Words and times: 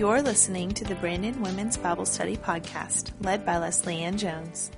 You're 0.00 0.22
listening 0.22 0.70
to 0.70 0.84
the 0.84 0.94
Brandon 0.94 1.42
Women's 1.42 1.76
Bible 1.76 2.06
Study 2.06 2.34
Podcast, 2.34 3.12
led 3.20 3.44
by 3.44 3.58
Leslie 3.58 4.00
Ann 4.00 4.16
Jones. 4.16 4.70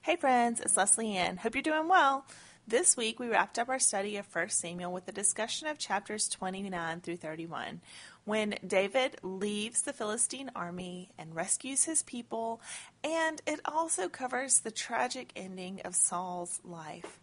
Hey 0.00 0.16
friends, 0.16 0.60
it's 0.60 0.76
Leslie 0.76 1.14
Ann. 1.16 1.36
Hope 1.36 1.54
you're 1.54 1.62
doing 1.62 1.86
well. 1.86 2.26
This 2.66 2.96
week 2.96 3.20
we 3.20 3.28
wrapped 3.28 3.60
up 3.60 3.68
our 3.68 3.78
study 3.78 4.16
of 4.16 4.26
1 4.26 4.48
Samuel 4.48 4.92
with 4.92 5.06
a 5.06 5.12
discussion 5.12 5.68
of 5.68 5.78
chapters 5.78 6.28
29 6.28 7.00
through 7.00 7.18
31, 7.18 7.80
when 8.24 8.56
David 8.66 9.14
leaves 9.22 9.82
the 9.82 9.92
Philistine 9.92 10.50
army 10.56 11.12
and 11.16 11.36
rescues 11.36 11.84
his 11.84 12.02
people, 12.02 12.60
and 13.04 13.40
it 13.46 13.60
also 13.64 14.08
covers 14.08 14.58
the 14.58 14.72
tragic 14.72 15.30
ending 15.36 15.80
of 15.84 15.94
Saul's 15.94 16.58
life. 16.64 17.20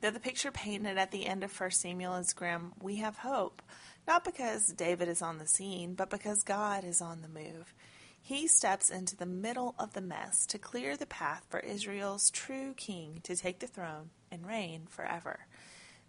Though 0.00 0.10
the 0.10 0.20
picture 0.20 0.50
painted 0.50 0.96
at 0.96 1.10
the 1.10 1.26
end 1.26 1.44
of 1.44 1.58
1 1.58 1.70
Samuel 1.72 2.14
is 2.14 2.32
grim, 2.32 2.72
we 2.80 2.96
have 2.96 3.18
hope, 3.18 3.60
not 4.06 4.24
because 4.24 4.68
David 4.68 5.08
is 5.08 5.20
on 5.20 5.38
the 5.38 5.46
scene, 5.46 5.94
but 5.94 6.08
because 6.08 6.42
God 6.42 6.84
is 6.84 7.02
on 7.02 7.20
the 7.20 7.28
move. 7.28 7.74
He 8.22 8.46
steps 8.46 8.88
into 8.88 9.14
the 9.14 9.26
middle 9.26 9.74
of 9.78 9.92
the 9.92 10.00
mess 10.00 10.46
to 10.46 10.58
clear 10.58 10.96
the 10.96 11.06
path 11.06 11.44
for 11.50 11.60
Israel's 11.60 12.30
true 12.30 12.72
king 12.74 13.20
to 13.24 13.36
take 13.36 13.58
the 13.58 13.66
throne 13.66 14.10
and 14.30 14.46
reign 14.46 14.86
forever. 14.88 15.40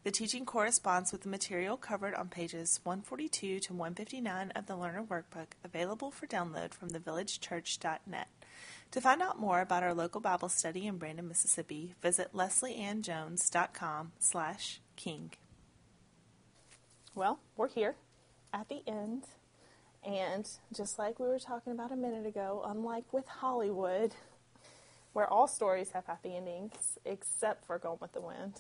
The 0.04 0.12
teaching 0.12 0.46
corresponds 0.46 1.12
with 1.12 1.22
the 1.22 1.30
material 1.30 1.78
covered 1.78 2.16
on 2.16 2.30
pages 2.30 2.80
142 2.84 3.60
to 3.60 3.74
159 3.74 4.52
of 4.52 4.66
the 4.66 4.76
Learner 4.76 5.04
Workbook, 5.04 5.54
available 5.64 6.12
for 6.12 6.28
download 6.28 6.74
from 6.74 6.90
thevillagechurch.net. 6.90 8.28
To 8.92 9.00
find 9.00 9.22
out 9.22 9.40
more 9.40 9.62
about 9.62 9.84
our 9.84 9.94
local 9.94 10.20
Bible 10.20 10.50
study 10.50 10.86
in 10.86 10.98
Brandon, 10.98 11.26
Mississippi, 11.26 11.96
visit 12.02 12.34
leslieannjones.com 12.34 14.12
slash 14.20 14.82
king. 14.98 15.32
Well, 17.16 17.40
we're 17.56 17.70
here 17.70 17.96
at 18.54 18.68
the 18.68 18.82
end, 18.86 19.24
and 20.06 20.46
just 20.76 21.00
like 21.00 21.22
we 21.22 21.28
were 21.28 21.40
talking 21.40 21.72
about 21.72 21.94
a 21.94 21.96
minute 21.96 22.26
ago, 22.26 22.64
unlike 22.66 23.14
with 23.14 23.28
Hollywood, 23.28 24.14
where 25.14 25.28
all 25.28 25.48
stories 25.48 25.92
have 25.92 26.06
happy 26.06 26.36
endings, 26.36 27.00
except 27.06 27.66
for 27.66 27.80
Gone 27.80 27.98
with 28.02 28.12
the 28.12 28.20
Wind, 28.20 28.56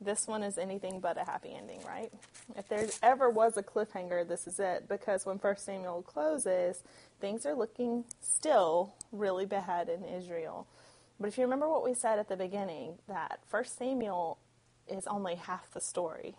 this 0.00 0.26
one 0.26 0.42
is 0.42 0.58
anything 0.58 1.00
but 1.00 1.18
a 1.18 1.24
happy 1.24 1.52
ending, 1.56 1.80
right? 1.86 2.12
If 2.56 2.68
there 2.68 2.86
ever 3.02 3.28
was 3.30 3.56
a 3.56 3.62
cliffhanger, 3.62 4.26
this 4.26 4.46
is 4.46 4.60
it, 4.60 4.88
because 4.88 5.26
when 5.26 5.38
First 5.38 5.64
Samuel 5.64 6.02
closes, 6.02 6.82
things 7.20 7.44
are 7.44 7.54
looking 7.54 8.04
still 8.20 8.94
really 9.10 9.46
bad 9.46 9.88
in 9.88 10.04
Israel. 10.04 10.66
But 11.18 11.28
if 11.28 11.36
you 11.36 11.44
remember 11.44 11.68
what 11.68 11.84
we 11.84 11.94
said 11.94 12.18
at 12.18 12.28
the 12.28 12.36
beginning, 12.36 12.94
that 13.08 13.40
First 13.48 13.76
Samuel 13.76 14.38
is 14.86 15.06
only 15.08 15.34
half 15.34 15.70
the 15.72 15.80
story. 15.80 16.36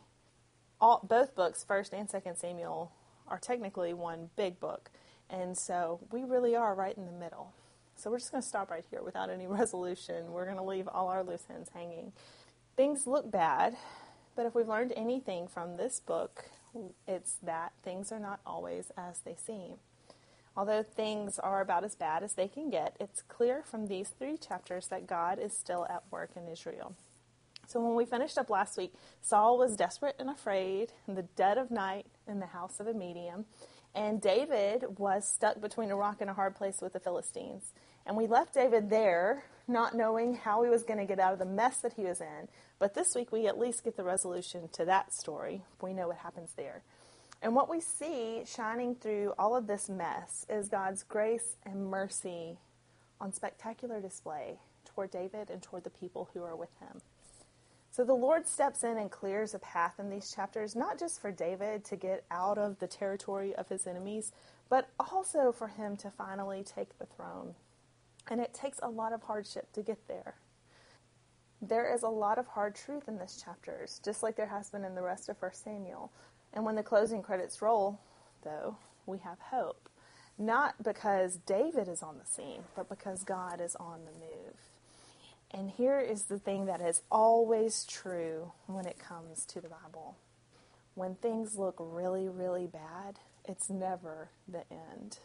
All, 0.79 1.01
both 1.03 1.35
books, 1.35 1.66
First 1.67 1.94
and 1.94 2.09
Second 2.09 2.38
Samuel, 2.38 2.94
are 3.27 3.39
technically 3.39 3.94
one 3.94 4.29
big 4.38 4.59
book, 4.59 4.89
and 5.29 5.57
so 5.57 5.99
we 6.11 6.23
really 6.23 6.55
are 6.55 6.73
right 6.73 6.97
in 6.97 7.05
the 7.05 7.11
middle. 7.11 7.53
So 7.95 8.09
we're 8.09 8.19
just 8.19 8.31
going 8.31 8.41
to 8.41 8.47
stop 8.47 8.71
right 8.71 8.85
here 8.89 9.03
without 9.03 9.29
any 9.29 9.47
resolution. 9.49 10.31
We're 10.31 10.45
going 10.45 10.57
to 10.57 10.63
leave 10.63 10.88
all 10.88 11.09
our 11.09 11.23
loose 11.23 11.44
ends 11.53 11.69
hanging. 11.73 12.13
Things 12.80 13.05
look 13.05 13.30
bad, 13.30 13.75
but 14.38 14.45
if 14.45 14.55
we've 14.55 14.66
learned 14.66 14.94
anything 14.95 15.49
from 15.49 15.75
this 15.75 15.99
book, 15.99 16.45
it's 17.05 17.35
that 17.44 17.73
things 17.83 18.09
are 18.09 18.22
not 18.22 18.39
always 18.45 18.89
as 18.95 19.19
they 19.19 19.35
seem. 19.35 19.73
Although 20.55 20.83
things 20.83 21.39
are 21.39 21.59
about 21.59 21.83
as 21.83 21.95
bad 21.95 22.23
as 22.23 22.35
they 22.35 22.47
can 22.47 22.69
get, 22.69 22.95
it's 22.97 23.22
clear 23.22 23.63
from 23.69 23.88
these 23.88 24.07
three 24.17 24.38
chapters 24.38 24.88
that 24.88 25.07
God 25.07 25.39
is 25.39 25.52
still 25.52 25.85
at 25.89 26.03
work 26.09 26.30
in 26.38 26.47
Israel. 26.47 26.95
So 27.67 27.81
when 27.81 27.95
we 27.95 28.05
finished 28.05 28.38
up 28.38 28.50
last 28.50 28.77
week, 28.77 28.94
Saul 29.22 29.57
was 29.57 29.75
desperate 29.75 30.16
and 30.17 30.30
afraid 30.30 30.94
in 31.05 31.16
the 31.16 31.23
dead 31.23 31.57
of 31.57 31.72
night 31.72 32.05
in 32.30 32.39
the 32.39 32.45
house 32.45 32.80
of 32.80 32.88
a 32.88 32.94
medium, 32.94 33.44
and 33.94 34.22
David 34.22 34.97
was 34.97 35.27
stuck 35.27 35.59
between 35.59 35.91
a 35.91 35.97
rock 35.97 36.22
and 36.22 36.30
a 36.30 36.33
hard 36.33 36.55
place 36.55 36.80
with 36.81 36.94
the 36.94 37.02
Philistines. 37.02 37.73
And 38.09 38.18
we 38.18 38.25
left 38.25 38.56
David 38.56 38.90
there, 38.90 39.44
not 39.68 39.96
knowing 39.96 40.34
how 40.34 40.64
he 40.64 40.70
was 40.72 40.81
going 40.81 40.97
to 40.97 41.06
get 41.06 41.20
out 41.20 41.31
of 41.31 41.38
the 41.38 41.46
mess 41.46 41.81
that 41.81 41.94
he 41.94 42.06
was 42.06 42.20
in. 42.22 42.47
But 42.80 42.96
this 42.96 43.14
week 43.14 43.31
we 43.31 43.46
at 43.46 43.59
least 43.59 43.84
get 43.84 43.96
the 43.96 44.03
resolution 44.03 44.68
to 44.74 44.86
that 44.86 45.14
story. 45.14 45.62
We 45.80 45.94
know 45.94 46.08
what 46.08 46.18
happens 46.18 46.50
there. 46.58 46.81
And 47.44 47.53
what 47.53 47.70
we 47.70 47.80
see 47.80 48.42
shining 48.47 48.96
through 48.96 49.34
all 49.38 49.56
of 49.56 49.68
this 49.68 49.90
mess 49.90 50.44
is 50.50 50.70
God's 50.70 51.03
grace 51.03 51.56
and 51.68 51.86
mercy 51.86 52.58
on 53.22 53.31
spectacular 53.31 54.02
display 54.02 54.58
toward 54.86 55.12
David 55.12 55.52
and 55.52 55.62
toward 55.62 55.84
the 55.84 55.91
people 55.91 56.30
who 56.34 56.41
are 56.41 56.56
with 56.56 56.72
him. 56.80 57.02
So 57.91 58.03
the 58.03 58.14
Lord 58.16 58.47
steps 58.47 58.84
in 58.84 58.97
and 58.97 59.12
clears 59.12 59.53
a 59.53 59.59
path 59.59 60.00
in 60.00 60.09
these 60.09 60.34
chapters, 60.34 60.76
not 60.76 60.97
just 60.97 61.22
for 61.22 61.31
David 61.31 61.86
to 61.86 61.96
get 61.96 62.24
out 62.31 62.58
of 62.58 62.80
the 62.80 62.88
territory 62.88 63.53
of 63.53 63.70
his 63.70 63.86
enemies, 63.86 64.31
but 64.68 64.90
also 65.00 65.52
for 65.52 65.68
him 65.68 65.96
to 65.97 66.09
finally 66.09 66.64
take 66.64 66.97
the 66.97 67.06
throne. 67.06 67.53
And 68.29 68.40
it 68.40 68.53
takes 68.53 68.79
a 68.81 68.90
lot 68.90 69.12
of 69.12 69.23
hardship 69.23 69.73
to 69.73 69.81
get 69.81 70.07
there. 70.07 70.35
There 71.62 71.94
is 71.94 72.03
a 72.03 72.09
lot 72.09 72.38
of 72.38 72.47
hard 72.47 72.75
truth 72.75 73.09
in 73.09 73.17
this 73.17 73.41
chapter, 73.44 73.85
just 74.06 74.23
like 74.23 74.38
there 74.38 74.47
has 74.47 74.69
been 74.69 74.85
in 74.85 74.95
the 74.95 75.01
rest 75.01 75.28
of 75.28 75.41
1 75.41 75.51
Samuel. 75.53 76.12
And 76.53 76.63
when 76.63 76.75
the 76.75 76.84
closing 76.84 77.22
credits 77.22 77.62
roll, 77.62 78.00
though, 78.44 78.78
we 79.06 79.17
have 79.19 79.40
hope. 79.40 79.90
Not 80.38 80.81
because 80.81 81.38
David 81.45 81.90
is 81.90 82.01
on 82.01 82.17
the 82.17 82.25
scene, 82.25 82.62
but 82.75 82.88
because 82.88 83.23
God 83.23 83.59
is 83.59 83.75
on 83.75 84.06
the 84.06 84.12
move. 84.12 84.56
And 85.51 85.69
here 85.69 86.00
is 86.00 86.23
the 86.23 86.40
thing 86.40 86.67
that 86.67 86.79
is 86.79 87.01
always 87.11 87.84
true 87.84 88.53
when 88.67 88.85
it 88.85 89.00
comes 89.00 89.46
to 89.47 89.59
the 89.59 89.67
Bible. 89.67 90.16
When 90.94 91.16
things 91.16 91.57
look 91.57 91.75
really, 91.79 92.29
really 92.29 92.67
bad, 92.67 93.19
it's 93.46 93.69
never 93.69 94.29
the 94.47 94.63
end. 94.72 95.17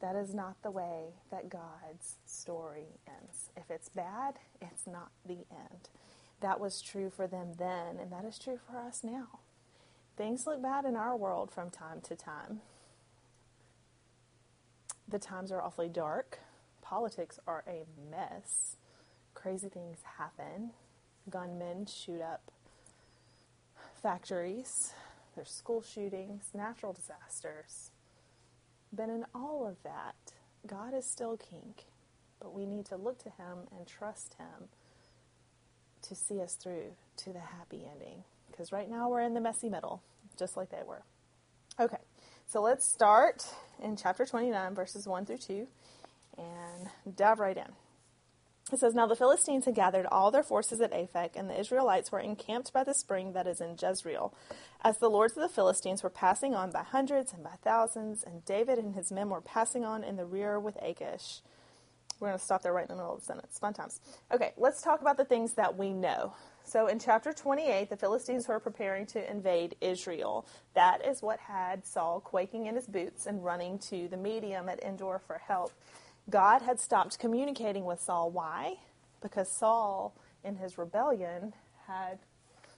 That 0.00 0.14
is 0.14 0.32
not 0.34 0.62
the 0.62 0.70
way 0.70 1.14
that 1.30 1.48
God's 1.48 2.16
story 2.24 3.00
ends. 3.06 3.50
If 3.56 3.70
it's 3.70 3.88
bad, 3.88 4.34
it's 4.60 4.86
not 4.86 5.10
the 5.26 5.44
end. 5.50 5.88
That 6.40 6.60
was 6.60 6.80
true 6.80 7.10
for 7.10 7.26
them 7.26 7.54
then, 7.58 7.98
and 8.00 8.12
that 8.12 8.24
is 8.24 8.38
true 8.38 8.58
for 8.64 8.78
us 8.78 9.02
now. 9.02 9.40
Things 10.16 10.46
look 10.46 10.62
bad 10.62 10.84
in 10.84 10.96
our 10.96 11.16
world 11.16 11.50
from 11.50 11.70
time 11.70 12.00
to 12.02 12.14
time. 12.14 12.60
The 15.08 15.18
times 15.18 15.50
are 15.50 15.62
awfully 15.62 15.88
dark. 15.88 16.40
Politics 16.82 17.40
are 17.46 17.64
a 17.66 17.84
mess. 18.10 18.76
Crazy 19.34 19.68
things 19.68 19.98
happen. 20.18 20.70
Gunmen 21.28 21.86
shoot 21.86 22.20
up 22.20 22.50
factories. 24.00 24.92
There's 25.34 25.50
school 25.50 25.82
shootings, 25.82 26.50
natural 26.54 26.92
disasters. 26.92 27.90
But 28.92 29.08
in 29.08 29.24
all 29.34 29.66
of 29.66 29.82
that, 29.82 30.14
God 30.66 30.94
is 30.94 31.06
still 31.06 31.36
king. 31.36 31.74
But 32.40 32.54
we 32.54 32.66
need 32.66 32.86
to 32.86 32.96
look 32.96 33.18
to 33.24 33.30
him 33.30 33.68
and 33.76 33.86
trust 33.86 34.34
him 34.34 34.68
to 36.02 36.14
see 36.14 36.40
us 36.40 36.54
through 36.54 36.92
to 37.18 37.32
the 37.32 37.40
happy 37.40 37.84
ending 37.90 38.24
because 38.50 38.72
right 38.72 38.90
now 38.90 39.08
we're 39.08 39.20
in 39.20 39.34
the 39.34 39.40
messy 39.40 39.68
middle, 39.68 40.02
just 40.36 40.56
like 40.56 40.70
they 40.70 40.82
were. 40.86 41.02
Okay, 41.78 41.98
so 42.46 42.60
let's 42.60 42.84
start 42.84 43.46
in 43.80 43.96
chapter 43.96 44.26
29, 44.26 44.74
verses 44.74 45.06
1 45.06 45.26
through 45.26 45.38
2, 45.38 45.68
and 46.36 47.16
dive 47.16 47.38
right 47.38 47.56
in. 47.56 47.72
It 48.72 48.80
says, 48.80 48.94
Now 48.94 49.06
the 49.06 49.16
Philistines 49.16 49.64
had 49.64 49.74
gathered 49.74 50.06
all 50.06 50.30
their 50.30 50.42
forces 50.42 50.80
at 50.80 50.92
Aphek, 50.92 51.30
and 51.36 51.48
the 51.48 51.58
Israelites 51.58 52.12
were 52.12 52.20
encamped 52.20 52.72
by 52.72 52.84
the 52.84 52.94
spring 52.94 53.32
that 53.32 53.46
is 53.46 53.60
in 53.60 53.76
Jezreel. 53.80 54.34
As 54.82 54.98
the 54.98 55.08
lords 55.08 55.36
of 55.36 55.42
the 55.42 55.48
Philistines 55.48 56.02
were 56.02 56.10
passing 56.10 56.54
on 56.54 56.70
by 56.70 56.82
hundreds 56.82 57.32
and 57.32 57.42
by 57.42 57.56
thousands, 57.62 58.22
and 58.22 58.44
David 58.44 58.78
and 58.78 58.94
his 58.94 59.10
men 59.10 59.30
were 59.30 59.40
passing 59.40 59.84
on 59.84 60.04
in 60.04 60.16
the 60.16 60.26
rear 60.26 60.60
with 60.60 60.76
Achish. 60.82 61.40
We're 62.20 62.28
going 62.28 62.38
to 62.38 62.44
stop 62.44 62.62
there 62.62 62.72
right 62.72 62.82
in 62.82 62.88
the 62.88 62.96
middle 62.96 63.14
of 63.14 63.20
the 63.20 63.26
sentence. 63.26 63.58
Fun 63.60 63.74
times. 63.74 64.00
Okay, 64.32 64.52
let's 64.56 64.82
talk 64.82 65.00
about 65.00 65.16
the 65.16 65.24
things 65.24 65.54
that 65.54 65.78
we 65.78 65.92
know. 65.92 66.34
So 66.64 66.88
in 66.88 66.98
chapter 66.98 67.32
28, 67.32 67.88
the 67.88 67.96
Philistines 67.96 68.48
were 68.48 68.58
preparing 68.58 69.06
to 69.06 69.30
invade 69.30 69.76
Israel. 69.80 70.46
That 70.74 71.06
is 71.06 71.22
what 71.22 71.38
had 71.38 71.86
Saul 71.86 72.20
quaking 72.20 72.66
in 72.66 72.74
his 72.74 72.86
boots 72.86 73.26
and 73.26 73.44
running 73.44 73.78
to 73.90 74.08
the 74.08 74.16
medium 74.16 74.68
at 74.68 74.82
Endor 74.82 75.20
for 75.26 75.38
help. 75.38 75.72
God 76.30 76.62
had 76.62 76.78
stopped 76.78 77.18
communicating 77.18 77.84
with 77.84 78.00
Saul. 78.00 78.30
Why? 78.30 78.76
Because 79.22 79.50
Saul, 79.50 80.14
in 80.44 80.56
his 80.56 80.76
rebellion, 80.76 81.54
had 81.86 82.18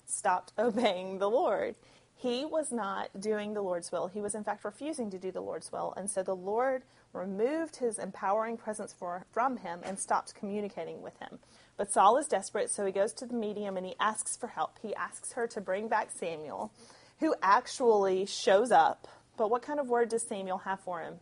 stopped 0.07 0.53
obeying 0.59 1.19
the 1.19 1.31
Lord. 1.31 1.75
He 2.15 2.45
was 2.45 2.71
not 2.71 3.09
doing 3.19 3.55
the 3.55 3.63
Lord's 3.63 3.91
will. 3.91 4.07
He 4.07 4.21
was, 4.21 4.35
in 4.35 4.45
fact, 4.45 4.65
refusing 4.65 5.11
to 5.11 5.19
do 5.19 5.33
the 5.33 5.41
Lord's 5.41 5.73
will. 5.73 5.95
And 5.97 6.09
so 6.09 6.23
the 6.23 6.37
Lord 6.37 6.83
removed 7.13 7.77
his 7.77 7.99
empowering 7.99 8.57
presence 8.57 8.93
for, 8.93 9.25
from 9.33 9.57
him 9.57 9.81
and 9.83 9.99
stopped 9.99 10.35
communicating 10.35 11.01
with 11.03 11.19
him. 11.19 11.39
But 11.77 11.91
Saul 11.91 12.19
is 12.19 12.27
desperate, 12.27 12.71
so 12.71 12.85
he 12.85 12.93
goes 12.93 13.15
to 13.15 13.27
the 13.27 13.35
medium 13.35 13.79
and 13.79 13.87
he 13.87 13.95
asks 13.99 14.37
for 14.37 14.49
help. 14.49 14.79
He 14.83 14.95
asks 14.95 15.33
her 15.33 15.47
to 15.49 15.63
bring 15.63 15.89
back 15.89 16.11
Samuel, 16.11 16.73
who 17.21 17.35
actually 17.43 18.27
shows 18.27 18.71
up. 18.71 19.09
But 19.39 19.51
what 19.51 19.63
kind 19.63 19.81
of 19.81 19.89
word 19.89 20.11
does 20.11 20.23
Samuel 20.29 20.59
have 20.59 20.81
for 20.81 21.01
him? 21.01 21.21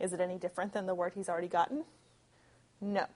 Is 0.00 0.12
it 0.12 0.20
any 0.20 0.38
different 0.38 0.72
than 0.72 0.86
the 0.86 0.94
word 0.94 1.12
he's 1.14 1.28
already 1.28 1.48
gotten? 1.48 1.84
No. 2.80 3.06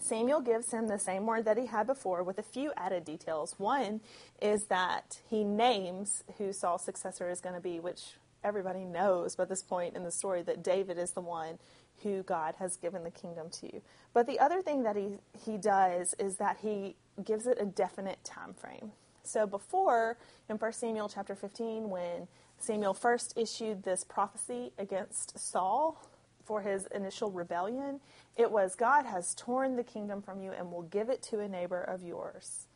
Samuel 0.00 0.40
gives 0.40 0.72
him 0.72 0.86
the 0.86 0.98
same 0.98 1.26
word 1.26 1.44
that 1.44 1.58
he 1.58 1.66
had 1.66 1.86
before 1.86 2.22
with 2.22 2.38
a 2.38 2.42
few 2.42 2.72
added 2.76 3.04
details. 3.04 3.54
One 3.58 4.00
is 4.40 4.66
that 4.68 5.20
he 5.28 5.42
names 5.42 6.22
who 6.38 6.52
Saul's 6.52 6.84
successor 6.84 7.28
is 7.28 7.40
going 7.40 7.54
to 7.54 7.60
be, 7.60 7.80
which 7.80 8.14
everybody 8.44 8.84
knows 8.84 9.36
by 9.36 9.44
this 9.46 9.62
point 9.62 9.96
in 9.96 10.04
the 10.04 10.12
story 10.12 10.42
that 10.42 10.62
David 10.62 10.98
is 10.98 11.10
the 11.10 11.20
one 11.20 11.58
who 12.02 12.22
God 12.22 12.54
has 12.58 12.76
given 12.76 13.04
the 13.04 13.10
kingdom 13.10 13.48
to. 13.60 13.80
But 14.14 14.26
the 14.26 14.38
other 14.38 14.62
thing 14.62 14.84
that 14.84 14.96
he, 14.96 15.18
he 15.44 15.58
does 15.58 16.14
is 16.18 16.36
that 16.36 16.58
he 16.62 16.96
gives 17.22 17.46
it 17.46 17.58
a 17.60 17.66
definite 17.66 18.22
time 18.24 18.54
frame. 18.54 18.92
So 19.22 19.46
before 19.46 20.16
in 20.48 20.56
1 20.56 20.72
Samuel 20.72 21.08
chapter 21.08 21.34
15 21.34 21.90
when 21.90 22.26
Samuel 22.60 22.94
first 22.94 23.32
issued 23.36 23.82
this 23.82 24.04
prophecy 24.04 24.72
against 24.78 25.38
Saul 25.38 26.00
for 26.44 26.62
his 26.62 26.86
initial 26.94 27.30
rebellion, 27.30 28.00
it 28.36 28.50
was 28.50 28.74
God 28.74 29.06
has 29.06 29.34
torn 29.34 29.76
the 29.76 29.84
kingdom 29.84 30.20
from 30.20 30.40
you 30.40 30.52
and 30.52 30.70
will 30.70 30.82
give 30.82 31.08
it 31.08 31.22
to 31.24 31.40
a 31.40 31.48
neighbor 31.48 31.80
of 31.80 32.02
yours. 32.02 32.66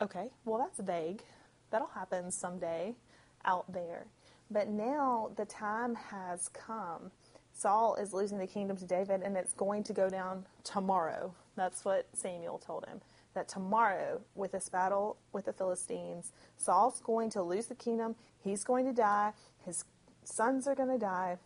Okay, 0.00 0.30
well, 0.44 0.58
that's 0.58 0.80
vague. 0.80 1.22
That'll 1.70 1.88
happen 1.88 2.30
someday 2.30 2.94
out 3.44 3.70
there. 3.72 4.06
But 4.50 4.68
now 4.68 5.30
the 5.36 5.44
time 5.44 5.94
has 5.94 6.48
come. 6.48 7.10
Saul 7.52 7.96
is 7.96 8.14
losing 8.14 8.38
the 8.38 8.46
kingdom 8.46 8.76
to 8.76 8.86
David, 8.86 9.22
and 9.22 9.36
it's 9.36 9.52
going 9.52 9.82
to 9.84 9.92
go 9.92 10.08
down 10.08 10.46
tomorrow. 10.64 11.34
That's 11.56 11.84
what 11.84 12.06
Samuel 12.14 12.58
told 12.58 12.86
him. 12.86 13.00
That 13.34 13.48
tomorrow, 13.48 14.20
with 14.34 14.52
this 14.52 14.68
battle 14.68 15.18
with 15.32 15.44
the 15.44 15.52
Philistines, 15.52 16.32
Saul's 16.56 17.00
going 17.00 17.30
to 17.30 17.42
lose 17.42 17.66
the 17.66 17.74
kingdom. 17.74 18.16
He's 18.42 18.64
going 18.64 18.84
to 18.86 18.92
die. 18.92 19.32
His 19.64 19.84
sons 20.24 20.66
are 20.66 20.74
going 20.74 20.88
to 20.90 20.98
die 20.98 21.38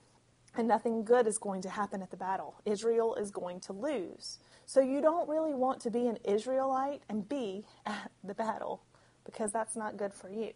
and 0.57 0.69
nothing 0.69 1.05
good 1.05 1.27
is 1.27 1.39
going 1.39 1.63
to 1.63 1.71
happen 1.71 2.03
at 2.03 2.11
the 2.11 2.17
battle. 2.17 2.55
Israel 2.65 3.15
is 3.15 3.31
going 3.31 3.61
to 3.61 3.73
lose. 3.73 4.39
So 4.67 4.81
you 4.81 5.01
don't 5.01 5.29
really 5.29 5.55
want 5.55 5.81
to 5.83 5.91
be 5.91 6.07
an 6.07 6.19
Israelite 6.25 7.03
and 7.09 7.29
be 7.29 7.65
at 7.87 8.11
the 8.23 8.35
battle 8.35 8.83
because 9.25 9.53
that's 9.53 9.77
not 9.77 9.97
good 9.97 10.13
for 10.13 10.31
you. 10.31 10.53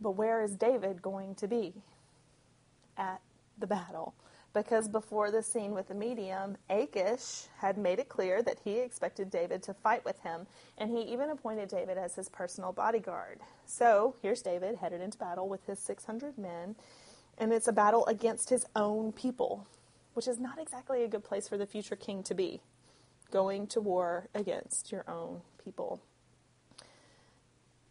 But 0.00 0.12
where 0.12 0.42
is 0.42 0.56
David 0.56 1.02
going 1.02 1.34
to 1.36 1.48
be 1.48 1.74
at 2.96 3.20
the 3.58 3.66
battle? 3.66 4.14
Because 4.54 4.88
before 4.88 5.30
the 5.30 5.42
scene 5.42 5.72
with 5.72 5.88
the 5.88 5.94
medium, 5.94 6.56
Achish 6.70 7.48
had 7.58 7.76
made 7.76 7.98
it 7.98 8.08
clear 8.08 8.42
that 8.44 8.60
he 8.64 8.78
expected 8.78 9.28
David 9.28 9.62
to 9.64 9.74
fight 9.74 10.04
with 10.04 10.20
him, 10.20 10.46
and 10.78 10.90
he 10.90 11.02
even 11.12 11.28
appointed 11.28 11.68
David 11.68 11.98
as 11.98 12.14
his 12.14 12.28
personal 12.28 12.72
bodyguard. 12.72 13.40
So 13.66 14.14
here's 14.22 14.42
David 14.42 14.76
headed 14.76 15.00
into 15.00 15.18
battle 15.18 15.48
with 15.48 15.66
his 15.66 15.80
600 15.80 16.38
men 16.38 16.76
and 17.38 17.52
it's 17.52 17.68
a 17.68 17.72
battle 17.72 18.06
against 18.06 18.50
his 18.50 18.66
own 18.76 19.12
people, 19.12 19.66
which 20.14 20.28
is 20.28 20.38
not 20.38 20.60
exactly 20.60 21.02
a 21.02 21.08
good 21.08 21.24
place 21.24 21.48
for 21.48 21.56
the 21.56 21.66
future 21.66 21.96
king 21.96 22.22
to 22.24 22.34
be, 22.34 22.60
going 23.30 23.66
to 23.68 23.80
war 23.80 24.28
against 24.34 24.92
your 24.92 25.04
own 25.08 25.42
people. 25.62 26.00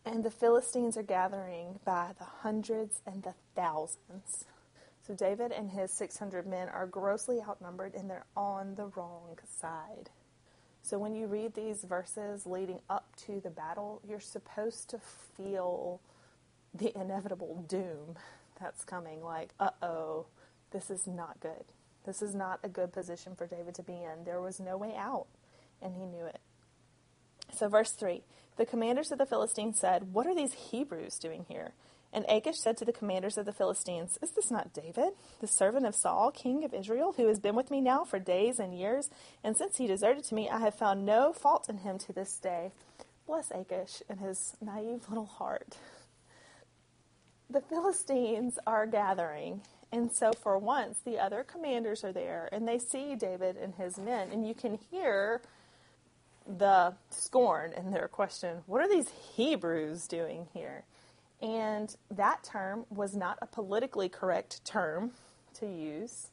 And 0.06 0.24
the 0.24 0.31
Philistines 0.31 0.98
are 0.98 1.04
gathering 1.04 1.80
by 1.86 2.12
the 2.18 2.25
hundreds 2.25 3.01
and 3.06 3.24
the 3.24 3.33
thousands. 3.56 4.45
So 5.05 5.13
David 5.13 5.51
and 5.51 5.69
his 5.69 5.91
600 5.91 6.47
men 6.47 6.69
are 6.69 6.88
grossly 6.88 7.39
outnumbered 7.41 7.94
and 7.94 8.09
they're 8.09 8.25
on 8.38 8.75
the 8.75 8.85
wrong 8.95 9.38
side. 9.59 10.09
So 10.81 10.97
when 10.97 11.13
you 11.15 11.27
read 11.27 11.53
these 11.53 11.83
verses 11.83 12.45
leading 12.45 12.79
up 12.89 13.07
to 13.25 13.39
the 13.41 13.50
battle, 13.50 14.01
you're 14.07 14.19
supposed 14.19 14.89
to 14.89 15.00
feel 15.35 16.01
the 16.73 16.97
inevitable 17.00 17.65
doom 17.67 18.15
that's 18.59 18.83
coming, 18.83 19.23
like, 19.23 19.53
uh 19.59 19.69
oh, 19.81 20.25
this 20.71 20.89
is 20.89 21.07
not 21.07 21.39
good. 21.39 21.65
This 22.05 22.21
is 22.21 22.35
not 22.35 22.59
a 22.63 22.69
good 22.69 22.91
position 22.91 23.35
for 23.35 23.47
David 23.47 23.75
to 23.75 23.83
be 23.83 23.94
in. 23.94 24.25
There 24.25 24.41
was 24.41 24.59
no 24.59 24.77
way 24.77 24.94
out, 24.97 25.27
and 25.81 25.95
he 25.95 26.05
knew 26.05 26.25
it. 26.25 26.39
So, 27.53 27.69
verse 27.69 27.91
3 27.91 28.23
The 28.57 28.65
commanders 28.65 29.11
of 29.11 29.19
the 29.19 29.25
Philistines 29.25 29.79
said, 29.79 30.13
What 30.13 30.27
are 30.27 30.35
these 30.35 30.53
Hebrews 30.53 31.17
doing 31.17 31.45
here? 31.47 31.73
And 32.13 32.25
Achish 32.30 32.60
said 32.60 32.77
to 32.77 32.86
the 32.86 32.94
commanders 32.94 33.38
of 33.38 33.45
the 33.45 33.51
Philistines, 33.51 34.18
Is 34.21 34.31
this 34.31 34.51
not 34.51 34.71
David, 34.71 35.13
the 35.42 35.48
servant 35.48 35.86
of 35.86 35.95
Saul, 35.95 36.31
king 36.31 36.63
of 36.63 36.74
Israel, 36.74 37.13
who 37.18 37.27
has 37.27 37.39
been 37.39 37.56
with 37.56 37.71
me 37.71 37.81
now 37.81 38.04
for 38.06 38.19
days 38.19 38.60
and 38.60 38.77
years? 38.77 39.10
And 39.44 39.57
since 39.57 39.77
he 39.77 39.88
deserted 39.88 40.24
to 40.25 40.36
me, 40.36 40.50
I 40.50 40.60
have 40.60 40.75
found 40.75 41.06
no 41.06 41.33
fault 41.33 41.68
in 41.69 41.80
him 41.80 41.98
to 42.00 42.13
this 42.13 42.38
day. 42.38 42.71
Bless 43.25 43.51
Achish 43.51 44.04
and 44.07 44.19
his 44.19 44.56
naive 44.62 45.10
little 45.10 45.25
heart 45.25 45.77
the 47.54 47.62
Philistines 47.62 48.57
are 48.65 48.86
gathering. 48.86 49.62
And 49.92 50.12
so, 50.12 50.31
for 50.42 50.57
once, 50.57 50.98
the 51.06 51.19
other 51.19 51.44
commanders 51.44 52.04
are 52.04 52.12
there 52.12 52.50
and 52.51 52.68
they 52.68 52.80
see 52.80 53.15
David 53.15 53.57
and 53.57 53.75
his 53.75 53.98
men. 53.98 54.30
And 54.31 54.45
you 54.45 54.56
can 54.56 54.80
hear 54.89 55.42
the 56.48 56.94
scorn 57.10 57.71
in 57.77 57.92
their 57.92 58.07
question 58.07 58.63
What 58.65 58.81
are 58.81 58.89
these 58.89 59.10
Hebrews 59.36 60.07
doing 60.07 60.48
here? 60.54 60.83
And 61.44 61.94
that 62.10 62.44
term 62.45 62.86
was 62.90 63.16
not 63.16 63.38
a 63.42 63.45
politically 63.45 64.07
correct 64.07 64.63
term 64.63 65.12
to 65.56 65.68
use, 65.68 66.30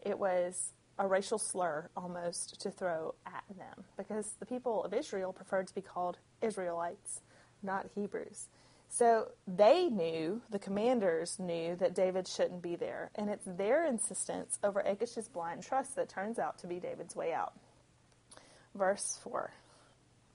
it 0.00 0.18
was 0.18 0.72
a 0.98 1.06
racial 1.06 1.38
slur 1.38 1.88
almost 1.96 2.60
to 2.60 2.70
throw 2.70 3.14
at 3.26 3.44
them 3.56 3.84
because 3.96 4.34
the 4.38 4.46
people 4.46 4.84
of 4.84 4.94
Israel 4.94 5.32
preferred 5.32 5.66
to 5.66 5.74
be 5.74 5.80
called 5.80 6.18
Israelites, 6.40 7.22
not 7.62 7.86
Hebrews. 7.94 8.48
So 8.88 9.28
they 9.48 9.88
knew, 9.88 10.42
the 10.50 10.58
commanders 10.58 11.38
knew, 11.38 11.74
that 11.76 11.94
David 11.94 12.28
shouldn't 12.28 12.62
be 12.62 12.76
there. 12.76 13.10
And 13.14 13.30
it's 13.30 13.46
their 13.46 13.86
insistence 13.86 14.58
over 14.62 14.82
Achish's 14.82 15.28
blind 15.28 15.62
trust 15.62 15.96
that 15.96 16.08
turns 16.08 16.38
out 16.38 16.58
to 16.58 16.66
be 16.66 16.78
David's 16.78 17.16
way 17.16 17.32
out. 17.32 17.54
Verse 18.74 19.18
4. 19.24 19.50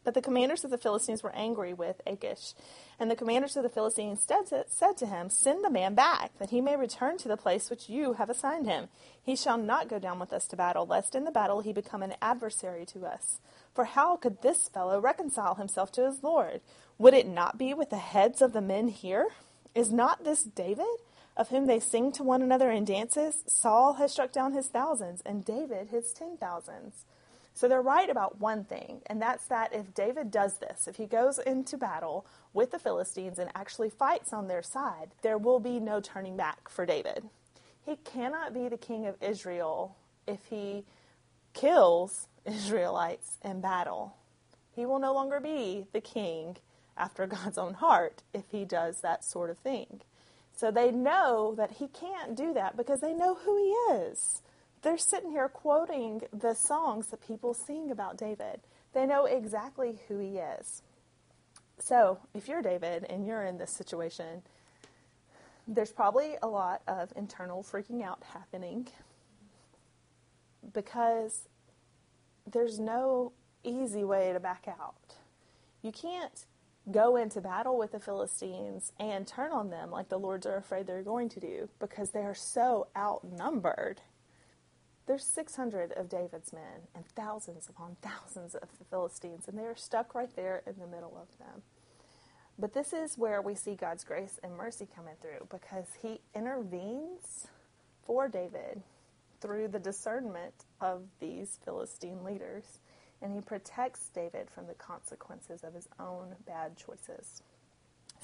But 0.08 0.14
the 0.14 0.22
commanders 0.22 0.64
of 0.64 0.72
the 0.72 0.78
Philistines 0.78 1.22
were 1.22 1.36
angry 1.36 1.74
with 1.74 2.00
Achish. 2.08 2.54
And 2.98 3.12
the 3.12 3.16
commanders 3.18 3.58
of 3.58 3.64
the 3.64 3.70
Philistines 3.70 4.26
said 4.26 4.98
to 5.00 5.06
him, 5.06 5.30
Send 5.30 5.66
the 5.66 5.70
man 5.70 5.96
back, 5.96 6.32
that 6.40 6.52
he 6.52 6.62
may 6.62 6.78
return 6.78 7.18
to 7.18 7.28
the 7.28 7.36
place 7.36 7.70
which 7.70 7.90
you 7.90 8.14
have 8.14 8.30
assigned 8.30 8.68
him. 8.68 8.88
He 9.22 9.36
shall 9.36 9.58
not 9.58 9.90
go 9.90 10.00
down 10.00 10.18
with 10.18 10.32
us 10.32 10.48
to 10.48 10.56
battle, 10.56 10.86
lest 10.86 11.14
in 11.14 11.26
the 11.26 11.30
battle 11.30 11.60
he 11.60 11.74
become 11.74 12.04
an 12.04 12.14
adversary 12.22 12.86
to 12.86 13.06
us. 13.06 13.42
For 13.76 13.84
how 13.84 14.16
could 14.16 14.42
this 14.42 14.70
fellow 14.70 15.02
reconcile 15.02 15.56
himself 15.56 15.92
to 15.92 16.06
his 16.06 16.24
Lord? 16.24 16.62
Would 16.98 17.14
it 17.14 17.28
not 17.28 17.58
be 17.58 17.74
with 17.74 17.90
the 17.90 17.98
heads 17.98 18.42
of 18.42 18.54
the 18.54 18.62
men 18.62 18.88
here? 18.88 19.28
Is 19.76 19.92
not 19.92 20.24
this 20.24 20.42
David, 20.42 20.86
of 21.36 21.50
whom 21.50 21.66
they 21.66 21.82
sing 21.82 22.14
to 22.14 22.24
one 22.24 22.42
another 22.42 22.72
in 22.72 22.86
dances? 22.86 23.44
Saul 23.46 23.96
has 23.96 24.14
struck 24.14 24.32
down 24.32 24.54
his 24.54 24.68
thousands, 24.68 25.22
and 25.26 25.44
David 25.44 25.90
his 25.90 26.14
ten 26.14 26.38
thousands. 26.38 27.04
So 27.58 27.68
they're 27.68 27.82
right 27.82 28.08
about 28.08 28.40
one 28.40 28.66
thing, 28.66 29.02
and 29.08 29.20
that's 29.20 29.48
that 29.48 29.74
if 29.74 29.96
David 29.96 30.30
does 30.30 30.60
this, 30.60 30.88
if 30.88 30.98
he 30.98 31.08
goes 31.08 31.40
into 31.40 31.76
battle 31.76 32.24
with 32.54 32.70
the 32.70 32.78
Philistines 32.78 33.40
and 33.40 33.50
actually 33.56 33.90
fights 33.90 34.32
on 34.32 34.48
their 34.48 34.62
side, 34.62 35.16
there 35.24 35.40
will 35.40 35.60
be 35.60 35.80
no 35.80 36.00
turning 36.00 36.38
back 36.38 36.70
for 36.70 36.86
David. 36.86 37.24
He 37.84 37.96
cannot 37.96 38.54
be 38.54 38.68
the 38.70 38.78
king 38.78 39.08
of 39.08 39.16
Israel 39.24 39.98
if 40.28 40.46
he 40.52 40.86
kills 41.56 42.28
Israelites 42.46 43.38
in 43.44 43.60
battle. 43.60 44.16
He 44.76 44.86
will 44.86 45.00
no 45.00 45.12
longer 45.12 45.40
be 45.40 45.88
the 45.94 46.02
king 46.02 46.58
after 46.96 47.26
God's 47.26 47.58
own 47.58 47.74
heart 47.74 48.22
if 48.36 48.44
he 48.52 48.66
does 48.66 49.02
that 49.02 49.24
sort 49.24 49.50
of 49.50 49.58
thing. 49.58 50.02
So 50.56 50.70
they 50.70 50.92
know 50.92 51.56
that 51.58 51.72
he 51.72 51.88
can't 51.88 52.36
do 52.36 52.54
that 52.54 52.78
because 52.78 53.02
they 53.02 53.14
know 53.16 53.34
who 53.34 53.58
he 53.58 53.96
is. 53.96 54.44
They're 54.82 54.98
sitting 54.98 55.32
here 55.32 55.50
quoting 55.50 56.22
the 56.32 56.54
songs 56.54 57.08
that 57.08 57.26
people 57.28 57.54
sing 57.54 57.92
about 57.92 58.18
David. 58.18 58.62
They 58.94 59.06
know 59.06 59.26
exactly 59.26 60.00
who 60.08 60.20
he 60.20 60.38
is. 60.38 60.82
So 61.80 62.20
if 62.34 62.48
you're 62.48 62.62
David 62.62 63.06
and 63.10 63.26
you're 63.26 63.44
in 63.44 63.58
this 63.58 63.72
situation, 63.72 64.42
there's 65.68 65.92
probably 65.92 66.36
a 66.42 66.48
lot 66.48 66.82
of 66.88 67.12
internal 67.16 67.64
freaking 67.64 68.04
out 68.04 68.24
happening 68.34 68.88
because 70.74 71.48
there's 72.50 72.80
no 72.80 73.34
easy 73.64 74.04
way 74.04 74.32
to 74.34 74.40
back 74.40 74.68
out. 74.68 75.16
You 75.82 75.92
can't 75.92 76.46
go 76.90 77.18
into 77.18 77.42
battle 77.42 77.78
with 77.78 77.92
the 77.92 78.00
Philistines 78.00 78.94
and 79.00 79.28
turn 79.28 79.52
on 79.52 79.70
them 79.70 79.92
like 79.92 80.10
the 80.10 80.18
Lords 80.18 80.46
are 80.46 80.56
afraid 80.56 80.88
they're 80.88 81.04
going 81.04 81.30
to 81.30 81.40
do 81.40 81.70
because 81.80 82.12
they 82.12 82.22
are 82.22 82.36
so 82.36 82.88
outnumbered. 82.96 84.02
There's 85.08 85.24
600 85.24 85.94
of 85.94 86.10
David's 86.10 86.52
men 86.52 86.88
and 86.94 87.06
thousands 87.16 87.70
upon 87.70 87.96
thousands 88.02 88.56
of 88.56 88.68
the 88.78 88.86
Philistines, 88.86 89.48
and 89.48 89.58
they 89.58 89.64
are 89.64 89.76
stuck 89.76 90.14
right 90.14 90.34
there 90.36 90.62
in 90.68 90.74
the 90.80 90.88
middle 90.88 91.18
of 91.18 91.38
them. 91.40 91.62
But 92.60 92.74
this 92.74 92.92
is 92.92 93.18
where 93.18 93.42
we 93.42 93.56
see 93.56 93.76
God's 93.76 94.04
grace 94.04 94.40
and 94.44 94.56
mercy 94.58 94.88
coming 94.94 95.16
through 95.22 95.48
because 95.50 95.86
he 96.02 96.20
intervenes 96.36 97.48
for 98.06 98.28
David 98.28 98.82
through 99.40 99.70
the 99.70 99.80
discernment 99.80 100.66
of 100.82 101.04
these 101.20 101.60
Philistine 101.64 102.24
leaders 102.24 102.80
and 103.22 103.34
he 103.34 103.42
protects 103.42 104.10
David 104.10 104.50
from 104.50 104.68
the 104.68 104.74
consequences 104.74 105.64
of 105.64 105.74
his 105.74 105.88
own 106.00 106.36
bad 106.46 106.78
choices. 106.78 107.42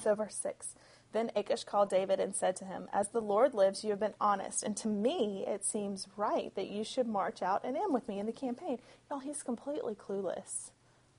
So, 0.02 0.14
verse 0.14 0.36
6 0.36 0.74
Then 1.14 1.30
Achish 1.36 1.62
called 1.62 1.90
David 1.90 2.18
and 2.18 2.34
said 2.34 2.56
to 2.56 2.64
him, 2.64 2.88
As 2.92 3.08
the 3.08 3.20
Lord 3.20 3.54
lives, 3.54 3.84
you 3.84 3.90
have 3.90 4.00
been 4.00 4.14
honest, 4.20 4.64
and 4.64 4.76
to 4.78 4.88
me 4.88 5.44
it 5.46 5.64
seems 5.64 6.08
right 6.16 6.52
that 6.56 6.68
you 6.68 6.82
should 6.82 7.06
march 7.06 7.40
out 7.40 7.64
and 7.64 7.76
in 7.76 7.92
with 7.92 8.08
me 8.08 8.18
in 8.18 8.26
the 8.26 8.32
campaign. 8.32 8.78
Y'all, 9.08 9.20
he's 9.20 9.44
completely 9.44 9.94
clueless. 9.94 10.72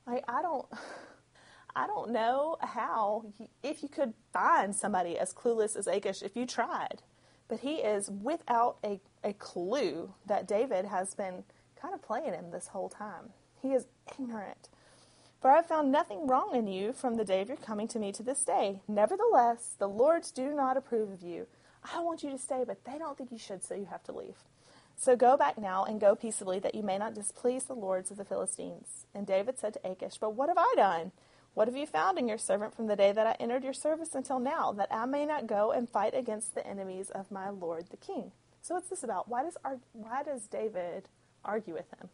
Like, 0.06 0.26
I 0.28 0.42
don't. 0.42 0.68
I 1.78 1.88
don't 1.88 2.12
know 2.12 2.56
how, 2.62 3.26
if 3.62 3.84
you 3.84 3.90
could 3.90 4.14
find 4.32 4.74
somebody 4.74 5.18
as 5.20 5.34
clueless 5.34 5.76
as 5.76 5.88
Achish 5.88 6.22
if 6.22 6.34
you 6.34 6.46
tried. 6.46 7.02
But 7.50 7.60
he 7.60 7.76
is 7.76 8.10
without 8.10 8.78
a, 8.82 9.02
a 9.26 9.34
clue 9.34 10.14
that 10.26 10.48
David 10.48 10.86
has 10.86 11.16
been 11.16 11.44
kind 11.82 11.94
of 11.94 12.02
playing 12.02 12.34
him 12.34 12.52
this 12.52 12.68
whole 12.70 12.88
time. 12.88 13.32
He 13.62 13.74
is 13.74 13.88
ignorant. 14.18 14.70
For 15.46 15.52
I 15.52 15.58
have 15.58 15.68
found 15.68 15.92
nothing 15.92 16.26
wrong 16.26 16.56
in 16.56 16.66
you 16.66 16.92
from 16.92 17.18
the 17.18 17.24
day 17.24 17.40
of 17.40 17.50
your 17.50 17.58
coming 17.58 17.88
to 17.90 18.00
me 18.00 18.12
to 18.14 18.24
this 18.24 18.44
day. 18.44 18.82
Nevertheless, 18.88 19.76
the 19.78 19.88
Lords 19.88 20.32
do 20.32 20.56
not 20.56 20.76
approve 20.76 21.12
of 21.12 21.22
you. 21.22 21.46
I 21.94 22.00
want 22.00 22.24
you 22.24 22.32
to 22.32 22.38
stay, 22.40 22.64
but 22.66 22.84
they 22.84 22.98
don't 22.98 23.16
think 23.16 23.32
you 23.32 23.38
should, 23.38 23.64
so 23.64 23.76
you 23.76 23.86
have 23.86 24.02
to 24.06 24.12
leave. 24.12 24.38
So 24.98 25.16
go 25.16 25.38
back 25.38 25.60
now 25.60 25.84
and 25.84 26.02
go 26.02 26.16
peaceably, 26.16 26.58
that 26.62 26.74
you 26.74 26.82
may 26.82 26.98
not 26.98 27.14
displease 27.14 27.66
the 27.66 27.76
lords 27.76 28.10
of 28.10 28.18
the 28.18 28.26
Philistines. 28.26 29.06
And 29.14 29.28
David 29.28 29.60
said 29.60 29.74
to 29.74 29.88
Achish, 29.88 30.18
But 30.18 30.34
what 30.34 30.50
have 30.50 30.58
I 30.58 30.74
done? 30.76 31.12
What 31.54 31.68
have 31.68 31.78
you 31.78 31.86
found 31.86 32.18
in 32.18 32.28
your 32.28 32.40
servant 32.40 32.74
from 32.74 32.88
the 32.88 32.96
day 32.96 33.12
that 33.12 33.28
I 33.28 33.36
entered 33.40 33.64
your 33.64 33.72
service 33.72 34.16
until 34.16 34.40
now, 34.40 34.72
that 34.72 34.92
I 34.92 35.06
may 35.06 35.28
not 35.28 35.46
go 35.46 35.72
and 35.72 35.88
fight 35.88 36.16
against 36.16 36.56
the 36.56 36.66
enemies 36.66 37.12
of 37.12 37.30
my 37.30 37.52
lord 37.52 37.92
the 37.92 37.98
king? 37.98 38.32
So 38.64 38.74
what's 38.74 38.90
this 38.90 39.04
about? 39.04 39.30
Why 39.30 39.44
does 39.44 39.58
why 39.94 40.24
does 40.24 40.48
David 40.48 41.08
argue 41.44 41.76
with 41.76 41.94
him? 42.00 42.10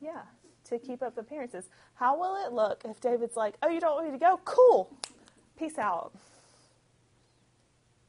Yeah, 0.00 0.22
to 0.64 0.78
keep 0.78 1.02
up 1.02 1.18
appearances. 1.18 1.68
How 1.94 2.18
will 2.18 2.36
it 2.46 2.52
look 2.52 2.82
if 2.84 3.00
David's 3.00 3.36
like, 3.36 3.56
"Oh, 3.62 3.68
you 3.68 3.80
don't 3.80 3.94
want 3.94 4.06
me 4.06 4.12
to 4.12 4.18
go? 4.24 4.40
Cool, 4.44 4.90
peace 5.58 5.78
out." 5.78 6.12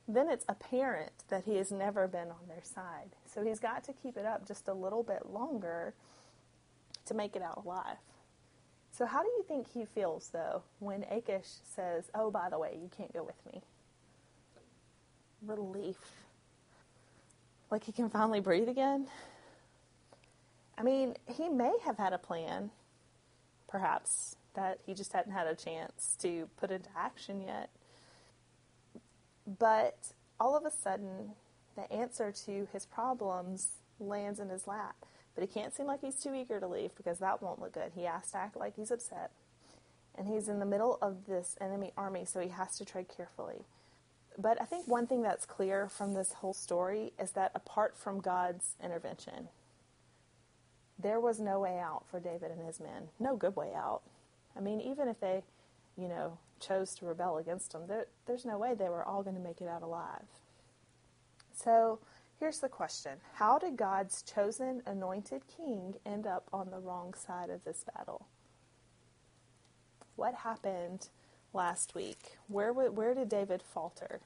Then 0.08 0.30
it's 0.30 0.46
apparent 0.48 1.12
that 1.30 1.46
he 1.46 1.56
has 1.58 1.72
never 1.72 2.08
been 2.08 2.30
on 2.30 2.48
their 2.48 2.64
side. 2.64 3.16
So 3.26 3.44
he's 3.44 3.60
got 3.60 3.84
to 3.86 3.94
keep 3.94 4.18
it 4.18 4.26
up 4.26 4.48
just 4.48 4.68
a 4.68 4.74
little 4.74 5.04
bit 5.04 5.28
longer 5.28 5.94
to 7.06 7.14
make 7.14 7.36
it 7.36 7.42
out 7.42 7.64
alive. 7.66 7.98
So, 8.92 9.06
how 9.06 9.24
do 9.24 9.30
you 9.30 9.44
think 9.48 9.68
he 9.74 9.86
feels, 9.86 10.30
though, 10.30 10.64
when 10.80 11.04
Achish 11.12 11.48
says, 11.76 12.06
Oh, 12.16 12.32
by 12.32 12.50
the 12.50 12.58
way, 12.58 12.78
you 12.82 12.90
can't 12.96 13.14
go 13.14 13.24
with 13.24 13.36
me? 13.54 13.62
Relief. 15.42 15.98
Like 17.72 17.84
he 17.84 17.92
can 17.92 18.10
finally 18.10 18.40
breathe 18.40 18.70
again? 18.70 19.08
I 20.78 20.84
mean, 20.84 21.16
he 21.28 21.50
may 21.50 21.74
have 21.86 21.98
had 21.98 22.14
a 22.14 22.18
plan, 22.18 22.72
perhaps, 23.68 24.36
that 24.56 24.80
he 24.86 24.94
just 24.94 25.14
hadn't 25.14 25.32
had 25.32 25.48
a 25.48 25.56
chance 25.56 26.18
to 26.22 26.50
put 26.58 26.72
into 26.72 26.90
action 26.98 27.42
yet. 27.42 27.70
But 29.48 29.98
all 30.40 30.58
of 30.58 30.66
a 30.66 30.72
sudden, 30.72 31.32
the 31.76 31.92
answer 31.92 32.32
to 32.46 32.68
his 32.72 32.86
problems 32.86 33.70
lands 34.00 34.40
in 34.40 34.50
his 34.50 34.68
lap. 34.68 34.96
But 35.34 35.44
he 35.44 35.48
can't 35.48 35.76
seem 35.76 35.86
like 35.86 36.02
he's 36.02 36.16
too 36.16 36.34
eager 36.34 36.60
to 36.60 36.68
leave 36.68 36.96
because 36.96 37.20
that 37.20 37.42
won't 37.42 37.60
look 37.60 37.74
good. 37.74 37.92
He 37.94 38.04
has 38.04 38.32
to 38.32 38.38
act 38.38 38.56
like 38.56 38.76
he's 38.76 38.92
upset. 38.92 39.32
And 40.18 40.28
he's 40.28 40.48
in 40.48 40.60
the 40.60 40.66
middle 40.66 40.98
of 41.02 41.26
this 41.26 41.58
enemy 41.60 41.92
army, 41.98 42.24
so 42.24 42.40
he 42.40 42.50
has 42.50 42.78
to 42.78 42.86
tread 42.86 43.08
carefully. 43.16 43.66
But 44.38 44.62
I 44.62 44.66
think 44.66 44.88
one 44.88 45.08
thing 45.08 45.22
that's 45.22 45.46
clear 45.46 45.90
from 45.90 46.14
this 46.14 46.34
whole 46.34 46.54
story 46.54 47.12
is 47.20 47.32
that 47.32 47.52
apart 47.54 47.98
from 47.98 48.20
God's 48.22 48.76
intervention, 48.82 49.50
there 51.00 51.20
was 51.20 51.40
no 51.40 51.60
way 51.60 51.80
out 51.80 52.04
for 52.10 52.20
David 52.20 52.52
and 52.52 52.66
his 52.66 52.80
men. 52.80 53.10
No 53.20 53.36
good 53.36 53.56
way 53.56 53.72
out. 53.76 54.02
I 54.58 54.62
mean, 54.62 54.80
even 54.82 55.08
if 55.08 55.20
they, 55.20 55.44
you 55.98 56.08
know, 56.08 56.38
chose 56.60 56.96
to 56.96 57.06
rebel 57.06 57.38
against 57.38 57.74
him, 57.74 57.82
there, 57.88 58.08
there's 58.26 58.46
no 58.46 58.58
way 58.58 58.74
they 58.74 58.90
were 58.90 59.04
all 59.04 59.24
going 59.24 59.36
to 59.36 59.42
make 59.42 59.62
it 59.62 59.68
out 59.68 59.82
alive. 59.82 60.26
So, 61.54 62.00
Here's 62.40 62.60
the 62.60 62.70
question 62.70 63.20
How 63.36 63.58
did 63.58 63.78
God's 63.78 64.22
chosen 64.22 64.82
anointed 64.86 65.44
king 65.48 65.96
end 66.06 66.28
up 66.28 66.48
on 66.52 66.70
the 66.70 66.80
wrong 66.80 67.14
side 67.14 67.50
of 67.50 67.64
this 67.64 67.86
battle? 67.96 68.28
What 70.16 70.36
happened 70.36 71.10
last 71.54 71.96
week? 71.96 72.38
Where, 72.48 72.74
where 72.74 73.14
did 73.14 73.30
David 73.30 73.62
falter? 73.62 74.22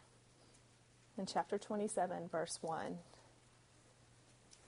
In 1.18 1.26
chapter 1.26 1.58
27, 1.58 2.30
verse 2.30 2.60
1. 2.62 2.98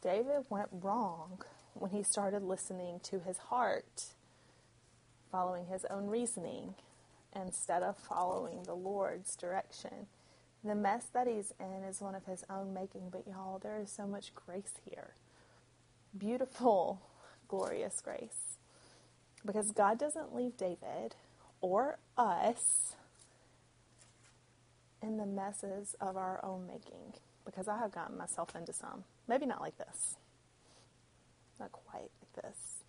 David 0.03 0.45
went 0.49 0.69
wrong 0.71 1.43
when 1.73 1.91
he 1.91 2.03
started 2.03 2.43
listening 2.43 2.99
to 3.03 3.19
his 3.19 3.37
heart, 3.37 4.05
following 5.31 5.67
his 5.67 5.85
own 5.89 6.07
reasoning, 6.07 6.75
instead 7.35 7.83
of 7.83 7.97
following 7.97 8.63
the 8.63 8.73
Lord's 8.73 9.35
direction. 9.35 10.07
The 10.63 10.75
mess 10.75 11.05
that 11.13 11.27
he's 11.27 11.53
in 11.59 11.83
is 11.83 12.01
one 12.01 12.15
of 12.15 12.25
his 12.25 12.43
own 12.49 12.73
making, 12.73 13.09
but 13.11 13.25
y'all, 13.27 13.59
there 13.59 13.79
is 13.79 13.91
so 13.91 14.05
much 14.05 14.35
grace 14.35 14.73
here. 14.89 15.15
Beautiful, 16.17 17.01
glorious 17.47 18.01
grace. 18.01 18.57
Because 19.45 19.71
God 19.71 19.97
doesn't 19.97 20.35
leave 20.35 20.57
David 20.57 21.15
or 21.61 21.97
us 22.17 22.95
in 25.01 25.17
the 25.17 25.25
messes 25.25 25.95
of 25.99 26.15
our 26.15 26.43
own 26.43 26.67
making. 26.67 27.13
Because 27.43 27.67
I 27.67 27.79
have 27.79 27.91
gotten 27.91 28.17
myself 28.17 28.55
into 28.55 28.71
some. 28.71 29.03
Maybe 29.27 29.47
not 29.47 29.61
like 29.61 29.77
this. 29.79 30.17
Not 31.61 31.71
quite 31.71 32.09
like 32.19 32.43
this. 32.43 32.83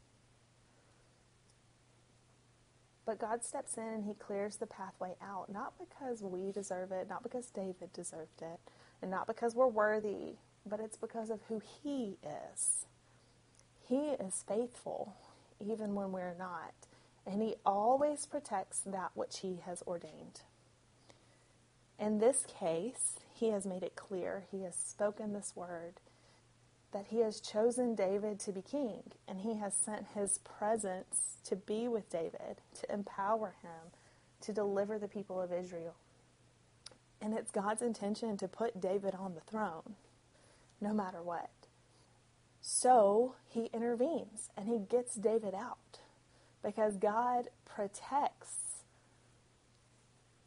But 3.05 3.19
God 3.19 3.45
steps 3.45 3.77
in 3.77 3.83
and 3.83 4.05
He 4.05 4.15
clears 4.15 4.57
the 4.57 4.67
pathway 4.67 5.15
out, 5.23 5.53
not 5.53 5.75
because 5.79 6.23
we 6.23 6.53
deserve 6.53 6.91
it, 6.91 7.07
not 7.09 7.23
because 7.23 7.51
David 7.51 7.93
deserved 7.93 8.41
it, 8.41 8.61
and 9.03 9.11
not 9.11 9.27
because 9.27 9.55
we're 9.55 9.67
worthy, 9.67 10.37
but 10.65 10.81
it's 10.81 10.97
because 10.97 11.29
of 11.29 11.41
who 11.49 11.61
He 11.61 12.17
is. 12.55 12.87
He 13.87 14.11
is 14.13 14.43
faithful, 14.49 15.17
even 15.61 15.95
when 15.95 16.13
we're 16.13 16.37
not, 16.39 16.73
and 17.27 17.43
He 17.43 17.57
always 17.67 18.25
protects 18.25 18.81
that 18.81 19.11
which 19.15 19.41
He 19.41 19.59
has 19.67 19.83
ordained. 19.87 20.41
In 21.99 22.21
this 22.21 22.47
case, 22.59 23.19
He 23.35 23.49
has 23.49 23.67
made 23.67 23.83
it 23.83 23.97
clear, 23.97 24.45
He 24.51 24.63
has 24.63 24.77
spoken 24.77 25.35
this 25.35 25.53
word 25.55 26.01
that 26.93 27.07
he 27.09 27.21
has 27.21 27.41
chosen 27.41 27.95
David 27.95 28.39
to 28.41 28.53
be 28.53 28.63
king, 28.63 29.03
and 29.27 29.41
he 29.41 29.57
has 29.57 29.75
sent 29.75 30.07
his 30.15 30.39
presence 30.39 31.39
to 31.45 31.57
be 31.57 31.89
with 31.89 32.11
David, 32.11 32.61
to 32.81 32.93
empower 32.93 33.55
him, 33.63 33.93
to 34.43 34.53
deliver 34.53 34.99
the 34.99 35.09
people 35.09 35.41
of 35.41 35.53
Israel. 35.53 35.95
And 37.21 37.35
it's 37.35 37.51
God's 37.51 37.83
intention 37.83 38.37
to 38.39 38.49
put 38.49 38.81
David 38.81 39.15
on 39.15 39.35
the 39.35 39.41
throne, 39.41 39.95
no 40.81 40.93
matter 40.93 41.23
what. 41.23 41.51
So 42.61 43.35
he 43.49 43.71
intervenes 43.73 44.51
and 44.57 44.69
he 44.69 44.79
gets 44.79 45.15
David 45.17 45.55
out 45.55 45.99
because 46.63 46.97
God 46.97 47.49
protects 47.65 48.85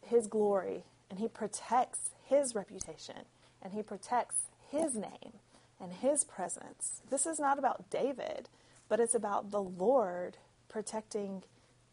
his 0.02 0.28
glory 0.28 0.86
and 1.10 1.20
he 1.20 1.28
protects 1.28 2.12
his 2.24 2.56
reputation 2.56 3.26
and 3.62 3.74
he 3.74 3.82
protects 3.82 4.48
his 4.70 4.96
name 4.96 5.34
and 5.80 5.94
his 5.94 6.24
presence. 6.24 7.02
This 7.10 7.26
is 7.26 7.40
not 7.40 7.60
about 7.60 7.90
David, 7.90 8.50
but 8.88 9.00
it's 9.00 9.16
about 9.16 9.52
the 9.52 9.62
Lord 9.62 10.38
protecting 10.70 11.44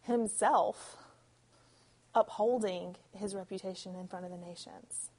himself, 0.02 0.96
upholding 2.14 2.96
his 3.16 3.34
reputation 3.34 3.94
in 3.94 4.08
front 4.08 4.24
of 4.24 4.30
the 4.30 4.36
nations. 4.36 5.10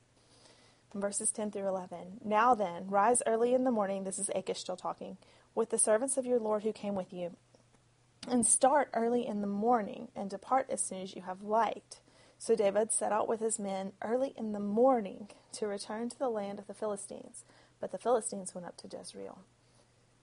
From 0.92 1.02
verses 1.02 1.32
10 1.32 1.52
through 1.52 1.68
11. 1.68 2.20
Now 2.24 2.54
then, 2.54 2.88
rise 2.88 3.24
early 3.26 3.54
in 3.54 3.64
the 3.64 3.72
morning, 3.72 4.04
this 4.04 4.20
is 4.20 4.30
Achish 4.36 4.60
still 4.60 4.78
talking, 4.78 5.18
with 5.56 5.70
the 5.70 5.78
servants 5.78 6.18
of 6.18 6.26
your 6.26 6.40
Lord 6.40 6.64
who 6.64 6.72
came 6.72 6.96
with 6.96 7.12
you, 7.12 7.36
and 8.28 8.46
start 8.46 8.90
early 8.94 9.26
in 9.26 9.42
the 9.42 9.48
morning, 9.48 10.10
and 10.16 10.30
depart 10.30 10.68
as 10.70 10.82
soon 10.82 11.02
as 11.02 11.16
you 11.16 11.24
have 11.24 11.42
light. 11.42 12.00
So 12.38 12.56
David 12.56 12.92
set 12.92 13.12
out 13.12 13.28
with 13.28 13.40
his 13.40 13.58
men 13.58 13.94
early 14.02 14.34
in 14.36 14.52
the 14.52 14.60
morning 14.60 15.30
to 15.54 15.66
return 15.68 16.10
to 16.10 16.20
the 16.20 16.30
land 16.30 16.60
of 16.60 16.68
the 16.68 16.74
Philistines 16.74 17.46
but 17.84 17.92
the 17.92 17.98
Philistines 17.98 18.56
went 18.56 18.66
up 18.66 18.78
to 18.78 18.88
Jezreel. 18.88 19.40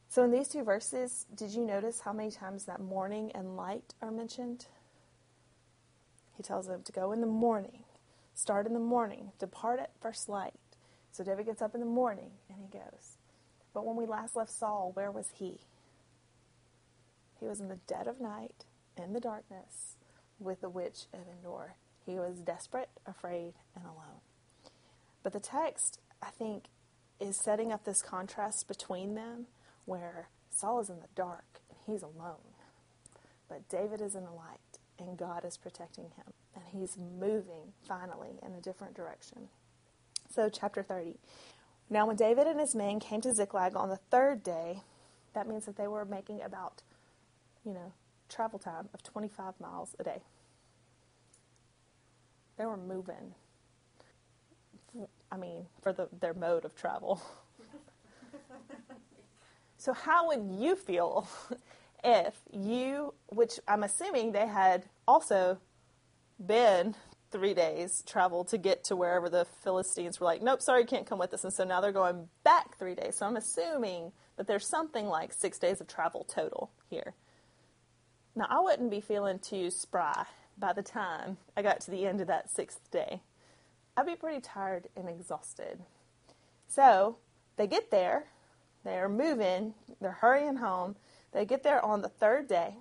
So, 0.09 0.25
in 0.25 0.31
these 0.31 0.49
two 0.49 0.65
verses, 0.65 1.27
did 1.35 1.51
you 1.51 1.63
notice 1.63 2.01
how 2.01 2.11
many 2.15 2.31
times 2.31 2.65
that 2.65 2.81
morning 2.81 3.31
and 3.35 3.55
light 3.55 3.93
are 4.01 4.11
mentioned? 4.11 4.65
He 6.39 6.43
tells 6.43 6.69
them 6.69 6.83
to 6.83 6.91
go 6.91 7.13
in 7.13 7.21
the 7.21 7.27
morning, 7.27 7.85
start 8.33 8.67
in 8.67 8.73
the 8.73 8.81
morning, 8.81 9.33
depart 9.39 9.79
at 9.79 9.91
first 10.01 10.27
light. 10.27 10.55
So, 11.13 11.23
David 11.23 11.45
gets 11.45 11.61
up 11.61 11.75
in 11.75 11.81
the 11.81 11.87
morning 11.87 12.31
and 12.49 12.57
he 12.63 12.79
goes. 12.79 13.19
But 13.75 13.85
when 13.85 13.97
we 13.97 14.07
last 14.07 14.35
left 14.35 14.53
Saul, 14.53 14.93
where 14.95 15.11
was 15.11 15.33
he? 15.35 15.59
He 17.39 17.47
was 17.47 17.61
in 17.61 17.69
the 17.69 17.81
dead 17.87 18.09
of 18.09 18.23
night, 18.23 18.65
in 18.97 19.13
the 19.13 19.21
darkness, 19.21 19.97
with 20.39 20.63
the 20.63 20.71
witch 20.71 21.09
of 21.13 21.29
Endor. 21.29 21.75
He 22.07 22.15
was 22.15 22.39
desperate, 22.39 22.89
afraid, 23.05 23.53
and 23.77 23.85
alone. 23.85 24.23
But 25.23 25.35
the 25.35 25.41
text, 25.41 26.01
I 26.23 26.31
think, 26.31 26.65
is 27.21 27.37
setting 27.37 27.73
up 27.73 27.85
this 27.85 28.03
contrast 28.03 28.67
between 28.69 29.15
them 29.15 29.47
where 29.85 30.29
Saul 30.51 30.81
is 30.81 30.91
in 30.91 31.01
the 31.01 31.09
dark 31.15 31.61
and 31.69 31.79
he's 31.87 32.03
alone. 32.03 32.55
But 33.49 33.69
David 33.69 34.01
is 34.01 34.15
in 34.15 34.25
the 34.25 34.31
light 34.33 34.79
and 34.99 35.19
God 35.19 35.45
is 35.45 35.57
protecting 35.57 36.11
him 36.17 36.33
and 36.55 36.65
he's 36.73 36.97
moving 36.99 37.73
finally 37.87 38.39
in 38.45 38.55
a 38.55 38.61
different 38.61 38.95
direction. 38.95 39.49
So, 40.31 40.49
chapter 40.49 40.83
30. 40.83 41.17
Now, 41.91 42.07
when 42.07 42.17
David 42.17 42.47
and 42.47 42.61
his 42.61 42.75
men 42.75 43.01
came 43.01 43.21
to 43.23 43.35
Ziklag 43.35 43.75
on 43.77 43.89
the 43.89 43.99
third 44.11 44.45
day, 44.45 44.83
that 45.35 45.49
means 45.49 45.67
that 45.67 45.77
they 45.77 45.89
were 45.89 46.05
making 46.05 46.41
about, 46.43 46.83
you 47.65 47.73
know, 47.75 47.93
travel 48.29 48.61
time 48.61 48.89
of 48.95 49.03
25 49.03 49.55
miles 49.61 49.97
a 49.99 50.05
day. 50.05 50.23
They 52.57 52.65
were 52.67 52.77
moving. 52.77 53.35
I 55.33 55.37
mean, 55.37 55.67
for 55.83 55.93
the, 55.93 56.09
their 56.21 56.35
mode 56.35 56.65
of 56.65 56.75
travel. 56.75 57.23
so, 59.77 59.93
how 59.93 60.29
would 60.29 60.51
you 60.59 60.77
feel 60.77 61.29
if 62.05 62.35
you, 62.53 63.15
which 63.29 63.61
I'm 63.69 63.83
assuming 63.83 64.33
they 64.33 64.47
had 64.47 64.87
also 65.07 65.59
been 66.45 66.95
three 67.31 67.55
days 67.55 68.03
travel 68.07 68.45
to 68.45 68.59
get 68.59 68.83
to 68.85 68.97
wherever 68.97 69.29
the 69.29 69.45
Philistines 69.63 70.19
were 70.19 70.27
like, 70.27 70.43
nope, 70.43 70.61
sorry, 70.61 70.85
can't 70.85 71.07
come 71.07 71.19
with 71.19 71.33
us. 71.33 71.45
And 71.45 71.53
so 71.53 71.65
now 71.65 71.81
they're 71.81 71.93
going 71.93 72.29
back 72.43 72.77
three 72.77 72.95
days. 72.95 73.17
So 73.17 73.27
I'm 73.27 73.37
assuming 73.37 74.13
that 74.37 74.47
there's 74.47 74.67
something 74.67 75.07
like 75.07 75.33
six 75.33 75.59
days 75.59 75.81
of 75.81 75.87
travel 75.87 76.25
total 76.25 76.71
here. 76.89 77.15
Now, 78.35 78.47
I 78.49 78.61
wouldn't 78.61 78.91
be 78.91 79.01
feeling 79.01 79.39
too 79.39 79.71
spry 79.71 80.25
by 80.59 80.73
the 80.73 80.83
time 80.83 81.37
I 81.57 81.63
got 81.63 81.81
to 81.81 81.91
the 81.91 82.07
end 82.07 82.21
of 82.21 82.27
that 82.29 82.51
sixth 82.51 82.91
day. 82.91 83.23
I'd 83.97 84.07
be 84.07 84.17
pretty 84.17 84.41
tired 84.41 84.89
and 84.97 85.09
exhausted. 85.09 85.81
So 86.69 87.17
they 87.57 87.67
get 87.67 87.91
there, 87.91 88.27
they're 88.85 89.09
moving, 89.09 89.75
they're 90.01 90.13
hurrying 90.13 90.57
home. 90.57 90.97
They 91.33 91.45
get 91.45 91.63
there 91.63 91.85
on 91.85 92.03
the 92.03 92.09
third 92.09 92.49
day 92.49 92.77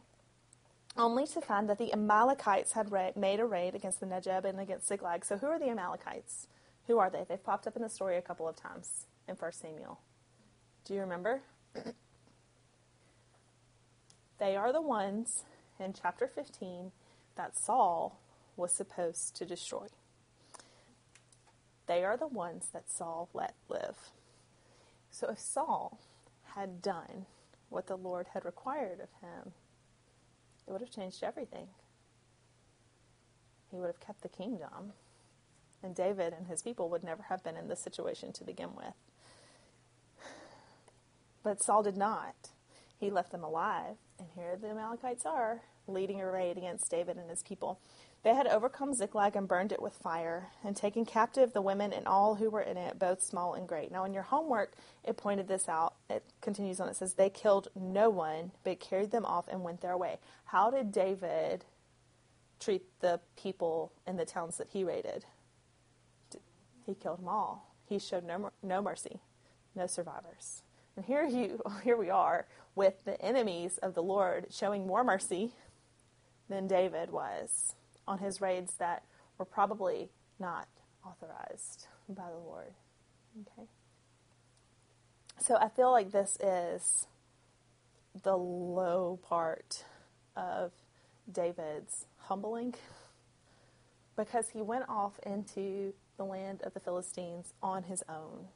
only 0.98 1.25
to 1.28 1.42
find 1.42 1.70
that 1.70 1.78
the 1.78 1.94
Amalekites 1.94 2.74
had 2.74 2.92
ra- 2.92 3.12
made 3.16 3.39
a 3.39 3.46
raid 3.46 3.75
against 3.75 4.00
the 4.00 4.06
Negeb 4.06 4.46
and 4.46 4.60
against 4.60 4.88
Ziklag. 4.88 5.25
So, 5.25 5.38
who 5.38 5.48
are 5.48 5.60
the 5.60 5.70
Amalekites? 5.70 6.48
Who 6.88 6.98
are 6.98 7.10
they? 7.10 7.25
They've 7.28 7.44
popped 7.44 7.68
up 7.68 7.75
in 7.75 7.82
the 7.82 7.89
story 7.89 8.18
a 8.18 8.22
couple 8.22 8.48
of 8.48 8.56
times 8.56 9.06
in 9.28 9.36
1 9.36 9.51
Samuel. 9.54 10.00
Do 10.86 10.94
you 10.94 11.01
remember? 11.01 11.42
they 14.39 14.56
are 14.56 14.74
the 14.74 14.82
ones 14.82 15.44
in 15.80 15.94
chapter 15.94 16.28
15 16.28 16.92
that 17.36 17.58
Saul 17.58 18.20
was 18.58 18.74
supposed 18.74 19.36
to 19.38 19.46
destroy. 19.46 19.88
They 21.89 22.05
are 22.05 22.17
the 22.17 22.27
ones 22.27 22.67
that 22.72 22.91
Saul 22.91 23.29
let 23.34 23.55
live. 23.67 24.12
So, 25.10 25.31
if 25.31 25.39
Saul 25.39 26.00
had 26.55 26.84
done 26.84 27.25
what 27.69 27.88
the 27.88 27.96
Lord 27.96 28.27
had 28.36 28.46
required 28.46 29.00
of 29.00 29.10
him, 29.22 29.53
it 30.67 30.72
would 30.72 30.81
have 30.81 30.91
changed 30.91 31.24
everything. 31.24 31.69
He 33.72 33.77
would 33.77 33.88
have 33.88 34.00
kept 34.00 34.22
the 34.22 34.29
kingdom. 34.29 34.93
And 35.81 35.96
David 35.96 36.31
and 36.38 36.46
his 36.46 36.62
people 36.62 36.89
would 36.89 37.03
never 37.03 37.24
have 37.24 37.43
been 37.43 37.58
in 37.58 37.67
this 37.67 37.79
situation 37.79 38.34
to 38.34 38.43
begin 38.43 38.75
with. 38.75 38.93
But 41.41 41.63
Saul 41.63 41.81
did 41.81 41.98
not. 41.98 42.50
He 43.00 43.10
left 43.10 43.31
them 43.31 43.43
alive. 43.43 43.96
And 44.19 44.27
here 44.36 44.55
the 44.62 44.69
Amalekites 44.69 45.25
are, 45.25 45.62
leading 45.88 46.22
a 46.22 46.29
raid 46.29 46.55
against 46.55 46.91
David 46.91 47.17
and 47.17 47.31
his 47.31 47.41
people. 47.41 47.79
They 48.22 48.36
had 48.36 48.48
overcome 48.48 48.94
Ziklag 48.94 49.38
and 49.38 49.48
burned 49.48 49.72
it 49.72 49.82
with 49.82 49.94
fire, 49.94 50.50
and 50.64 50.76
taken 50.76 51.06
captive 51.06 51.54
the 51.54 51.62
women 51.62 51.94
and 51.94 52.06
all 52.06 52.36
who 52.36 52.50
were 52.50 52.62
in 52.62 52.76
it, 52.76 53.00
both 53.00 53.24
small 53.24 53.54
and 53.54 53.66
great. 53.66 53.92
Now, 53.92 54.04
in 54.04 54.14
your 54.14 54.24
homework, 54.24 54.74
it 55.06 55.16
pointed 55.16 55.48
this 55.48 55.70
out. 55.70 55.94
It 56.10 56.26
continues 56.42 56.82
on. 56.82 56.90
It 56.90 56.98
says, 56.98 57.14
They 57.14 57.30
killed 57.30 57.70
no 57.76 58.10
one, 58.10 58.52
but 58.64 58.82
carried 58.82 59.12
them 59.12 59.26
off 59.26 59.48
and 59.48 59.64
went 59.64 59.80
their 59.80 59.96
way. 59.96 60.18
How 60.46 60.70
did 60.70 60.92
David 60.92 61.64
treat 62.60 62.84
the 63.00 63.22
people 63.42 63.94
in 64.06 64.18
the 64.18 64.26
towns 64.26 64.58
that 64.58 64.68
he 64.70 64.84
raided? 64.84 65.24
He 66.86 66.96
killed 66.96 67.20
them 67.20 67.30
all. 67.30 67.74
He 67.86 68.00
showed 68.00 68.26
no, 68.26 68.52
no 68.62 68.82
mercy, 68.82 69.22
no 69.76 69.88
survivors. 69.88 70.64
And 70.98 71.06
here 71.06 71.24
you, 71.24 71.62
here 71.86 71.96
we 71.96 72.10
are 72.10 72.48
with 72.76 73.06
the 73.06 73.20
enemies 73.22 73.78
of 73.78 73.94
the 73.94 74.04
Lord 74.04 74.48
showing 74.52 74.86
more 74.86 75.06
mercy 75.06 75.54
than 76.50 76.68
David 76.68 77.12
was 77.12 77.76
on 78.10 78.18
his 78.18 78.42
raids 78.42 78.74
that 78.80 79.04
were 79.38 79.46
probably 79.46 80.10
not 80.39 80.68
authorized 81.06 81.88
by 82.10 82.30
the 82.30 82.38
Lord. 82.38 82.74
Okay. 83.41 83.67
So 85.39 85.56
I 85.56 85.69
feel 85.69 85.91
like 85.91 86.12
this 86.12 86.38
is 86.41 87.06
the 88.24 88.36
low 88.36 89.19
part 89.24 89.86
of 90.36 90.72
David's 91.32 92.06
humbling 92.17 92.74
because 94.17 94.50
he 94.50 94.62
went 94.62 94.89
off 94.89 95.19
into 95.26 95.93
the 96.17 96.26
land 96.26 96.62
of 96.63 96.74
the 96.74 96.80
Philistines 96.80 97.54
on 97.62 97.84
his 97.84 98.04
own. 98.10 98.48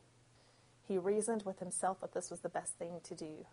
He 0.85 0.97
reasoned 0.97 1.43
with 1.43 1.59
himself 1.59 2.01
that 2.01 2.13
this 2.13 2.29
was 2.29 2.41
the 2.41 2.49
best 2.49 2.73
thing 2.73 2.99
to 3.03 3.15
do. 3.15 3.45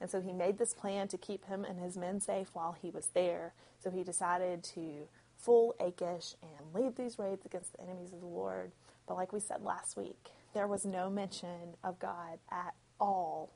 And 0.00 0.10
so 0.10 0.20
he 0.20 0.32
made 0.32 0.58
this 0.58 0.72
plan 0.72 1.08
to 1.08 1.18
keep 1.18 1.46
him 1.46 1.64
and 1.64 1.78
his 1.78 1.96
men 1.96 2.20
safe 2.20 2.48
while 2.54 2.74
he 2.80 2.90
was 2.90 3.08
there. 3.14 3.52
So 3.82 3.90
he 3.90 4.02
decided 4.02 4.64
to 4.74 5.08
fool 5.42 5.74
Achish 5.80 6.34
and 6.42 6.72
lead 6.74 6.96
these 6.96 7.18
raids 7.18 7.44
against 7.44 7.72
the 7.72 7.82
enemies 7.82 8.12
of 8.12 8.20
the 8.20 8.26
Lord. 8.26 8.72
But 9.06 9.16
like 9.16 9.32
we 9.32 9.40
said 9.40 9.62
last 9.62 9.96
week, 9.96 10.30
there 10.54 10.66
was 10.66 10.86
no 10.86 11.10
mention 11.10 11.76
of 11.82 11.98
God 11.98 12.38
at 12.50 12.74
all 13.00 13.50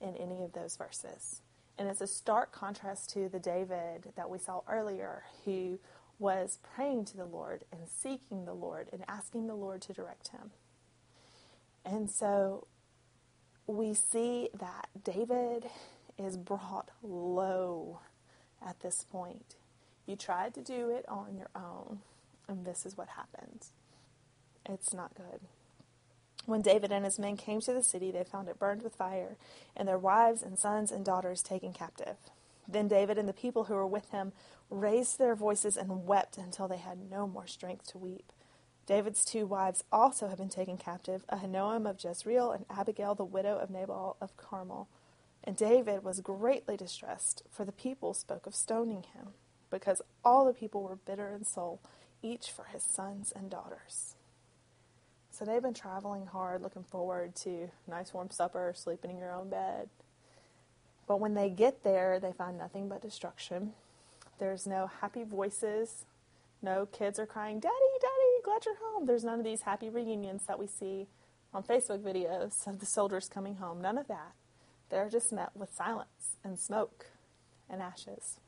in 0.00 0.16
any 0.16 0.42
of 0.42 0.52
those 0.52 0.76
verses. 0.76 1.42
And 1.78 1.88
it's 1.88 2.02
a 2.02 2.06
stark 2.06 2.52
contrast 2.52 3.10
to 3.14 3.28
the 3.28 3.38
David 3.38 4.12
that 4.16 4.28
we 4.28 4.38
saw 4.38 4.60
earlier, 4.68 5.24
who 5.44 5.78
was 6.18 6.58
praying 6.74 7.06
to 7.06 7.16
the 7.16 7.24
Lord 7.24 7.64
and 7.72 7.80
seeking 7.88 8.44
the 8.44 8.52
Lord 8.52 8.88
and 8.92 9.02
asking 9.08 9.46
the 9.46 9.54
Lord 9.54 9.80
to 9.82 9.94
direct 9.94 10.28
him. 10.28 10.50
And 11.84 12.10
so 12.10 12.66
we 13.66 13.94
see 13.94 14.50
that 14.58 14.88
David 15.02 15.70
is 16.18 16.36
brought 16.36 16.90
low 17.02 18.00
at 18.64 18.80
this 18.80 19.06
point. 19.10 19.56
You 20.10 20.16
tried 20.16 20.54
to 20.54 20.60
do 20.60 20.90
it 20.90 21.04
on 21.08 21.36
your 21.36 21.50
own, 21.54 22.00
and 22.48 22.64
this 22.64 22.84
is 22.84 22.96
what 22.96 23.10
happens. 23.10 23.70
It's 24.68 24.92
not 24.92 25.14
good. 25.14 25.38
When 26.46 26.62
David 26.62 26.90
and 26.90 27.04
his 27.04 27.16
men 27.16 27.36
came 27.36 27.60
to 27.60 27.72
the 27.72 27.84
city, 27.84 28.10
they 28.10 28.24
found 28.24 28.48
it 28.48 28.58
burned 28.58 28.82
with 28.82 28.96
fire, 28.96 29.36
and 29.76 29.86
their 29.86 30.00
wives 30.00 30.42
and 30.42 30.58
sons 30.58 30.90
and 30.90 31.04
daughters 31.04 31.42
taken 31.42 31.72
captive. 31.72 32.16
Then 32.66 32.88
David 32.88 33.18
and 33.18 33.28
the 33.28 33.32
people 33.32 33.64
who 33.64 33.74
were 33.74 33.86
with 33.86 34.10
him 34.10 34.32
raised 34.68 35.20
their 35.20 35.36
voices 35.36 35.76
and 35.76 36.08
wept 36.08 36.38
until 36.38 36.66
they 36.66 36.78
had 36.78 37.08
no 37.08 37.28
more 37.28 37.46
strength 37.46 37.86
to 37.92 37.98
weep. 37.98 38.32
David's 38.86 39.24
two 39.24 39.46
wives 39.46 39.84
also 39.92 40.26
had 40.26 40.38
been 40.38 40.48
taken 40.48 40.76
captive, 40.76 41.24
Ahinoam 41.32 41.88
of 41.88 42.02
Jezreel 42.02 42.50
and 42.50 42.64
Abigail, 42.68 43.14
the 43.14 43.24
widow 43.24 43.58
of 43.58 43.70
Nabal 43.70 44.16
of 44.20 44.36
Carmel. 44.36 44.88
And 45.44 45.56
David 45.56 46.02
was 46.02 46.20
greatly 46.20 46.76
distressed, 46.76 47.44
for 47.48 47.64
the 47.64 47.70
people 47.70 48.12
spoke 48.12 48.48
of 48.48 48.56
stoning 48.56 49.04
him, 49.14 49.34
because 49.70 50.02
all 50.24 50.44
the 50.44 50.52
people 50.52 50.82
were 50.82 50.96
bitter 50.96 51.32
in 51.34 51.44
soul, 51.44 51.80
each 52.22 52.50
for 52.50 52.64
his 52.64 52.82
sons 52.82 53.32
and 53.34 53.50
daughters. 53.50 54.14
So 55.30 55.44
they've 55.44 55.62
been 55.62 55.74
traveling 55.74 56.26
hard, 56.26 56.62
looking 56.62 56.84
forward 56.84 57.34
to 57.36 57.70
nice 57.88 58.12
warm 58.12 58.30
supper, 58.30 58.72
sleeping 58.76 59.12
in 59.12 59.18
your 59.18 59.32
own 59.32 59.48
bed. 59.48 59.88
But 61.06 61.20
when 61.20 61.34
they 61.34 61.48
get 61.48 61.82
there, 61.82 62.20
they 62.20 62.32
find 62.32 62.58
nothing 62.58 62.88
but 62.88 63.02
destruction. 63.02 63.72
There's 64.38 64.66
no 64.66 64.90
happy 65.00 65.24
voices. 65.24 66.04
No 66.62 66.86
kids 66.86 67.18
are 67.18 67.26
crying, 67.26 67.58
Daddy, 67.58 67.74
Daddy, 68.00 68.42
glad 68.44 68.64
you're 68.66 68.76
home. 68.76 69.06
There's 69.06 69.24
none 69.24 69.38
of 69.38 69.44
these 69.44 69.62
happy 69.62 69.88
reunions 69.88 70.42
that 70.46 70.58
we 70.58 70.66
see 70.66 71.06
on 71.54 71.62
Facebook 71.62 72.00
videos 72.00 72.66
of 72.66 72.78
the 72.80 72.86
soldiers 72.86 73.28
coming 73.28 73.56
home. 73.56 73.80
None 73.80 73.98
of 73.98 74.08
that. 74.08 74.32
They're 74.90 75.08
just 75.08 75.32
met 75.32 75.50
with 75.54 75.72
silence 75.74 76.36
and 76.44 76.58
smoke 76.58 77.06
and 77.68 77.80
ashes. 77.80 78.40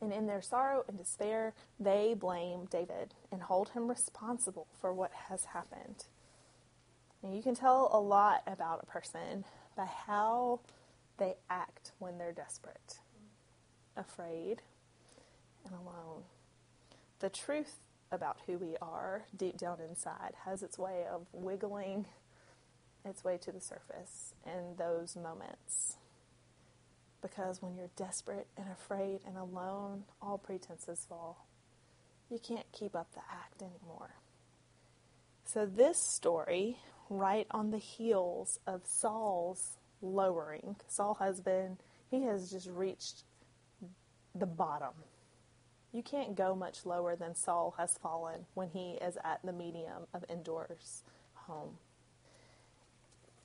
And 0.00 0.12
in 0.12 0.26
their 0.26 0.42
sorrow 0.42 0.84
and 0.86 0.96
despair, 0.96 1.54
they 1.80 2.14
blame 2.14 2.66
David 2.70 3.14
and 3.32 3.42
hold 3.42 3.70
him 3.70 3.88
responsible 3.88 4.68
for 4.80 4.92
what 4.92 5.12
has 5.28 5.46
happened. 5.46 6.06
And 7.22 7.34
you 7.34 7.42
can 7.42 7.54
tell 7.54 7.90
a 7.92 7.98
lot 8.00 8.42
about 8.46 8.80
a 8.82 8.86
person 8.86 9.44
by 9.76 9.86
how 9.86 10.60
they 11.18 11.34
act 11.50 11.92
when 11.98 12.16
they're 12.16 12.32
desperate, 12.32 12.98
afraid, 13.96 14.62
and 15.64 15.74
alone. 15.74 16.22
The 17.18 17.28
truth 17.28 17.80
about 18.12 18.38
who 18.46 18.56
we 18.56 18.76
are 18.80 19.24
deep 19.36 19.58
down 19.58 19.78
inside 19.80 20.34
has 20.44 20.62
its 20.62 20.78
way 20.78 21.04
of 21.10 21.26
wiggling 21.32 22.06
its 23.04 23.24
way 23.24 23.38
to 23.38 23.52
the 23.52 23.60
surface 23.60 24.34
in 24.46 24.76
those 24.76 25.16
moments. 25.16 25.96
Because 27.20 27.60
when 27.60 27.76
you're 27.76 27.90
desperate 27.96 28.46
and 28.56 28.66
afraid 28.70 29.20
and 29.26 29.36
alone, 29.36 30.04
all 30.22 30.38
pretenses 30.38 31.04
fall. 31.08 31.46
You 32.30 32.38
can't 32.38 32.70
keep 32.72 32.94
up 32.94 33.12
the 33.12 33.22
act 33.30 33.62
anymore. 33.62 34.14
So, 35.44 35.64
this 35.64 35.98
story, 35.98 36.76
right 37.08 37.46
on 37.50 37.70
the 37.70 37.78
heels 37.78 38.58
of 38.66 38.82
Saul's 38.84 39.78
lowering, 40.02 40.76
Saul 40.86 41.14
has 41.14 41.40
been, 41.40 41.78
he 42.10 42.24
has 42.24 42.50
just 42.50 42.68
reached 42.68 43.24
the 44.34 44.46
bottom. 44.46 44.92
You 45.92 46.02
can't 46.02 46.36
go 46.36 46.54
much 46.54 46.84
lower 46.84 47.16
than 47.16 47.34
Saul 47.34 47.74
has 47.78 47.96
fallen 48.02 48.44
when 48.54 48.68
he 48.68 48.98
is 49.00 49.16
at 49.24 49.40
the 49.42 49.52
medium 49.52 50.06
of 50.12 50.24
Endor's 50.28 51.02
home. 51.32 51.78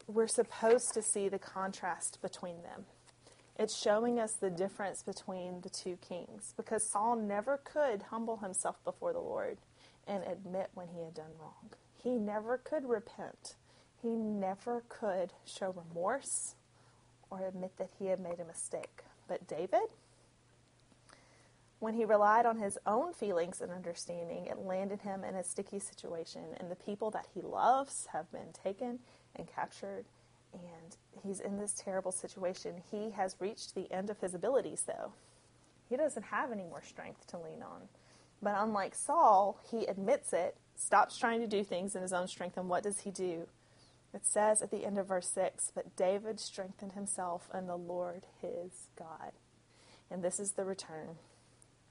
We're 0.07 0.27
supposed 0.27 0.93
to 0.93 1.01
see 1.01 1.29
the 1.29 1.39
contrast 1.39 2.19
between 2.21 2.61
them. 2.63 2.85
It's 3.57 3.77
showing 3.77 4.19
us 4.19 4.33
the 4.33 4.49
difference 4.49 5.03
between 5.03 5.61
the 5.61 5.69
two 5.69 5.97
kings 5.97 6.53
because 6.57 6.83
Saul 6.83 7.15
never 7.15 7.57
could 7.63 8.03
humble 8.09 8.37
himself 8.37 8.83
before 8.83 9.13
the 9.13 9.19
Lord 9.19 9.57
and 10.07 10.23
admit 10.23 10.69
when 10.73 10.87
he 10.87 11.03
had 11.03 11.13
done 11.13 11.31
wrong. 11.39 11.69
He 12.03 12.17
never 12.17 12.57
could 12.57 12.89
repent. 12.89 13.55
He 14.01 14.09
never 14.09 14.83
could 14.89 15.33
show 15.45 15.71
remorse 15.71 16.55
or 17.29 17.45
admit 17.47 17.77
that 17.77 17.91
he 17.99 18.07
had 18.07 18.19
made 18.19 18.39
a 18.39 18.45
mistake. 18.45 19.03
But 19.27 19.47
David, 19.47 19.87
when 21.79 21.93
he 21.93 22.05
relied 22.05 22.45
on 22.45 22.57
his 22.57 22.77
own 22.85 23.13
feelings 23.13 23.61
and 23.61 23.71
understanding, 23.71 24.45
it 24.47 24.57
landed 24.57 25.01
him 25.01 25.23
in 25.23 25.35
a 25.35 25.43
sticky 25.43 25.79
situation, 25.79 26.43
and 26.59 26.69
the 26.69 26.75
people 26.75 27.11
that 27.11 27.27
he 27.33 27.41
loves 27.41 28.07
have 28.13 28.31
been 28.31 28.51
taken 28.51 28.99
and 29.35 29.47
captured, 29.47 30.05
and 30.53 30.95
he's 31.23 31.39
in 31.39 31.57
this 31.57 31.73
terrible 31.73 32.11
situation. 32.11 32.81
He 32.91 33.11
has 33.11 33.35
reached 33.39 33.75
the 33.75 33.91
end 33.91 34.09
of 34.09 34.19
his 34.19 34.33
abilities, 34.33 34.83
though. 34.85 35.13
He 35.89 35.97
doesn't 35.97 36.23
have 36.23 36.51
any 36.51 36.63
more 36.63 36.81
strength 36.81 37.27
to 37.27 37.37
lean 37.37 37.61
on. 37.61 37.89
But 38.41 38.55
unlike 38.57 38.95
Saul, 38.95 39.59
he 39.69 39.85
admits 39.85 40.33
it, 40.33 40.57
stops 40.75 41.17
trying 41.17 41.39
to 41.41 41.47
do 41.47 41.63
things 41.63 41.95
in 41.95 42.01
his 42.01 42.13
own 42.13 42.27
strength, 42.27 42.57
and 42.57 42.69
what 42.69 42.83
does 42.83 42.99
he 42.99 43.11
do? 43.11 43.47
It 44.13 44.25
says 44.25 44.61
at 44.61 44.69
the 44.69 44.85
end 44.85 44.97
of 44.99 45.07
verse 45.07 45.29
6 45.33 45.71
But 45.73 45.95
David 45.95 46.39
strengthened 46.39 46.91
himself 46.91 47.49
in 47.53 47.67
the 47.67 47.77
Lord 47.77 48.25
his 48.41 48.89
God. 48.97 49.31
And 50.11 50.23
this 50.23 50.39
is 50.39 50.51
the 50.51 50.65
return, 50.65 51.15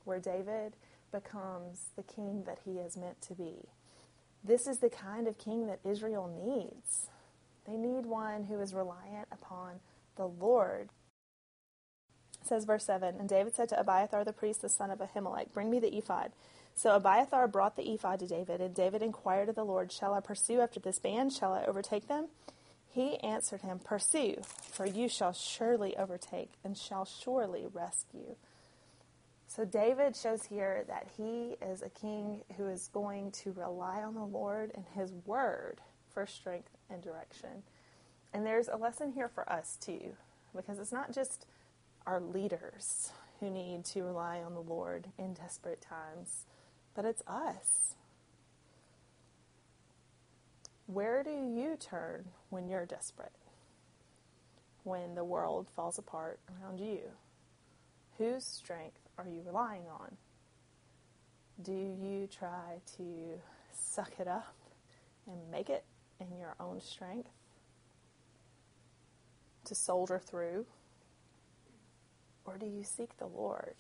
where 0.05 0.20
David 0.20 0.77
becomes 1.11 1.90
the 1.96 2.03
king 2.03 2.44
that 2.46 2.61
he 2.64 2.72
is 2.72 2.96
meant 2.96 3.20
to 3.22 3.35
be. 3.35 3.68
This 4.44 4.66
is 4.66 4.79
the 4.79 4.90
kind 4.90 5.27
of 5.27 5.38
king 5.38 5.66
that 5.66 5.81
Israel 5.85 6.29
needs. 6.29 7.09
They 7.66 7.77
need 7.77 8.07
one 8.07 8.44
who 8.44 8.61
is 8.61 8.75
reliant 8.75 9.29
upon 9.31 9.81
the 10.16 10.27
Lord. 10.27 10.90
It 12.40 12.48
says 12.48 12.64
verse 12.64 12.85
7 12.85 13.16
And 13.18 13.29
David 13.29 13.55
said 13.55 13.68
to 13.70 13.81
Abiathar 13.81 14.25
the 14.25 14.33
priest, 14.33 14.62
the 14.62 14.68
son 14.68 14.90
of 14.90 14.98
Ahimelech, 14.98 15.53
Bring 15.53 15.70
me 15.70 15.79
the 15.79 15.96
ephod. 15.96 16.33
So 16.75 16.96
Abiathar 16.96 17.48
brought 17.48 17.77
the 17.77 17.92
ephod 17.92 18.20
to 18.20 18.27
David, 18.27 18.61
and 18.61 18.75
David 18.75 19.03
inquired 19.03 19.48
of 19.48 19.55
the 19.55 19.64
Lord, 19.64 19.92
Shall 19.92 20.14
I 20.14 20.20
pursue 20.20 20.61
after 20.61 20.81
this 20.81 20.98
band? 20.98 21.33
Shall 21.33 21.53
I 21.53 21.64
overtake 21.64 22.09
them? 22.09 22.29
He 22.88 23.18
answered 23.20 23.62
him, 23.62 23.79
Pursue, 23.79 24.37
for 24.70 24.85
you 24.87 25.09
shall 25.09 25.33
surely 25.33 25.96
overtake, 25.96 26.53
and 26.62 26.77
shall 26.77 27.05
surely 27.05 27.64
rescue. 27.72 28.37
So 29.46 29.64
David 29.64 30.16
shows 30.16 30.44
here 30.44 30.85
that 30.88 31.09
he 31.16 31.57
is 31.62 31.83
a 31.83 31.90
king 31.90 32.42
who 32.57 32.66
is 32.68 32.88
going 32.88 33.33
to 33.42 33.53
rely 33.53 34.03
on 34.03 34.14
the 34.14 34.25
Lord 34.25 34.72
and 34.75 34.85
his 34.94 35.12
word 35.27 35.81
for 36.12 36.27
strength 36.27 36.70
and 36.93 37.03
direction. 37.03 37.63
And 38.33 38.47
there's 38.47 38.69
a 38.69 38.77
lesson 38.77 39.13
here 39.13 39.29
for 39.29 39.51
us 39.51 39.77
too, 39.81 40.13
because 40.55 40.79
it's 40.79 40.93
not 40.93 41.13
just 41.13 41.47
our 42.07 42.21
leaders 42.21 43.13
who 43.41 43.51
need 43.51 43.85
to 43.87 44.03
rely 44.03 44.41
on 44.41 44.55
the 44.55 44.61
Lord 44.61 45.09
in 45.19 45.35
desperate 45.35 45.81
times, 45.81 46.47
but 46.95 47.05
it's 47.05 47.23
us. 47.27 47.95
Where 50.87 51.23
do 51.23 51.31
you 51.31 51.77
turn 51.79 52.27
when 52.51 52.69
you're 52.69 52.87
desperate? 52.87 53.33
When 54.85 55.15
the 55.15 55.25
world 55.25 55.69
falls 55.75 55.99
apart 55.99 56.39
around 56.49 56.81
you? 56.81 57.01
Whose 58.19 58.45
strength 58.45 59.01
are 59.17 59.27
you 59.27 59.43
relying 59.47 59.85
on? 59.89 60.17
Do 61.63 61.73
you 61.73 62.29
try 62.31 62.81
to 62.97 63.41
suck 63.73 64.13
it 64.19 64.29
up 64.29 64.55
and 65.27 65.51
make 65.51 65.71
it 65.71 65.85
in 66.31 66.39
your 66.39 66.55
own 66.61 66.81
strength? 66.81 67.31
To 69.67 69.75
soldier 69.75 70.19
through? 70.19 70.67
Or 72.45 72.59
do 72.59 72.67
you 72.67 72.83
seek 72.83 73.17
the 73.19 73.27
Lord? 73.27 73.75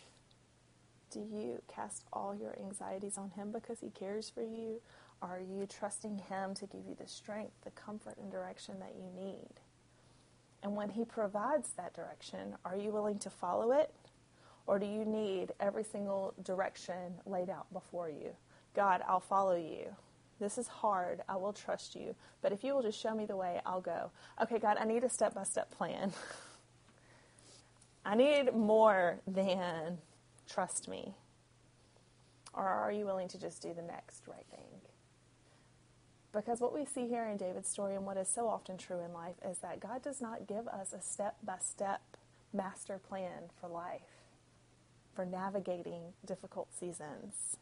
Do 1.10 1.20
you 1.20 1.60
cast 1.68 2.04
all 2.12 2.34
your 2.34 2.56
anxieties 2.58 3.18
on 3.18 3.30
Him 3.30 3.52
because 3.52 3.80
He 3.80 3.90
cares 3.90 4.30
for 4.30 4.42
you? 4.42 4.80
Are 5.20 5.40
you 5.40 5.66
trusting 5.66 6.18
Him 6.18 6.54
to 6.54 6.66
give 6.66 6.86
you 6.88 6.96
the 6.98 7.08
strength, 7.08 7.52
the 7.64 7.70
comfort, 7.70 8.16
and 8.18 8.30
direction 8.30 8.76
that 8.80 8.94
you 8.96 9.10
need? 9.14 9.60
And 10.62 10.74
when 10.76 10.90
He 10.90 11.04
provides 11.04 11.70
that 11.76 11.94
direction, 11.94 12.56
are 12.64 12.76
you 12.76 12.90
willing 12.92 13.18
to 13.20 13.30
follow 13.30 13.72
it? 13.72 13.92
Or 14.66 14.78
do 14.78 14.86
you 14.86 15.04
need 15.04 15.52
every 15.60 15.84
single 15.84 16.34
direction 16.42 17.20
laid 17.26 17.50
out 17.50 17.72
before 17.72 18.08
you? 18.08 18.30
God, 18.74 19.02
I'll 19.06 19.20
follow 19.20 19.56
you. 19.56 19.94
This 20.40 20.58
is 20.58 20.68
hard. 20.68 21.22
I 21.28 21.36
will 21.36 21.52
trust 21.52 21.94
you. 21.94 22.14
But 22.40 22.52
if 22.52 22.64
you 22.64 22.74
will 22.74 22.82
just 22.82 23.00
show 23.00 23.14
me 23.14 23.26
the 23.26 23.36
way, 23.36 23.60
I'll 23.64 23.80
go. 23.80 24.10
Okay, 24.42 24.58
God, 24.58 24.76
I 24.80 24.84
need 24.84 25.04
a 25.04 25.08
step 25.08 25.34
by 25.34 25.44
step 25.44 25.70
plan. 25.70 26.12
I 28.04 28.16
need 28.16 28.54
more 28.54 29.20
than 29.26 29.98
trust 30.48 30.88
me? 30.88 31.14
Or 32.54 32.66
are 32.66 32.92
you 32.92 33.06
willing 33.06 33.28
to 33.28 33.40
just 33.40 33.62
do 33.62 33.72
the 33.72 33.82
next 33.82 34.26
right 34.26 34.46
thing? 34.50 34.80
Because 36.32 36.60
what 36.60 36.74
we 36.74 36.84
see 36.86 37.08
here 37.08 37.26
in 37.26 37.36
David's 37.36 37.68
story 37.68 37.94
and 37.94 38.06
what 38.06 38.16
is 38.16 38.28
so 38.28 38.48
often 38.48 38.78
true 38.78 39.00
in 39.04 39.12
life 39.12 39.36
is 39.48 39.58
that 39.58 39.80
God 39.80 40.02
does 40.02 40.20
not 40.20 40.46
give 40.46 40.66
us 40.66 40.92
a 40.92 41.00
step 41.02 41.36
by 41.44 41.56
step 41.60 42.00
master 42.54 42.98
plan 42.98 43.50
for 43.60 43.68
life, 43.68 44.00
for 45.14 45.26
navigating 45.26 46.14
difficult 46.24 46.68
seasons. 46.78 47.56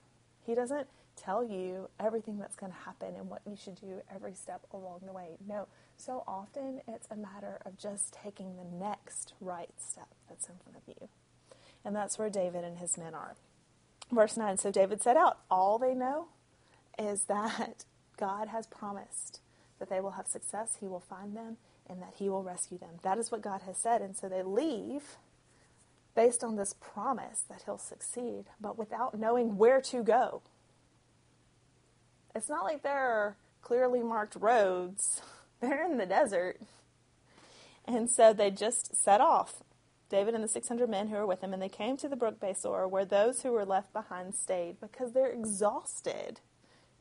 He 0.46 0.54
doesn't 0.54 0.86
tell 1.22 1.44
you 1.44 1.88
everything 1.98 2.38
that's 2.38 2.56
going 2.56 2.72
to 2.72 2.78
happen 2.78 3.14
and 3.16 3.28
what 3.28 3.42
you 3.46 3.56
should 3.56 3.80
do 3.80 4.00
every 4.14 4.34
step 4.34 4.62
along 4.72 5.00
the 5.06 5.12
way. 5.12 5.36
No, 5.46 5.68
so 5.96 6.24
often 6.26 6.80
it's 6.88 7.06
a 7.10 7.16
matter 7.16 7.60
of 7.64 7.78
just 7.78 8.12
taking 8.12 8.56
the 8.56 8.64
next 8.64 9.34
right 9.40 9.70
step 9.78 10.08
that's 10.28 10.48
in 10.48 10.54
front 10.62 10.76
of 10.76 10.82
you. 10.86 11.08
And 11.84 11.94
that's 11.94 12.18
where 12.18 12.30
David 12.30 12.64
and 12.64 12.78
his 12.78 12.96
men 12.98 13.14
are. 13.14 13.36
Verse 14.10 14.36
9 14.36 14.56
So 14.56 14.70
David 14.70 15.02
set 15.02 15.16
out. 15.16 15.38
All 15.50 15.78
they 15.78 15.94
know 15.94 16.28
is 16.98 17.24
that 17.24 17.84
God 18.16 18.48
has 18.48 18.66
promised 18.66 19.40
that 19.78 19.88
they 19.88 20.00
will 20.00 20.12
have 20.12 20.26
success, 20.26 20.76
He 20.80 20.86
will 20.86 21.00
find 21.00 21.36
them, 21.36 21.56
and 21.88 22.00
that 22.02 22.14
He 22.16 22.28
will 22.28 22.42
rescue 22.42 22.78
them. 22.78 22.96
That 23.02 23.18
is 23.18 23.30
what 23.30 23.42
God 23.42 23.62
has 23.62 23.78
said. 23.78 24.02
And 24.02 24.16
so 24.16 24.28
they 24.28 24.42
leave 24.42 25.16
based 26.14 26.44
on 26.44 26.56
this 26.56 26.74
promise 26.80 27.44
that 27.48 27.62
He'll 27.64 27.78
succeed, 27.78 28.44
but 28.60 28.78
without 28.78 29.18
knowing 29.18 29.56
where 29.56 29.80
to 29.82 30.02
go. 30.02 30.42
It's 32.34 32.48
not 32.48 32.64
like 32.64 32.82
there 32.82 32.98
are 32.98 33.36
clearly 33.62 34.02
marked 34.02 34.36
roads, 34.36 35.22
they're 35.60 35.84
in 35.84 35.98
the 35.98 36.06
desert. 36.06 36.60
And 37.84 38.10
so 38.10 38.32
they 38.32 38.50
just 38.50 38.94
set 38.94 39.20
off. 39.20 39.62
David 40.08 40.34
and 40.34 40.42
the 40.42 40.48
600 40.48 40.90
men 40.90 41.08
who 41.08 41.16
were 41.16 41.26
with 41.26 41.40
him, 41.40 41.52
and 41.52 41.62
they 41.62 41.68
came 41.68 41.96
to 41.96 42.08
the 42.08 42.16
brook 42.16 42.40
Besor, 42.40 42.88
where 42.90 43.04
those 43.04 43.42
who 43.42 43.52
were 43.52 43.64
left 43.64 43.92
behind 43.92 44.34
stayed 44.34 44.80
because 44.80 45.12
they're 45.12 45.30
exhausted. 45.30 46.40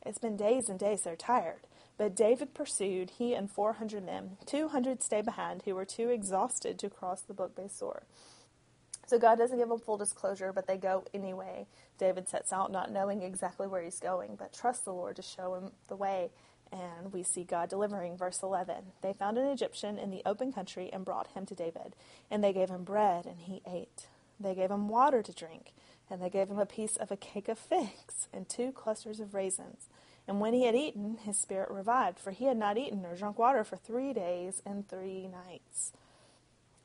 It's 0.06 0.20
been 0.20 0.38
days 0.38 0.70
and 0.70 0.80
days, 0.80 1.02
they're 1.02 1.16
tired. 1.16 1.62
But 1.98 2.16
David 2.16 2.54
pursued, 2.54 3.12
he 3.18 3.34
and 3.34 3.52
400 3.52 4.06
men. 4.06 4.38
200 4.46 5.04
stayed 5.04 5.26
behind, 5.26 5.64
who 5.64 5.76
were 5.76 5.86
too 5.86 6.10
exhausted 6.10 6.80
to 6.80 6.90
cross 6.90 7.22
the 7.22 7.34
brook 7.34 7.56
Besor. 7.56 8.04
So 9.10 9.18
God 9.18 9.40
doesn't 9.40 9.58
give 9.58 9.70
them 9.70 9.80
full 9.80 9.98
disclosure, 9.98 10.54
but 10.54 10.68
they 10.68 10.78
go 10.78 11.04
anyway. 11.16 11.66
David 11.98 12.30
sets 12.30 12.54
out 12.54 12.72
not 12.72 12.92
knowing 12.92 13.24
exactly 13.24 13.66
where 13.66 13.82
he's 13.82 14.00
going, 14.00 14.36
but 14.38 14.54
trusts 14.54 14.84
the 14.84 14.94
Lord 14.94 15.16
to 15.16 15.24
show 15.24 15.56
him 15.56 15.72
the 15.88 15.96
way 15.96 16.30
and 16.72 17.12
we 17.12 17.24
see 17.24 17.44
God 17.44 17.70
delivering. 17.70 18.18
Verse 18.18 18.44
11 18.44 18.76
They 19.02 19.14
found 19.14 19.40
an 19.40 19.48
Egyptian 19.48 19.98
in 19.98 20.12
the 20.12 20.22
open 20.28 20.54
country 20.54 20.92
and 20.94 21.04
brought 21.04 21.30
him 21.30 21.48
to 21.48 21.56
David. 21.56 21.96
And 22.30 22.44
they 22.44 22.54
gave 22.54 22.70
him 22.70 22.84
bread, 22.84 23.26
and 23.26 23.40
he 23.40 23.64
ate. 23.68 24.06
They 24.40 24.54
gave 24.54 24.70
him 24.70 24.88
water 24.88 25.24
to 25.24 25.34
drink, 25.34 25.74
and 26.08 26.22
they 26.22 26.30
gave 26.30 26.48
him 26.48 26.60
a 26.60 26.68
piece 26.68 26.96
of 26.96 27.10
a 27.10 27.18
cake 27.18 27.50
of 27.50 27.58
figs 27.58 28.28
and 28.32 28.48
two 28.48 28.72
clusters 28.72 29.20
of 29.20 29.34
raisins. 29.34 29.90
And 30.28 30.40
when 30.40 30.54
he 30.54 30.66
had 30.66 30.76
eaten, 30.76 31.18
his 31.26 31.40
spirit 31.40 31.72
revived, 31.72 32.20
for 32.20 32.30
he 32.30 32.46
had 32.46 32.58
not 32.58 32.78
eaten 32.78 33.04
or 33.06 33.16
drunk 33.16 33.40
water 33.40 33.64
for 33.64 33.78
three 33.78 34.14
days 34.14 34.62
and 34.68 34.88
three 34.88 35.28
nights. 35.28 35.94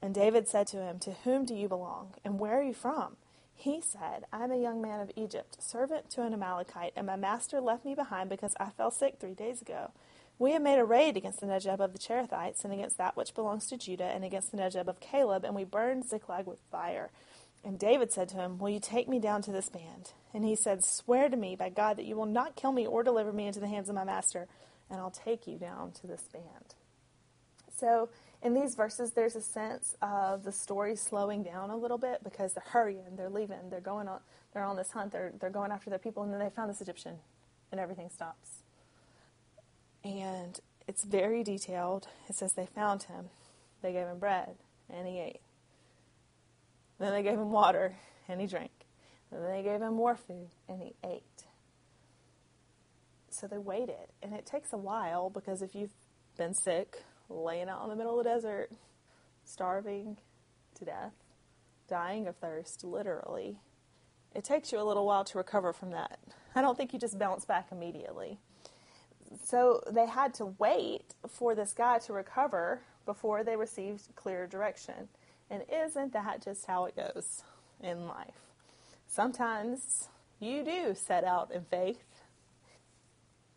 And 0.04 0.14
David 0.14 0.46
said 0.46 0.66
to 0.66 0.82
him, 0.82 0.98
To 0.98 1.12
whom 1.24 1.46
do 1.46 1.54
you 1.54 1.66
belong, 1.66 2.12
and 2.26 2.38
where 2.38 2.58
are 2.58 2.62
you 2.62 2.74
from? 2.74 3.16
He 3.54 3.80
said, 3.80 4.26
I 4.30 4.44
am 4.44 4.52
a 4.52 4.60
young 4.60 4.82
man 4.82 5.00
of 5.00 5.10
Egypt, 5.16 5.56
servant 5.62 6.10
to 6.10 6.22
an 6.24 6.34
Amalekite, 6.34 6.92
and 6.94 7.06
my 7.06 7.16
master 7.16 7.58
left 7.58 7.86
me 7.86 7.94
behind 7.94 8.28
because 8.28 8.52
I 8.60 8.68
fell 8.68 8.90
sick 8.90 9.14
three 9.18 9.32
days 9.32 9.62
ago. 9.62 9.92
We 10.38 10.52
have 10.52 10.60
made 10.60 10.78
a 10.78 10.84
raid 10.84 11.16
against 11.16 11.40
the 11.40 11.46
Negeb 11.46 11.80
of 11.80 11.94
the 11.94 11.98
Cherethites, 11.98 12.64
and 12.64 12.72
against 12.74 12.98
that 12.98 13.16
which 13.16 13.34
belongs 13.34 13.66
to 13.68 13.78
Judah, 13.78 14.04
and 14.04 14.26
against 14.26 14.50
the 14.50 14.58
Negeb 14.58 14.88
of 14.88 15.00
Caleb, 15.00 15.42
and 15.42 15.54
we 15.54 15.64
burned 15.64 16.04
Ziklag 16.04 16.46
with 16.46 16.58
fire. 16.70 17.10
And 17.64 17.78
David 17.78 18.12
said 18.12 18.28
to 18.28 18.36
him, 18.36 18.58
Will 18.58 18.68
you 18.68 18.80
take 18.80 19.08
me 19.08 19.18
down 19.18 19.40
to 19.40 19.52
this 19.52 19.70
band? 19.70 20.12
And 20.34 20.44
he 20.44 20.54
said, 20.54 20.84
Swear 20.84 21.30
to 21.30 21.36
me 21.38 21.56
by 21.56 21.70
God 21.70 21.96
that 21.96 22.04
you 22.04 22.14
will 22.14 22.26
not 22.26 22.56
kill 22.56 22.72
me 22.72 22.86
or 22.86 23.02
deliver 23.02 23.32
me 23.32 23.46
into 23.46 23.60
the 23.60 23.68
hands 23.68 23.88
of 23.88 23.94
my 23.94 24.04
master, 24.04 24.48
and 24.90 25.00
I'll 25.00 25.10
take 25.10 25.46
you 25.46 25.56
down 25.56 25.92
to 25.92 26.06
this 26.06 26.28
band. 26.30 26.74
So 27.74 28.10
in 28.44 28.52
these 28.52 28.74
verses, 28.74 29.12
there's 29.12 29.34
a 29.36 29.40
sense 29.40 29.96
of 30.02 30.44
the 30.44 30.52
story 30.52 30.96
slowing 30.96 31.42
down 31.42 31.70
a 31.70 31.76
little 31.76 31.96
bit 31.96 32.22
because 32.22 32.52
they're 32.52 32.62
hurrying, 32.68 33.16
they're 33.16 33.30
leaving, 33.30 33.70
they're 33.70 33.80
going 33.80 34.06
on, 34.06 34.20
they're 34.52 34.64
on 34.64 34.76
this 34.76 34.90
hunt, 34.90 35.12
they're, 35.12 35.32
they're 35.40 35.48
going 35.48 35.72
after 35.72 35.88
their 35.88 35.98
people, 35.98 36.22
and 36.22 36.32
then 36.32 36.38
they 36.38 36.50
found 36.50 36.68
this 36.68 36.82
Egyptian, 36.82 37.16
and 37.72 37.80
everything 37.80 38.10
stops. 38.10 38.62
And 40.04 40.60
it's 40.86 41.04
very 41.04 41.42
detailed. 41.42 42.06
It 42.28 42.36
says 42.36 42.52
they 42.52 42.66
found 42.66 43.04
him, 43.04 43.30
they 43.80 43.92
gave 43.92 44.06
him 44.06 44.18
bread, 44.18 44.56
and 44.90 45.08
he 45.08 45.18
ate. 45.18 45.40
Then 46.98 47.12
they 47.12 47.22
gave 47.22 47.38
him 47.38 47.50
water, 47.50 47.96
and 48.28 48.42
he 48.42 48.46
drank. 48.46 48.72
Then 49.32 49.42
they 49.42 49.62
gave 49.62 49.80
him 49.80 49.94
more 49.94 50.16
food, 50.16 50.50
and 50.68 50.82
he 50.82 50.94
ate. 51.02 51.22
So 53.30 53.46
they 53.46 53.58
waited, 53.58 54.12
and 54.22 54.34
it 54.34 54.44
takes 54.44 54.74
a 54.74 54.78
while 54.78 55.30
because 55.30 55.62
if 55.62 55.74
you've 55.74 55.94
been 56.36 56.52
sick, 56.52 57.04
laying 57.28 57.68
out 57.68 57.84
in 57.84 57.90
the 57.90 57.96
middle 57.96 58.18
of 58.18 58.24
the 58.24 58.30
desert, 58.30 58.70
starving 59.44 60.16
to 60.74 60.84
death, 60.84 61.12
dying 61.88 62.26
of 62.26 62.36
thirst, 62.36 62.84
literally, 62.84 63.58
it 64.34 64.44
takes 64.44 64.72
you 64.72 64.80
a 64.80 64.82
little 64.82 65.06
while 65.06 65.24
to 65.24 65.38
recover 65.38 65.72
from 65.72 65.90
that. 65.90 66.18
I 66.54 66.60
don't 66.60 66.76
think 66.76 66.92
you 66.92 66.98
just 66.98 67.18
bounce 67.18 67.44
back 67.44 67.68
immediately. 67.70 68.38
So 69.42 69.82
they 69.90 70.06
had 70.06 70.34
to 70.34 70.46
wait 70.58 71.14
for 71.28 71.54
this 71.54 71.72
guy 71.72 71.98
to 72.00 72.12
recover 72.12 72.80
before 73.06 73.44
they 73.44 73.56
received 73.56 74.14
clear 74.16 74.46
direction. 74.46 75.08
And 75.50 75.62
isn't 75.70 76.12
that 76.12 76.42
just 76.42 76.66
how 76.66 76.84
it 76.86 76.96
goes 76.96 77.42
in 77.80 78.06
life? 78.06 78.34
Sometimes 79.06 80.08
you 80.40 80.64
do 80.64 80.94
set 80.94 81.24
out 81.24 81.52
in 81.52 81.64
faith, 81.64 82.02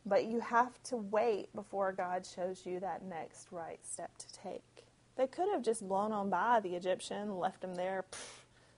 but 0.07 0.25
you 0.25 0.39
have 0.39 0.81
to 0.83 0.95
wait 0.97 1.53
before 1.53 1.91
God 1.91 2.25
shows 2.25 2.65
you 2.65 2.79
that 2.79 3.03
next 3.03 3.47
right 3.51 3.79
step 3.85 4.17
to 4.17 4.33
take. 4.33 4.85
They 5.17 5.27
could 5.27 5.49
have 5.51 5.63
just 5.63 5.87
blown 5.87 6.11
on 6.11 6.29
by 6.29 6.61
the 6.61 6.75
Egyptian, 6.75 7.37
left 7.37 7.63
him 7.63 7.75
there, 7.75 8.05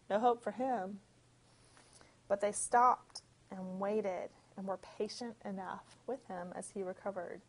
no 0.09 0.19
hope 0.19 0.41
for 0.41 0.51
him. 0.51 0.99
But 2.27 2.41
they 2.41 2.51
stopped 2.51 3.21
and 3.51 3.79
waited 3.79 4.29
and 4.57 4.67
were 4.67 4.79
patient 4.97 5.35
enough 5.45 5.97
with 6.07 6.25
him 6.27 6.49
as 6.55 6.71
he 6.71 6.81
recovered 6.81 7.41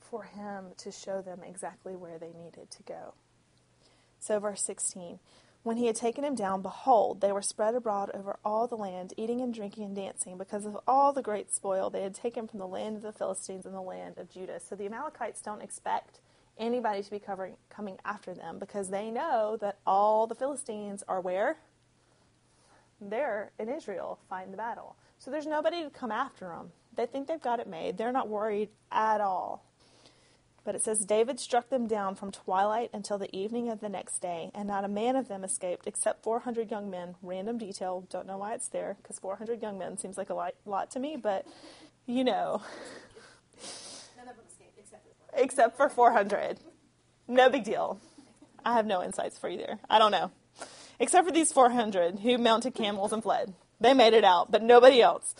for 0.00 0.24
him 0.24 0.66
to 0.78 0.92
show 0.92 1.22
them 1.22 1.40
exactly 1.46 1.96
where 1.96 2.18
they 2.18 2.32
needed 2.32 2.70
to 2.70 2.82
go. 2.82 3.14
So, 4.20 4.38
verse 4.38 4.62
16 4.62 5.18
When 5.62 5.76
he 5.76 5.86
had 5.86 5.96
taken 5.96 6.24
him 6.24 6.34
down, 6.34 6.60
behold, 6.62 7.20
they 7.20 7.30
were 7.30 7.42
spread 7.42 7.74
abroad 7.76 8.10
over 8.14 8.36
all 8.44 8.66
the 8.66 8.76
land, 8.76 9.14
eating 9.16 9.40
and 9.40 9.54
drinking 9.54 9.84
and 9.84 9.94
dancing, 9.94 10.36
because 10.36 10.66
of 10.66 10.76
all 10.88 11.12
the 11.12 11.22
great 11.22 11.52
spoil 11.54 11.88
they 11.88 12.02
had 12.02 12.14
taken 12.14 12.48
from 12.48 12.58
the 12.58 12.66
land 12.66 12.96
of 12.96 13.02
the 13.02 13.12
Philistines 13.12 13.64
and 13.64 13.74
the 13.74 13.80
land 13.80 14.18
of 14.18 14.28
Judah. 14.28 14.58
So, 14.58 14.74
the 14.74 14.86
Amalekites 14.86 15.40
don't 15.40 15.62
expect 15.62 16.18
anybody 16.58 17.02
to 17.02 17.10
be 17.10 17.18
covering, 17.18 17.56
coming 17.70 17.98
after 18.04 18.34
them 18.34 18.58
because 18.58 18.90
they 18.90 19.10
know 19.10 19.56
that 19.60 19.78
all 19.86 20.26
the 20.26 20.34
Philistines 20.34 21.02
are 21.08 21.20
where? 21.20 21.58
They're 23.00 23.50
in 23.58 23.68
Israel, 23.68 24.18
fighting 24.28 24.52
the 24.52 24.56
battle. 24.56 24.96
So 25.18 25.30
there's 25.30 25.46
nobody 25.46 25.82
to 25.82 25.90
come 25.90 26.12
after 26.12 26.48
them. 26.48 26.72
They 26.96 27.06
think 27.06 27.26
they've 27.26 27.40
got 27.40 27.60
it 27.60 27.68
made. 27.68 27.96
They're 27.96 28.12
not 28.12 28.28
worried 28.28 28.68
at 28.90 29.20
all. 29.20 29.64
But 30.64 30.74
it 30.76 30.82
says 30.82 31.00
David 31.00 31.40
struck 31.40 31.70
them 31.70 31.88
down 31.88 32.14
from 32.14 32.30
twilight 32.30 32.90
until 32.92 33.18
the 33.18 33.34
evening 33.36 33.68
of 33.68 33.80
the 33.80 33.88
next 33.88 34.20
day, 34.20 34.50
and 34.54 34.68
not 34.68 34.84
a 34.84 34.88
man 34.88 35.16
of 35.16 35.28
them 35.28 35.42
escaped 35.42 35.86
except 35.86 36.22
400 36.22 36.70
young 36.70 36.88
men. 36.88 37.16
Random 37.20 37.58
detail, 37.58 38.06
don't 38.08 38.26
know 38.26 38.38
why 38.38 38.54
it's 38.54 38.68
there, 38.68 38.96
because 39.02 39.18
400 39.18 39.60
young 39.60 39.76
men 39.78 39.98
seems 39.98 40.16
like 40.16 40.30
a 40.30 40.34
lot, 40.34 40.54
lot 40.64 40.90
to 40.92 41.00
me, 41.00 41.16
but 41.16 41.46
you 42.06 42.22
know. 42.22 42.62
None 44.16 44.28
of 44.28 44.36
them 44.36 44.44
escaped 44.48 44.78
except 44.78 45.04
for 45.04 45.40
Except 45.40 45.76
for 45.76 45.88
400. 45.88 46.60
No 47.26 47.50
big 47.50 47.64
deal. 47.64 48.00
I 48.64 48.74
have 48.74 48.86
no 48.86 49.02
insights 49.02 49.38
for 49.38 49.48
you 49.48 49.58
there. 49.58 49.80
I 49.90 49.98
don't 49.98 50.12
know. 50.12 50.30
Except 51.00 51.26
for 51.26 51.32
these 51.32 51.52
400 51.52 52.20
who 52.20 52.38
mounted 52.38 52.74
camels 52.74 53.12
and 53.12 53.22
fled. 53.22 53.54
They 53.80 53.94
made 53.94 54.14
it 54.14 54.24
out, 54.24 54.52
but 54.52 54.62
nobody 54.62 55.02
else. 55.02 55.34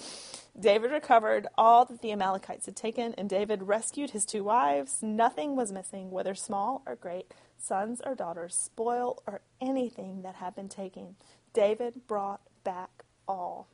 David 0.59 0.91
recovered 0.91 1.47
all 1.57 1.87
that 1.87 2.03
the 2.03 2.13
Amalekites 2.13 2.67
had 2.67 2.77
taken, 2.77 3.15
and 3.15 3.29
David 3.29 3.63
rescued 3.63 4.11
his 4.11 4.27
two 4.27 4.45
wives. 4.45 5.03
Nothing 5.03 5.57
was 5.57 5.73
missing, 5.73 6.11
whether 6.11 6.35
small 6.35 6.83
or 6.87 6.95
great, 6.95 7.33
sons 7.57 8.03
or 8.05 8.15
daughters, 8.15 8.55
spoil 8.55 9.23
or 9.27 9.41
anything 9.61 10.23
that 10.23 10.37
had 10.37 10.55
been 10.55 10.69
taken. 10.69 11.17
David 11.55 12.07
brought 12.07 12.43
back 12.65 13.05
all. 13.27 13.69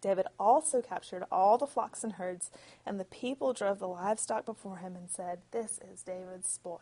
David 0.00 0.26
also 0.38 0.82
captured 0.82 1.24
all 1.32 1.58
the 1.58 1.66
flocks 1.66 2.04
and 2.04 2.14
herds, 2.14 2.50
and 2.86 3.00
the 3.00 3.04
people 3.04 3.52
drove 3.52 3.78
the 3.78 3.88
livestock 3.88 4.44
before 4.44 4.76
him 4.76 4.94
and 4.94 5.10
said, 5.10 5.40
This 5.52 5.80
is 5.92 6.02
David's 6.02 6.48
spoil. 6.48 6.80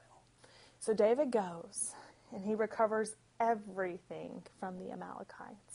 So 0.80 0.92
David 0.92 1.30
goes, 1.30 1.94
and 2.32 2.44
he 2.44 2.54
recovers 2.54 3.16
everything 3.40 4.42
from 4.58 4.78
the 4.78 4.90
Amalekites 4.90 5.65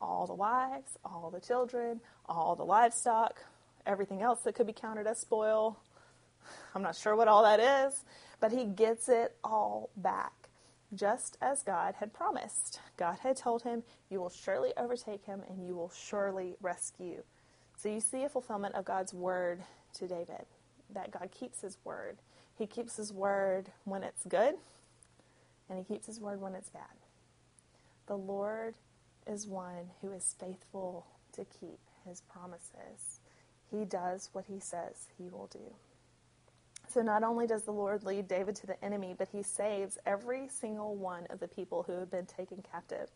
all 0.00 0.26
the 0.26 0.34
wives, 0.34 0.98
all 1.04 1.30
the 1.32 1.40
children, 1.40 2.00
all 2.26 2.56
the 2.56 2.64
livestock, 2.64 3.44
everything 3.86 4.22
else 4.22 4.40
that 4.40 4.54
could 4.54 4.66
be 4.66 4.72
counted 4.72 5.06
as 5.06 5.18
spoil. 5.18 5.78
I'm 6.74 6.82
not 6.82 6.96
sure 6.96 7.16
what 7.16 7.28
all 7.28 7.42
that 7.42 7.60
is, 7.60 8.04
but 8.40 8.52
he 8.52 8.64
gets 8.64 9.08
it 9.08 9.36
all 9.44 9.90
back, 9.96 10.48
just 10.94 11.36
as 11.40 11.62
God 11.62 11.94
had 11.98 12.12
promised. 12.12 12.80
God 12.96 13.18
had 13.22 13.36
told 13.36 13.62
him, 13.62 13.82
You 14.08 14.20
will 14.20 14.30
surely 14.30 14.72
overtake 14.76 15.24
him 15.24 15.42
and 15.48 15.66
you 15.66 15.74
will 15.74 15.90
surely 15.90 16.56
rescue. 16.60 17.22
So 17.76 17.88
you 17.88 18.00
see 18.00 18.24
a 18.24 18.28
fulfillment 18.28 18.74
of 18.74 18.84
God's 18.84 19.14
word 19.14 19.62
to 19.94 20.06
David, 20.06 20.46
that 20.92 21.10
God 21.10 21.30
keeps 21.30 21.62
his 21.62 21.78
word. 21.84 22.18
He 22.56 22.66
keeps 22.66 22.96
his 22.96 23.12
word 23.12 23.70
when 23.84 24.02
it's 24.02 24.24
good, 24.26 24.54
and 25.68 25.78
he 25.78 25.84
keeps 25.84 26.06
his 26.06 26.20
word 26.20 26.40
when 26.40 26.54
it's 26.54 26.68
bad. 26.68 26.82
The 28.06 28.16
Lord 28.16 28.74
is 29.26 29.46
one 29.46 29.90
who 30.00 30.12
is 30.12 30.34
faithful 30.38 31.06
to 31.32 31.44
keep 31.44 31.78
his 32.06 32.20
promises. 32.22 33.20
He 33.70 33.84
does 33.84 34.30
what 34.32 34.46
he 34.46 34.58
says 34.60 35.08
he 35.16 35.28
will 35.28 35.48
do. 35.52 35.74
So 36.88 37.02
not 37.02 37.22
only 37.22 37.46
does 37.46 37.62
the 37.62 37.70
Lord 37.72 38.02
lead 38.02 38.26
David 38.26 38.56
to 38.56 38.66
the 38.66 38.84
enemy, 38.84 39.14
but 39.16 39.28
he 39.28 39.42
saves 39.42 39.96
every 40.06 40.48
single 40.48 40.96
one 40.96 41.26
of 41.30 41.38
the 41.38 41.46
people 41.46 41.84
who 41.84 41.92
have 41.92 42.10
been 42.10 42.26
taken 42.26 42.64
captive. 42.68 43.10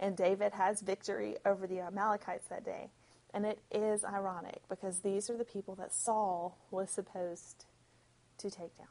And 0.00 0.16
David 0.16 0.52
has 0.52 0.80
victory 0.80 1.36
over 1.44 1.66
the 1.66 1.80
Amalekites 1.80 2.46
that 2.48 2.64
day. 2.64 2.90
And 3.34 3.44
it 3.44 3.60
is 3.70 4.04
ironic 4.04 4.62
because 4.70 5.00
these 5.00 5.28
are 5.28 5.36
the 5.36 5.44
people 5.44 5.74
that 5.74 5.92
Saul 5.92 6.56
was 6.70 6.90
supposed 6.90 7.66
to 8.38 8.50
take 8.50 8.76
down. 8.78 8.86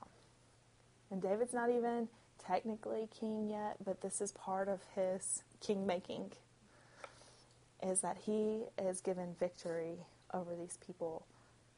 And 1.09 1.21
David's 1.21 1.53
not 1.53 1.71
even 1.71 2.07
technically 2.45 3.07
king 3.19 3.49
yet, 3.49 3.77
but 3.83 4.01
this 4.01 4.21
is 4.21 4.31
part 4.33 4.67
of 4.67 4.81
his 4.95 5.41
king 5.59 5.87
making 5.87 6.33
is 7.83 8.01
that 8.01 8.17
he 8.25 8.63
is 8.77 9.01
given 9.01 9.35
victory 9.39 10.05
over 10.33 10.55
these 10.55 10.77
people. 10.85 11.25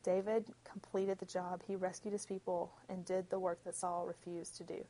David 0.03 0.45
completed 0.63 1.19
the 1.19 1.25
job. 1.25 1.61
He 1.67 1.75
rescued 1.75 2.13
his 2.13 2.25
people 2.25 2.71
and 2.87 3.03
did 3.05 3.29
the 3.29 3.39
work 3.39 3.63
that 3.65 3.75
Saul 3.75 4.05
refused 4.07 4.55
to 4.57 4.63
do, 4.63 4.85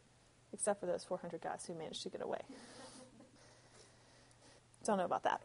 except 0.54 0.80
for 0.80 0.86
those 0.86 1.04
400 1.04 1.42
guys 1.42 1.66
who 1.66 1.74
managed 1.74 2.04
to 2.04 2.10
get 2.10 2.22
away. 2.22 2.42
Don't 4.86 4.98
know 4.98 5.06
about 5.06 5.24
that. 5.24 5.42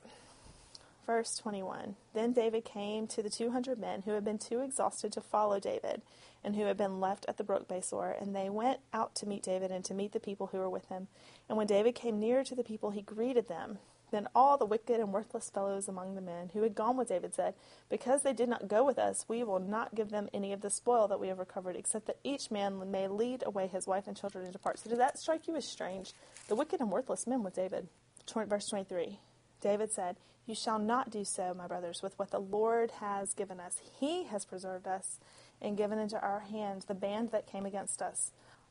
Verse 1.07 1.37
21 1.37 1.97
Then 2.15 2.33
David 2.33 2.65
came 2.65 3.07
to 3.09 3.23
the 3.23 3.31
200 3.31 3.79
men 3.79 4.03
who 4.03 4.13
had 4.13 4.25
been 4.25 4.39
too 4.39 4.61
exhausted 4.61 5.13
to 5.13 5.21
follow 5.21 5.61
David 5.61 6.03
and 6.43 6.57
who 6.57 6.65
had 6.65 6.77
been 6.77 7.01
left 7.01 7.25
at 7.29 7.37
the 7.37 7.45
brook 7.45 7.69
Besor, 7.69 8.21
and 8.21 8.35
they 8.35 8.51
went 8.51 8.81
out 8.93 9.15
to 9.17 9.27
meet 9.27 9.43
David 9.43 9.71
and 9.71 9.85
to 9.85 9.95
meet 9.95 10.13
the 10.13 10.21
people 10.21 10.49
who 10.49 10.59
were 10.59 10.69
with 10.69 10.89
him. 10.89 11.09
And 11.49 11.57
when 11.57 11.67
David 11.67 11.95
came 11.95 12.21
near 12.21 12.45
to 12.45 12.55
the 12.55 12.65
people, 12.65 12.91
he 12.91 13.03
greeted 13.03 13.49
them. 13.49 13.79
Then 14.11 14.29
all 14.35 14.57
the 14.57 14.67
wicked 14.67 15.01
and 15.01 15.13
worthless 15.13 15.51
fellows 15.51 15.89
among 15.89 16.15
the 16.15 16.21
men 16.21 16.51
who 16.53 16.63
had 16.63 16.75
gone 16.75 16.97
with 16.97 17.09
David 17.09 17.35
said, 17.35 17.55
Because 17.89 18.23
they 18.23 18.33
did 18.33 18.49
not 18.49 18.69
go 18.69 18.85
with 18.85 18.99
us, 18.99 19.25
we 19.27 19.43
will 19.43 19.59
not 19.59 19.95
give 19.95 20.11
them 20.11 20.29
any 20.33 20.53
of 20.53 20.61
the 20.61 20.71
spoil 20.71 21.09
that 21.09 21.19
we 21.19 21.29
have 21.29 21.39
recovered, 21.39 21.75
except 21.75 22.07
that 22.07 22.19
each 22.23 22.51
man 22.51 22.91
may 22.91 23.09
lead 23.09 23.43
away 23.45 23.67
his 23.67 23.87
wife 23.87 24.07
and 24.07 24.17
children 24.17 24.45
and 24.45 24.53
depart. 24.53 24.79
So 24.79 24.91
did 24.91 25.01
that 25.01 25.19
strike 25.19 25.49
you 25.49 25.57
as 25.57 25.65
strange? 25.65 26.13
The 26.49 26.55
wicked 26.55 26.81
and 26.81 26.91
worthless 26.91 27.27
men 27.27 27.43
with 27.43 27.57
David. 27.57 27.89
Verse 28.33 28.69
23. 28.69 29.19
David 29.65 29.91
said, 29.91 30.17
You 30.47 30.55
shall 30.55 30.79
not 30.79 31.11
do 31.11 31.25
so, 31.25 31.55
my 31.55 31.67
brothers, 31.67 32.03
with 32.03 32.19
what 32.19 32.31
the 32.31 32.39
Lord 32.39 32.91
has 33.01 33.33
given 33.33 33.59
us. 33.59 33.79
He 33.99 34.25
has 34.25 34.45
preserved 34.45 34.87
us 34.87 35.19
and 35.61 35.75
given 35.75 35.99
into 35.99 36.21
our 36.21 36.41
hands 36.41 36.85
the 36.85 36.95
band 36.95 37.31
that 37.31 37.51
came 37.51 37.65
against 37.65 38.03
us. 38.03 38.31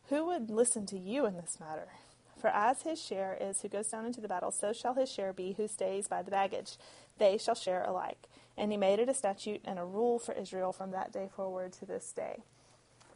Who 0.10 0.27
would 0.27 0.51
listen 0.51 0.86
to 0.86 0.99
you 0.99 1.25
in 1.25 1.36
this 1.36 1.58
matter? 1.60 1.88
For 2.39 2.49
as 2.49 2.84
his 2.84 3.03
share 3.03 3.36
is 3.41 3.62
who 3.62 3.69
goes 3.69 3.88
down 3.88 4.06
into 4.06 4.21
the 4.21 4.27
battle, 4.27 4.51
so 4.51 4.71
shall 4.71 4.93
his 4.93 5.12
share 5.12 5.34
be 5.34 5.53
who 5.53 5.67
stays 5.67 6.08
by 6.08 6.21
the 6.21 6.29
baggage. 6.29 6.77
They 7.17 7.39
shall 7.39 7.56
share 7.56 7.84
alike. 7.84 8.27
And 8.56 8.71
he 8.71 8.77
made 8.77 8.99
it 8.99 9.10
a 9.10 9.15
statute 9.15 9.62
and 9.65 9.79
a 9.79 9.86
rule 9.86 10.19
for 10.19 10.34
Israel 10.34 10.73
from 10.73 10.91
that 10.91 11.12
day 11.12 11.27
forward 11.36 11.73
to 11.73 11.88
this 11.88 12.12
day. 12.12 12.43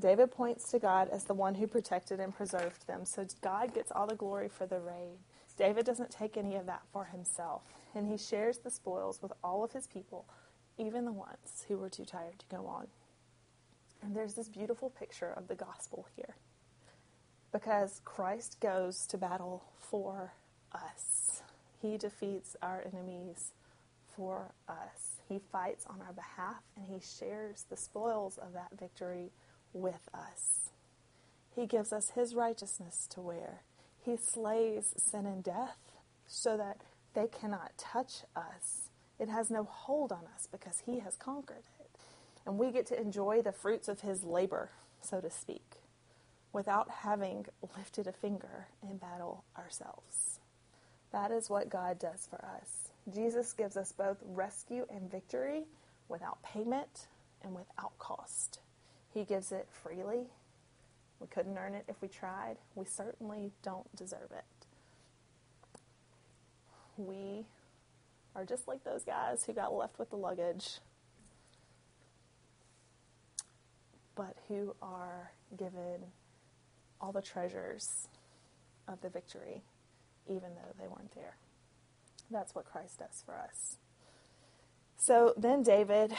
David 0.02 0.32
points 0.32 0.72
to 0.72 0.80
God 0.80 1.10
as 1.10 1.26
the 1.26 1.36
one 1.36 1.56
who 1.56 1.68
protected 1.68 2.20
and 2.20 2.36
preserved 2.36 2.88
them, 2.88 3.06
so 3.06 3.26
God 3.42 3.76
gets 3.76 3.92
all 3.92 4.08
the 4.08 4.16
glory 4.16 4.48
for 4.48 4.66
the 4.66 4.80
raid. 4.80 5.20
David 5.58 5.86
doesn't 5.86 6.12
take 6.12 6.38
any 6.38 6.56
of 6.56 6.68
that 6.68 6.84
for 6.94 7.06
himself, 7.06 7.64
and 7.96 8.08
he 8.08 8.18
shares 8.18 8.60
the 8.60 8.70
spoils 8.70 9.22
with 9.22 9.34
all 9.44 9.64
of 9.64 9.72
his 9.72 9.88
people, 9.88 10.26
even 10.78 11.06
the 11.06 11.12
ones 11.12 11.66
who 11.68 11.78
were 11.78 11.90
too 11.90 12.06
tired 12.06 12.40
to 12.40 12.56
go 12.56 12.68
on. 12.68 12.88
And 14.04 14.16
there's 14.16 14.36
this 14.36 14.48
beautiful 14.50 14.92
picture 14.92 15.34
of 15.36 15.48
the 15.48 15.56
gospel 15.56 16.08
here 16.16 16.36
because 17.52 18.02
Christ 18.06 18.60
goes 18.60 19.08
to 19.08 19.18
battle 19.18 19.64
for 19.80 20.34
us. 20.74 21.42
He 21.82 21.98
defeats 21.98 22.56
our 22.62 22.84
enemies 22.92 23.54
for 24.16 24.52
us. 24.68 25.22
He 25.28 25.40
fights 25.52 25.86
on 25.88 26.02
our 26.02 26.14
behalf 26.14 26.62
and 26.76 26.86
he 26.88 27.00
shares 27.00 27.66
the 27.70 27.78
spoils 27.78 28.38
of 28.38 28.54
that 28.54 28.78
victory 28.80 29.32
with 29.74 30.10
us. 30.14 30.70
He 31.56 31.66
gives 31.66 31.92
us 31.92 32.12
his 32.12 32.36
righteousness 32.36 33.08
to 33.12 33.22
wear. 33.22 33.62
He 34.08 34.16
slays 34.16 34.94
sin 34.96 35.26
and 35.26 35.44
death 35.44 35.92
so 36.26 36.56
that 36.56 36.78
they 37.14 37.28
cannot 37.28 37.78
touch 37.78 38.24
us. 38.38 38.88
It 39.20 39.28
has 39.28 39.52
no 39.52 39.66
hold 39.66 40.14
on 40.14 40.24
us 40.34 40.48
because 40.50 40.84
he 40.86 41.00
has 41.00 41.18
conquered 41.18 41.66
it. 41.82 41.90
And 42.46 42.58
we 42.58 42.72
get 42.72 42.86
to 42.86 43.02
enjoy 43.02 43.42
the 43.42 43.52
fruits 43.52 43.90
of 43.90 44.00
his 44.00 44.24
labor, 44.24 44.70
so 45.02 45.20
to 45.20 45.30
speak, 45.30 45.82
without 46.54 46.90
having 46.90 47.48
lifted 47.76 48.08
a 48.08 48.14
finger 48.14 48.68
in 48.82 48.96
battle 48.96 49.44
ourselves. 49.58 50.40
That 51.12 51.30
is 51.32 51.50
what 51.50 51.70
God 51.70 52.00
does 52.00 52.30
for 52.30 52.46
us. 52.46 52.92
Jesus 53.14 53.52
gives 53.52 53.76
us 53.76 53.92
both 53.92 54.24
rescue 54.26 54.86
and 54.90 55.12
victory 55.12 55.66
without 56.08 56.42
payment 56.44 57.08
and 57.44 57.54
without 57.54 58.00
cost. 58.00 58.60
He 59.14 59.26
gives 59.26 59.52
it 59.52 59.68
freely. 59.70 60.28
We 61.20 61.28
couldn't 61.28 61.58
earn 61.58 61.74
it 61.74 61.86
if 61.88 62.02
we 62.02 62.08
tried. 62.08 62.58
We 62.76 62.86
certainly 62.86 63.52
don't 63.64 63.94
deserve 63.96 64.32
it. 64.32 64.46
We 66.98 67.46
are 68.36 68.46
just 68.46 68.68
like 68.68 68.84
those 68.84 69.04
guys 69.04 69.44
who 69.46 69.54
got 69.54 69.74
left 69.74 69.98
with 70.00 70.10
the 70.10 70.16
luggage, 70.16 70.80
but 74.16 74.36
who 74.48 74.76
are 74.82 75.32
given 75.56 76.12
all 77.00 77.12
the 77.12 77.22
treasures 77.22 78.08
of 78.88 79.02
the 79.02 79.10
victory, 79.10 79.64
even 80.28 80.56
though 80.56 80.74
they 80.80 80.88
weren't 80.88 81.14
there. 81.16 81.38
That's 82.30 82.54
what 82.54 82.66
Christ 82.66 83.00
does 83.00 83.24
for 83.26 83.36
us. 83.36 83.78
So 84.98 85.34
then 85.38 85.64
David 85.64 86.14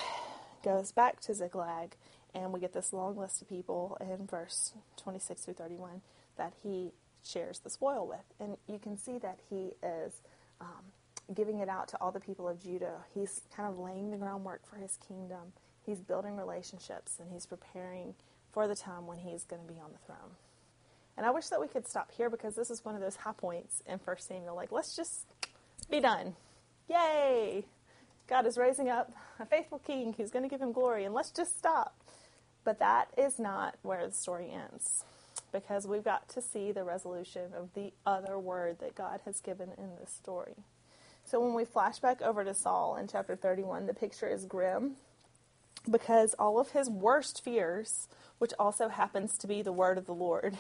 goes 0.63 0.93
back 0.93 1.21
to 1.21 1.35
Ziklag, 1.35 1.97
and 2.35 2.53
we 2.53 2.61
get 2.61 2.73
this 2.73 2.93
long 2.93 3.17
list 3.17 3.43
of 3.43 3.49
people 3.49 3.97
in 4.01 4.27
verse 4.27 4.73
26 4.97 5.43
through 5.43 5.55
31 5.55 6.03
that 6.37 6.53
he 6.63 6.93
shares 7.25 7.61
the 7.61 7.71
spoil 7.71 8.07
with. 8.07 8.25
And 8.41 8.57
you 8.67 8.79
can 8.79 8.97
see 8.97 9.19
that 9.19 9.39
he 9.51 9.73
is 9.83 10.21
um, 10.61 10.93
giving 11.35 11.59
it 11.59 11.69
out 11.69 11.89
to 11.89 11.99
all 12.01 12.11
the 12.11 12.21
people 12.21 12.49
of 12.49 12.63
Judah. 12.63 13.05
He's 13.15 13.43
kind 13.55 13.69
of 13.69 13.79
laying 13.79 14.11
the 14.11 14.17
groundwork 14.17 14.67
for 14.67 14.77
his 14.77 14.99
kingdom. 15.07 15.53
He's 15.85 15.99
building 16.01 16.37
relationships, 16.37 17.17
and 17.19 17.31
he's 17.33 17.47
preparing 17.47 18.15
for 18.53 18.69
the 18.69 18.77
time 18.77 19.07
when 19.07 19.19
he's 19.19 19.45
going 19.45 19.63
to 19.67 19.73
be 19.73 19.81
on 19.81 19.91
the 19.93 19.99
throne. 20.07 20.37
And 21.17 21.27
I 21.27 21.31
wish 21.31 21.49
that 21.49 21.61
we 21.61 21.67
could 21.67 21.87
stop 21.87 22.13
here 22.13 22.31
because 22.31 22.55
this 22.55 22.71
is 22.71 22.85
one 22.85 22.95
of 22.95 23.01
those 23.01 23.17
high 23.17 23.33
points 23.33 23.83
in 23.87 23.99
1 23.99 24.17
Samuel. 24.19 24.55
Like, 24.55 24.71
let's 24.71 24.95
just 24.95 25.27
be 25.91 26.01
done. 26.01 26.37
Yay! 26.89 27.65
God 28.29 28.47
is 28.47 28.57
raising 28.57 28.89
up 28.89 29.13
a 29.41 29.47
faithful 29.47 29.79
king 29.79 30.15
who's 30.17 30.31
going 30.31 30.45
to 30.45 30.49
give 30.49 30.61
him 30.61 30.73
glory, 30.73 31.05
and 31.05 31.15
let's 31.15 31.31
just 31.31 31.59
stop. 31.59 31.95
But 32.69 32.81
that 32.81 33.09
is 33.17 33.39
not 33.39 33.77
where 33.81 34.07
the 34.07 34.13
story 34.13 34.51
ends 34.53 35.03
because 35.53 35.87
we've 35.87 36.05
got 36.05 36.29
to 36.29 36.43
see 36.43 36.71
the 36.71 36.85
resolution 36.85 37.55
of 37.57 37.73
the 37.73 37.95
other 38.05 38.39
word 38.39 38.81
that 38.81 38.95
God 38.95 39.23
has 39.25 39.41
given 39.41 39.71
in 39.79 39.97
this 39.99 40.13
story. 40.13 40.53
So 41.25 41.41
when 41.41 41.55
we 41.55 41.65
flash 41.65 41.99
back 41.99 42.21
over 42.21 42.45
to 42.45 42.53
Saul 42.53 42.97
in 42.97 43.09
chapter 43.09 43.37
31, 43.37 43.87
the 43.87 43.95
picture 43.95 44.29
is 44.29 44.45
grim 44.45 44.97
because 45.91 46.35
all 46.39 46.61
of 46.61 46.73
his 46.73 46.91
worst 46.91 47.43
fears, 47.43 48.07
which 48.37 48.53
also 48.59 48.89
happens 48.91 49.39
to 49.39 49.47
be 49.47 49.63
the 49.63 49.73
word 49.73 49.97
of 49.97 50.05
the 50.05 50.13
Lord, 50.13 50.59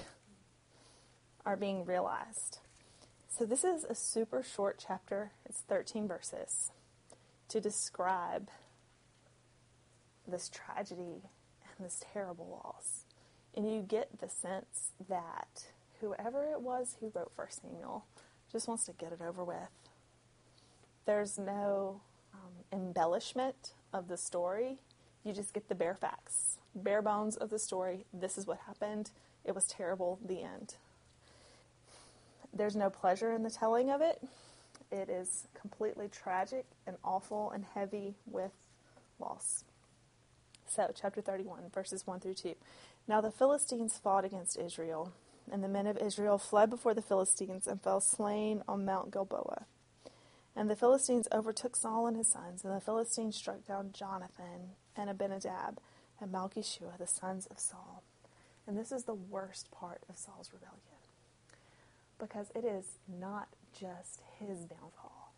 are 1.45 1.59
being 1.59 1.85
realized. 1.85 2.61
So 3.29 3.45
this 3.45 3.65
is 3.65 3.85
a 3.85 3.95
super 3.95 4.43
short 4.43 4.83
chapter. 4.83 5.33
It's 5.45 5.61
13 5.61 6.09
verses 6.09 6.71
to 7.51 7.61
describe 7.61 8.49
this 10.27 10.49
tragedy 10.49 11.21
and 11.79 11.87
this 11.87 12.03
terrible 12.13 12.61
loss. 12.65 13.05
And 13.57 13.73
you 13.73 13.83
get 13.83 14.21
the 14.21 14.29
sense 14.29 14.93
that 15.09 15.67
whoever 16.01 16.45
it 16.45 16.61
was 16.61 16.97
who 17.01 17.11
wrote 17.15 17.33
First 17.35 17.63
Samuel 17.63 18.05
just 18.51 18.69
wants 18.69 18.85
to 18.87 18.93
get 18.93 19.13
it 19.13 19.21
over 19.21 19.45
with. 19.45 19.57
There's 21.07 21.39
no 21.39 22.01
um, 22.35 22.51
embellishment 22.73 23.73
of 23.93 24.09
the 24.09 24.17
story. 24.17 24.79
You 25.25 25.33
just 25.33 25.55
get 25.55 25.69
the 25.69 25.75
bare 25.75 25.95
facts, 25.95 26.59
bare 26.75 27.03
bones 27.03 27.37
of 27.37 27.51
the 27.51 27.59
story. 27.59 28.05
This 28.13 28.39
is 28.39 28.47
what 28.47 28.59
happened. 28.67 29.11
It 29.45 29.55
was 29.55 29.67
terrible. 29.67 30.19
The 30.25 30.43
end. 30.43 30.75
There's 32.53 32.77
no 32.77 32.91
pleasure 32.91 33.33
in 33.33 33.43
the 33.43 33.51
telling 33.51 33.91
of 33.91 34.01
it. 34.01 34.23
It 34.91 35.09
is 35.09 35.49
completely 35.59 36.09
tragic 36.09 36.65
and 36.87 36.97
awful 37.05 37.51
and 37.51 37.65
heavy 37.75 38.15
with 38.27 38.53
loss. 39.19 39.65
So, 40.69 40.91
chapter 40.95 41.21
31, 41.23 41.71
verses 41.73 42.07
1 42.07 42.21
through 42.21 42.35
2. 42.35 42.55
Now 43.09 43.21
the 43.23 43.31
Philistines 43.31 43.99
fought 44.03 44.25
against 44.25 44.59
Israel, 44.59 45.13
and 45.51 45.65
the 45.65 45.69
men 45.69 45.87
of 45.87 45.97
Israel 45.97 46.37
fled 46.37 46.69
before 46.69 46.93
the 46.93 47.03
Philistines 47.03 47.67
and 47.67 47.81
fell 47.81 48.01
slain 48.01 48.63
on 48.69 48.85
Mount 48.85 49.11
Gilboa. 49.11 49.65
And 50.55 50.69
the 50.69 50.77
Philistines 50.77 51.27
overtook 51.33 51.75
Saul 51.75 52.07
and 52.07 52.17
his 52.17 52.29
sons, 52.29 52.65
and 52.65 52.75
the 52.75 52.81
Philistines 52.81 53.37
struck 53.37 53.67
down 53.67 53.93
Jonathan 53.93 54.75
and 54.95 55.09
Abinadab 55.09 55.79
and 56.21 56.33
Malchishua, 56.33 56.99
the 56.99 57.07
sons 57.07 57.47
of 57.47 57.59
Saul. 57.59 58.03
And 58.67 58.77
this 58.77 58.93
is 58.93 59.05
the 59.05 59.15
worst 59.15 59.71
part 59.71 60.03
of 60.09 60.19
Saul's 60.19 60.51
rebellion 60.53 60.83
because 62.19 62.51
it 62.55 62.65
is 62.65 62.99
not 63.09 63.49
just 63.79 64.21
his 64.39 64.59
downfall. 64.65 65.33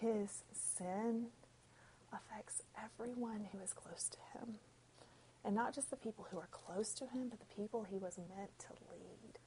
His 0.00 0.42
sin 0.52 1.26
affects 2.16 2.62
everyone 2.76 3.46
who 3.52 3.60
is 3.60 3.72
close 3.72 4.08
to 4.08 4.38
him. 4.38 4.56
And 5.44 5.54
not 5.54 5.74
just 5.74 5.90
the 5.90 5.96
people 5.96 6.26
who 6.30 6.38
are 6.38 6.48
close 6.50 6.92
to 6.94 7.04
him, 7.06 7.28
but 7.28 7.38
the 7.38 7.54
people 7.54 7.84
he 7.84 7.98
was 7.98 8.18
meant 8.18 8.58
to 8.60 8.68
lead. 8.90 9.38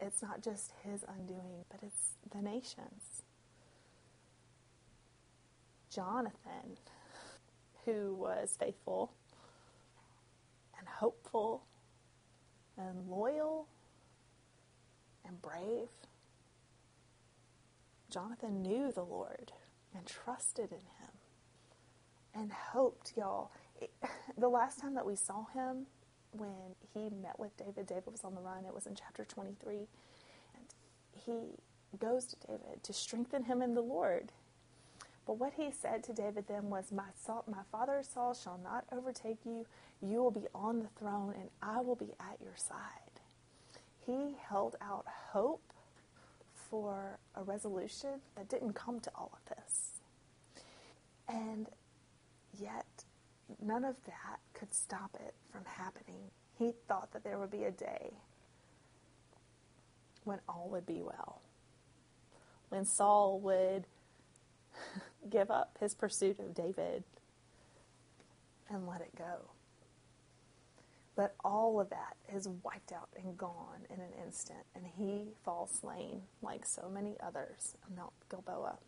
It's 0.00 0.22
not 0.22 0.42
just 0.42 0.72
his 0.84 1.04
undoing, 1.08 1.64
but 1.70 1.80
it's 1.82 2.12
the 2.30 2.40
nations. 2.40 3.22
Jonathan, 5.92 6.76
who 7.84 8.14
was 8.14 8.56
faithful 8.58 9.12
and 10.78 10.86
hopeful 10.86 11.64
and 12.76 13.08
loyal 13.08 13.66
and 15.26 15.40
brave. 15.42 15.88
Jonathan 18.10 18.62
knew 18.62 18.92
the 18.92 19.04
Lord 19.04 19.52
and 19.94 20.06
trusted 20.06 20.70
in 20.70 20.78
him 20.78 21.17
and 22.38 22.52
hoped, 22.52 23.12
y'all. 23.16 23.50
The 24.38 24.48
last 24.48 24.80
time 24.80 24.94
that 24.94 25.06
we 25.06 25.16
saw 25.16 25.46
him, 25.52 25.86
when 26.32 26.76
he 26.94 27.10
met 27.10 27.40
with 27.40 27.56
David, 27.56 27.86
David 27.88 28.06
was 28.12 28.22
on 28.22 28.36
the 28.36 28.40
run. 28.40 28.64
It 28.64 28.74
was 28.74 28.86
in 28.86 28.94
chapter 28.94 29.24
23. 29.24 29.76
And 30.54 30.74
he 31.12 31.56
goes 31.98 32.26
to 32.26 32.36
David 32.46 32.84
to 32.84 32.92
strengthen 32.92 33.44
him 33.44 33.62
in 33.62 33.74
the 33.74 33.82
Lord. 33.82 34.30
But 35.26 35.38
what 35.38 35.54
he 35.56 35.72
said 35.72 36.04
to 36.04 36.12
David 36.12 36.46
then 36.48 36.70
was, 36.70 36.92
my, 36.92 37.04
Saul, 37.20 37.44
my 37.50 37.64
father 37.72 38.02
Saul 38.02 38.34
shall 38.34 38.60
not 38.62 38.84
overtake 38.92 39.38
you. 39.44 39.66
You 40.00 40.22
will 40.22 40.30
be 40.30 40.46
on 40.54 40.80
the 40.80 40.88
throne, 40.98 41.34
and 41.36 41.50
I 41.60 41.80
will 41.80 41.96
be 41.96 42.14
at 42.20 42.40
your 42.40 42.56
side 42.56 43.08
he 44.08 44.36
held 44.48 44.76
out 44.80 45.04
hope 45.32 45.62
for 46.54 47.18
a 47.34 47.42
resolution 47.42 48.20
that 48.36 48.48
didn't 48.48 48.72
come 48.72 49.00
to 49.00 49.10
all 49.14 49.30
of 49.34 49.56
this. 49.56 50.00
And 51.28 51.68
yet, 52.60 53.04
none 53.62 53.84
of 53.84 53.96
that 54.06 54.40
could 54.54 54.74
stop 54.74 55.16
it 55.20 55.34
from 55.50 55.62
happening. 55.64 56.30
He 56.58 56.72
thought 56.88 57.12
that 57.12 57.24
there 57.24 57.38
would 57.38 57.50
be 57.50 57.64
a 57.64 57.70
day 57.70 58.12
when 60.24 60.40
all 60.48 60.68
would 60.70 60.86
be 60.86 61.02
well, 61.02 61.40
when 62.68 62.84
Saul 62.84 63.40
would 63.40 63.86
give 65.30 65.50
up 65.50 65.76
his 65.80 65.94
pursuit 65.94 66.38
of 66.40 66.54
David 66.54 67.04
and 68.70 68.86
let 68.86 69.00
it 69.00 69.16
go. 69.16 69.50
But 71.16 71.34
all 71.44 71.80
of 71.80 71.90
that 71.90 72.16
is 72.32 72.48
wiped 72.62 72.92
out 72.92 73.08
and 73.16 73.36
gone 73.36 73.86
in 73.90 74.00
an 74.00 74.12
instant, 74.24 74.60
and 74.74 74.84
he 74.86 75.32
falls 75.44 75.70
slain 75.70 76.22
like 76.42 76.64
so 76.64 76.88
many 76.92 77.16
others 77.20 77.76
on 77.88 77.96
Mount 77.96 78.12
Gilboa. 78.30 78.78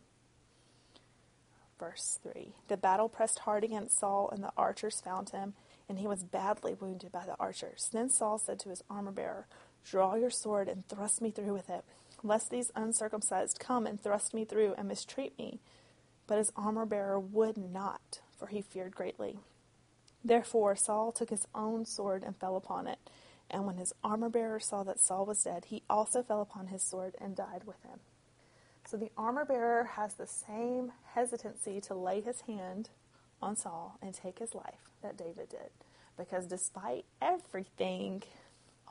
Verse 1.81 2.19
3 2.21 2.53
The 2.67 2.77
battle 2.77 3.09
pressed 3.09 3.39
hard 3.39 3.63
against 3.63 3.97
Saul, 3.97 4.29
and 4.31 4.43
the 4.43 4.53
archers 4.55 5.01
found 5.01 5.31
him, 5.31 5.55
and 5.89 5.97
he 5.97 6.05
was 6.05 6.23
badly 6.23 6.75
wounded 6.75 7.11
by 7.11 7.25
the 7.25 7.35
archers. 7.39 7.89
Then 7.91 8.07
Saul 8.07 8.37
said 8.37 8.59
to 8.59 8.69
his 8.69 8.83
armor 8.87 9.11
bearer, 9.11 9.47
Draw 9.83 10.13
your 10.13 10.29
sword 10.29 10.69
and 10.69 10.87
thrust 10.87 11.23
me 11.23 11.31
through 11.31 11.53
with 11.53 11.71
it, 11.71 11.83
lest 12.21 12.51
these 12.51 12.71
uncircumcised 12.75 13.59
come 13.59 13.87
and 13.87 13.99
thrust 13.99 14.31
me 14.31 14.45
through 14.45 14.75
and 14.77 14.87
mistreat 14.87 15.35
me. 15.39 15.59
But 16.27 16.37
his 16.37 16.51
armor 16.55 16.85
bearer 16.85 17.19
would 17.19 17.57
not, 17.57 18.21
for 18.37 18.45
he 18.45 18.61
feared 18.61 18.95
greatly. 18.95 19.39
Therefore 20.23 20.75
Saul 20.75 21.11
took 21.11 21.31
his 21.31 21.47
own 21.55 21.85
sword 21.85 22.21
and 22.21 22.37
fell 22.37 22.57
upon 22.57 22.85
it, 22.85 22.99
And 23.49 23.65
when 23.65 23.77
his 23.77 23.91
armor 24.03 24.29
bearer 24.29 24.59
saw 24.59 24.83
that 24.83 24.99
Saul 24.99 25.25
was 25.25 25.43
dead, 25.43 25.65
he 25.65 25.81
also 25.89 26.21
fell 26.21 26.41
upon 26.41 26.67
his 26.67 26.83
sword 26.83 27.15
and 27.19 27.35
died 27.35 27.63
with 27.65 27.81
him. 27.81 28.01
So 28.91 28.97
the 28.97 29.11
armor 29.17 29.45
bearer 29.45 29.85
has 29.85 30.15
the 30.15 30.27
same 30.27 30.91
hesitancy 31.13 31.79
to 31.79 31.93
lay 31.93 32.19
his 32.19 32.41
hand 32.41 32.89
on 33.41 33.55
Saul 33.55 33.97
and 34.01 34.13
take 34.13 34.39
his 34.39 34.53
life 34.53 34.91
that 35.01 35.15
David 35.15 35.47
did. 35.47 35.69
Because 36.17 36.45
despite 36.45 37.05
everything, 37.21 38.23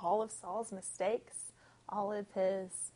all 0.03 0.23
of 0.23 0.31
Saul's 0.31 0.73
mistakes, 0.73 1.53
all 1.87 2.15
of 2.15 2.25
his 2.33 2.93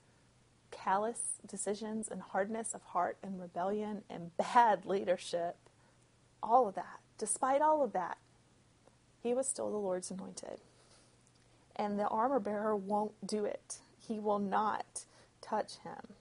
callous 0.70 1.40
decisions 1.46 2.08
and 2.08 2.22
hardness 2.22 2.72
of 2.72 2.82
heart 2.82 3.18
and 3.22 3.38
rebellion 3.38 4.04
and 4.08 4.34
bad 4.38 4.86
leadership, 4.86 5.56
all 6.42 6.66
of 6.66 6.74
that, 6.74 7.00
despite 7.18 7.60
all 7.60 7.84
of 7.84 7.92
that, 7.92 8.16
he 9.22 9.34
was 9.34 9.46
still 9.46 9.70
the 9.70 9.76
Lord's 9.76 10.10
anointed. 10.10 10.58
And 11.76 11.98
the 11.98 12.08
armor 12.08 12.40
bearer 12.40 12.74
won't 12.74 13.26
do 13.26 13.44
it. 13.44 13.80
He 14.08 14.18
will 14.18 14.38
not 14.38 15.04
touch 15.42 15.76
him. 15.84 16.14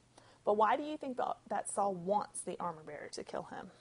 But 0.46 0.58
why 0.58 0.76
do 0.76 0.84
you 0.84 0.98
think 0.98 1.18
that 1.50 1.70
Saul 1.70 1.94
wants 1.94 2.42
the 2.42 2.58
armor 2.60 2.84
bearer 2.86 3.10
to 3.14 3.24
kill 3.24 3.44
him? 3.44 3.72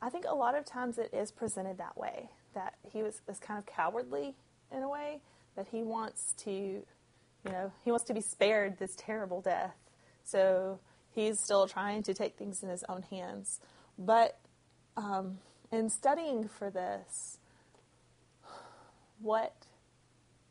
I 0.00 0.08
think 0.08 0.24
a 0.28 0.34
lot 0.34 0.56
of 0.56 0.64
times 0.64 0.98
it 0.98 1.10
is 1.12 1.32
presented 1.32 1.78
that 1.78 1.96
way, 1.96 2.28
that 2.54 2.74
he 2.92 3.02
was, 3.02 3.22
was 3.26 3.38
kind 3.38 3.58
of 3.58 3.66
cowardly 3.66 4.34
in 4.70 4.82
a 4.82 4.88
way, 4.88 5.20
that 5.56 5.66
he 5.70 5.82
wants 5.82 6.32
to, 6.44 6.50
you 6.50 6.84
know, 7.44 7.72
he 7.84 7.90
wants 7.90 8.04
to 8.06 8.14
be 8.14 8.20
spared 8.20 8.78
this 8.78 8.94
terrible 8.96 9.40
death. 9.40 9.74
So 10.22 10.78
he's 11.14 11.40
still 11.40 11.66
trying 11.66 12.02
to 12.04 12.14
take 12.14 12.36
things 12.36 12.62
in 12.62 12.68
his 12.68 12.84
own 12.88 13.02
hands. 13.02 13.58
But 13.98 14.38
um, 14.96 15.38
in 15.72 15.88
studying 15.88 16.48
for 16.48 16.70
this, 16.70 17.38
what 19.20 19.65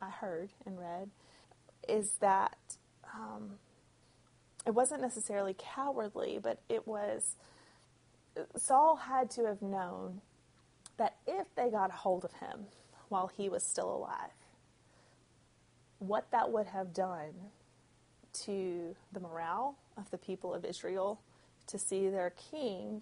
I 0.02 0.10
heard 0.10 0.50
and 0.66 0.80
read 0.80 1.10
is 1.88 2.12
that 2.20 2.58
um, 3.14 3.52
it 4.66 4.72
wasn't 4.72 5.02
necessarily 5.02 5.56
cowardly, 5.58 6.40
but 6.42 6.60
it 6.70 6.88
was 6.88 7.36
Saul 8.58 8.98
had 8.98 9.30
to 9.32 9.46
have 9.46 9.62
known 9.62 10.22
that 10.98 11.16
if 11.28 11.54
they 11.56 11.70
got 11.70 11.90
a 11.90 11.94
hold 11.94 12.26
of 12.26 12.34
him 12.34 12.66
while 13.10 13.28
he 13.28 13.50
was 13.50 13.64
still 13.64 13.94
alive, 13.94 14.32
what 16.00 16.32
that 16.32 16.52
would 16.52 16.68
have 16.68 16.94
done 16.94 17.34
to 18.34 18.96
the 19.12 19.20
morale 19.20 19.78
of 19.98 20.12
the 20.12 20.18
people 20.18 20.54
of 20.54 20.66
Israel 20.66 21.22
to 21.68 21.80
see 21.80 22.10
their 22.10 22.34
king 22.52 23.02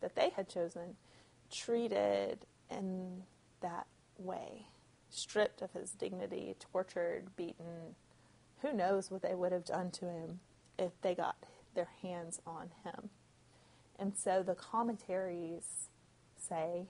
that 0.00 0.14
they 0.14 0.30
had 0.30 0.48
chosen 0.48 0.96
treated 1.50 2.38
in 2.70 3.22
that 3.60 3.86
way, 4.18 4.66
stripped 5.14 5.62
of 5.62 5.72
his 5.72 5.92
dignity, 5.92 6.54
tortured, 6.58 7.36
beaten. 7.36 7.94
Who 8.62 8.72
knows 8.72 9.10
what 9.10 9.22
they 9.22 9.34
would 9.34 9.52
have 9.52 9.64
done 9.64 9.90
to 9.92 10.06
him 10.06 10.40
if 10.78 10.92
they 11.02 11.14
got 11.14 11.36
their 11.74 11.88
hands 12.02 12.40
on 12.46 12.70
him. 12.84 13.10
And 13.98 14.16
so 14.16 14.42
the 14.42 14.54
commentaries 14.54 15.88
say, 16.36 16.86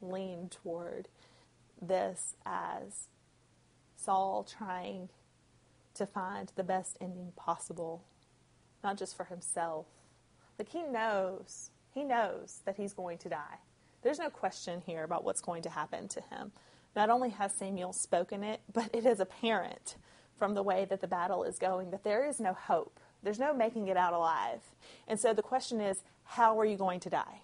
lean 0.00 0.48
toward 0.48 1.08
this 1.80 2.36
as 2.44 3.08
Saul 3.96 4.44
trying 4.44 5.08
to 5.94 6.06
find 6.06 6.52
the 6.56 6.64
best 6.64 6.96
ending 7.00 7.32
possible, 7.36 8.04
not 8.82 8.96
just 8.98 9.16
for 9.16 9.24
himself. 9.24 9.86
Like 10.58 10.70
he 10.70 10.82
knows, 10.82 11.70
he 11.92 12.04
knows 12.04 12.60
that 12.64 12.76
he's 12.76 12.92
going 12.92 13.18
to 13.18 13.28
die. 13.28 13.58
There's 14.02 14.18
no 14.18 14.30
question 14.30 14.82
here 14.86 15.04
about 15.04 15.24
what's 15.24 15.40
going 15.40 15.62
to 15.62 15.70
happen 15.70 16.08
to 16.08 16.20
him. 16.20 16.52
Not 16.96 17.10
only 17.10 17.28
has 17.28 17.52
Samuel 17.52 17.92
spoken 17.92 18.42
it, 18.42 18.62
but 18.72 18.88
it 18.94 19.04
is 19.04 19.20
apparent 19.20 19.96
from 20.38 20.54
the 20.54 20.62
way 20.62 20.86
that 20.86 21.02
the 21.02 21.06
battle 21.06 21.44
is 21.44 21.58
going 21.58 21.90
that 21.90 22.02
there 22.02 22.26
is 22.26 22.40
no 22.40 22.54
hope. 22.54 22.98
There's 23.22 23.38
no 23.38 23.54
making 23.54 23.88
it 23.88 23.96
out 23.96 24.14
alive. 24.14 24.60
And 25.06 25.20
so 25.20 25.34
the 25.34 25.42
question 25.42 25.80
is, 25.80 26.02
how 26.24 26.58
are 26.58 26.64
you 26.64 26.76
going 26.76 27.00
to 27.00 27.10
die? 27.10 27.40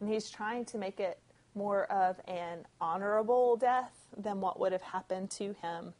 And 0.00 0.08
he's 0.08 0.30
trying 0.30 0.64
to 0.66 0.78
make 0.78 0.98
it 0.98 1.18
more 1.54 1.84
of 1.84 2.20
an 2.26 2.66
honorable 2.80 3.56
death 3.56 3.92
than 4.16 4.40
what 4.40 4.58
would 4.58 4.72
have 4.72 4.82
happened 4.82 5.30
to 5.32 5.54
him 5.60 5.92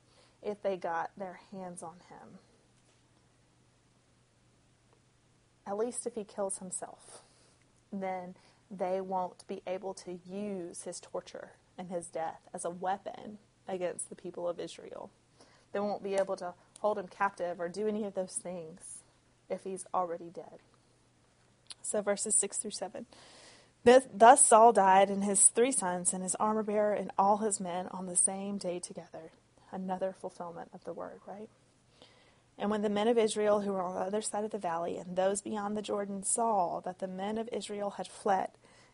if 0.42 0.62
they 0.62 0.76
got 0.76 1.10
their 1.16 1.40
hands 1.50 1.82
on 1.82 1.96
him. 2.08 2.38
At 5.66 5.76
least 5.76 6.06
if 6.06 6.14
he 6.14 6.24
kills 6.24 6.58
himself, 6.58 7.22
then 7.92 8.34
they 8.70 9.00
won't 9.00 9.46
be 9.46 9.62
able 9.66 9.92
to 9.94 10.18
use 10.26 10.82
his 10.82 11.00
torture 11.00 11.52
and 11.80 11.88
his 11.88 12.08
death 12.08 12.42
as 12.52 12.66
a 12.66 12.70
weapon 12.70 13.38
against 13.66 14.10
the 14.10 14.14
people 14.14 14.46
of 14.46 14.60
Israel. 14.60 15.10
They 15.72 15.80
won't 15.80 16.04
be 16.04 16.14
able 16.14 16.36
to 16.36 16.52
hold 16.80 16.98
him 16.98 17.08
captive 17.08 17.58
or 17.58 17.68
do 17.68 17.88
any 17.88 18.04
of 18.04 18.14
those 18.14 18.34
things 18.34 19.02
if 19.48 19.64
he's 19.64 19.86
already 19.94 20.28
dead. 20.28 20.60
So, 21.80 22.02
verses 22.02 22.36
6 22.38 22.58
through 22.58 22.72
7. 22.72 23.06
Thus 23.82 24.44
Saul 24.44 24.72
died, 24.72 25.08
and 25.08 25.24
his 25.24 25.46
three 25.46 25.72
sons, 25.72 26.12
and 26.12 26.22
his 26.22 26.34
armor 26.34 26.62
bearer, 26.62 26.92
and 26.92 27.10
all 27.16 27.38
his 27.38 27.58
men 27.60 27.88
on 27.90 28.06
the 28.06 28.16
same 28.16 28.58
day 28.58 28.78
together. 28.78 29.32
Another 29.72 30.14
fulfillment 30.20 30.68
of 30.74 30.84
the 30.84 30.92
word, 30.92 31.20
right? 31.26 31.48
And 32.58 32.70
when 32.70 32.82
the 32.82 32.90
men 32.90 33.08
of 33.08 33.16
Israel 33.16 33.60
who 33.60 33.72
were 33.72 33.82
on 33.82 33.94
the 33.94 34.02
other 34.02 34.20
side 34.20 34.44
of 34.44 34.50
the 34.50 34.58
valley 34.58 34.98
and 34.98 35.16
those 35.16 35.40
beyond 35.40 35.78
the 35.78 35.82
Jordan 35.82 36.22
saw 36.24 36.80
that 36.80 36.98
the 36.98 37.08
men 37.08 37.38
of 37.38 37.48
Israel 37.50 37.90
had 37.96 38.06
fled, 38.06 38.50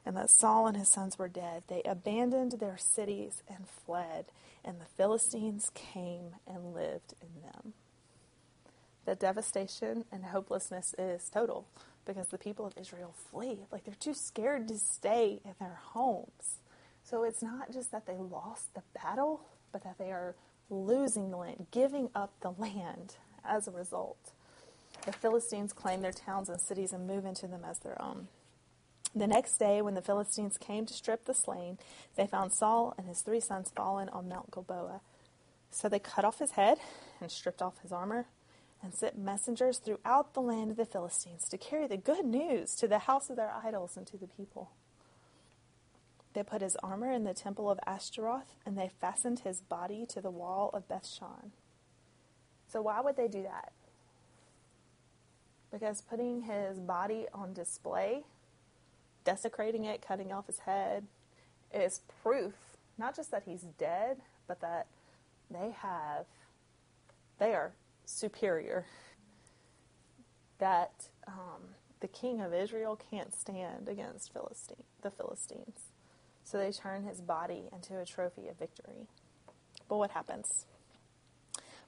and 0.06 0.16
that 0.16 0.30
Saul 0.30 0.68
and 0.68 0.76
his 0.76 0.88
sons 0.88 1.18
were 1.18 1.28
dead, 1.28 1.64
they 1.66 1.82
abandoned 1.84 2.52
their 2.52 2.78
cities 2.78 3.42
and 3.48 3.66
fled, 3.68 4.26
and 4.64 4.80
the 4.80 4.86
Philistines 4.96 5.72
came 5.74 6.36
and 6.46 6.72
lived 6.72 7.14
in 7.20 7.42
them. 7.42 7.72
The 9.04 9.16
devastation 9.16 10.04
and 10.12 10.26
hopelessness 10.26 10.94
is 10.96 11.28
total 11.28 11.66
because 12.06 12.28
the 12.28 12.38
people 12.38 12.66
of 12.66 12.78
Israel 12.78 13.14
flee. 13.30 13.66
Like 13.72 13.84
they're 13.84 13.94
too 13.94 14.14
scared 14.14 14.68
to 14.68 14.78
stay 14.78 15.40
in 15.44 15.54
their 15.58 15.78
homes. 15.80 16.60
So 17.02 17.24
it's 17.24 17.42
not 17.42 17.72
just 17.72 17.90
that 17.90 18.06
they 18.06 18.16
lost 18.16 18.74
the 18.74 18.82
battle, 18.94 19.42
but 19.72 19.82
that 19.82 19.98
they 19.98 20.12
are 20.12 20.36
losing 20.70 21.30
the 21.30 21.36
land, 21.36 21.66
giving 21.70 22.10
up 22.14 22.32
the 22.40 22.50
land 22.50 23.14
as 23.44 23.66
a 23.68 23.72
result. 23.72 24.32
The 25.04 25.12
Philistines 25.12 25.72
claim 25.72 26.02
their 26.02 26.12
towns 26.12 26.48
and 26.48 26.60
cities 26.60 26.92
and 26.92 27.06
move 27.06 27.24
into 27.24 27.46
them 27.46 27.62
as 27.68 27.78
their 27.80 28.00
own. 28.00 28.28
The 29.16 29.26
next 29.26 29.56
day, 29.56 29.80
when 29.80 29.94
the 29.94 30.02
Philistines 30.02 30.58
came 30.58 30.84
to 30.84 30.92
strip 30.92 31.24
the 31.24 31.32
slain, 31.32 31.78
they 32.16 32.26
found 32.26 32.52
Saul 32.52 32.92
and 32.98 33.08
his 33.08 33.22
three 33.22 33.40
sons 33.40 33.72
fallen 33.74 34.10
on 34.10 34.28
Mount 34.28 34.50
Gilboa. 34.50 35.00
So 35.70 35.88
they 35.88 35.98
cut 35.98 36.26
off 36.26 36.38
his 36.38 36.50
head 36.50 36.76
and 37.18 37.30
stripped 37.30 37.62
off 37.62 37.80
his 37.80 37.92
armor 37.92 38.26
and 38.82 38.92
sent 38.92 39.16
messengers 39.18 39.78
throughout 39.78 40.34
the 40.34 40.42
land 40.42 40.70
of 40.70 40.76
the 40.76 40.84
Philistines 40.84 41.48
to 41.48 41.56
carry 41.56 41.86
the 41.86 41.96
good 41.96 42.26
news 42.26 42.74
to 42.76 42.86
the 42.86 43.00
house 43.00 43.30
of 43.30 43.36
their 43.36 43.54
idols 43.64 43.96
and 43.96 44.06
to 44.08 44.18
the 44.18 44.26
people. 44.26 44.72
They 46.34 46.42
put 46.42 46.60
his 46.60 46.76
armor 46.82 47.10
in 47.10 47.24
the 47.24 47.32
temple 47.32 47.70
of 47.70 47.80
Ashtaroth, 47.86 48.54
and 48.66 48.76
they 48.76 48.90
fastened 49.00 49.38
his 49.38 49.62
body 49.62 50.04
to 50.10 50.20
the 50.20 50.30
wall 50.30 50.68
of 50.74 50.88
Bethshan. 50.88 51.52
So, 52.68 52.82
why 52.82 53.00
would 53.00 53.16
they 53.16 53.28
do 53.28 53.42
that? 53.44 53.72
Because 55.72 56.02
putting 56.02 56.42
his 56.42 56.78
body 56.78 57.24
on 57.32 57.54
display, 57.54 58.24
desecrating 59.26 59.84
it, 59.84 60.00
cutting 60.00 60.32
off 60.32 60.46
his 60.46 60.60
head, 60.60 61.04
is 61.74 62.00
proof 62.22 62.54
not 62.98 63.14
just 63.14 63.30
that 63.30 63.42
he's 63.44 63.62
dead, 63.62 64.18
but 64.46 64.60
that 64.60 64.86
they 65.50 65.74
have, 65.82 66.26
they 67.38 67.54
are 67.54 67.72
superior. 68.04 68.86
That 70.58 71.08
um, 71.26 71.74
the 72.00 72.08
king 72.08 72.40
of 72.40 72.54
Israel 72.54 72.98
can't 73.10 73.34
stand 73.34 73.88
against 73.88 74.32
Philistine, 74.32 74.84
the 75.02 75.10
Philistines. 75.10 75.90
So 76.44 76.58
they 76.58 76.72
turn 76.72 77.04
his 77.04 77.20
body 77.20 77.64
into 77.72 77.98
a 77.98 78.06
trophy 78.06 78.48
of 78.48 78.58
victory. 78.58 79.08
But 79.88 79.98
what 79.98 80.12
happens? 80.12 80.64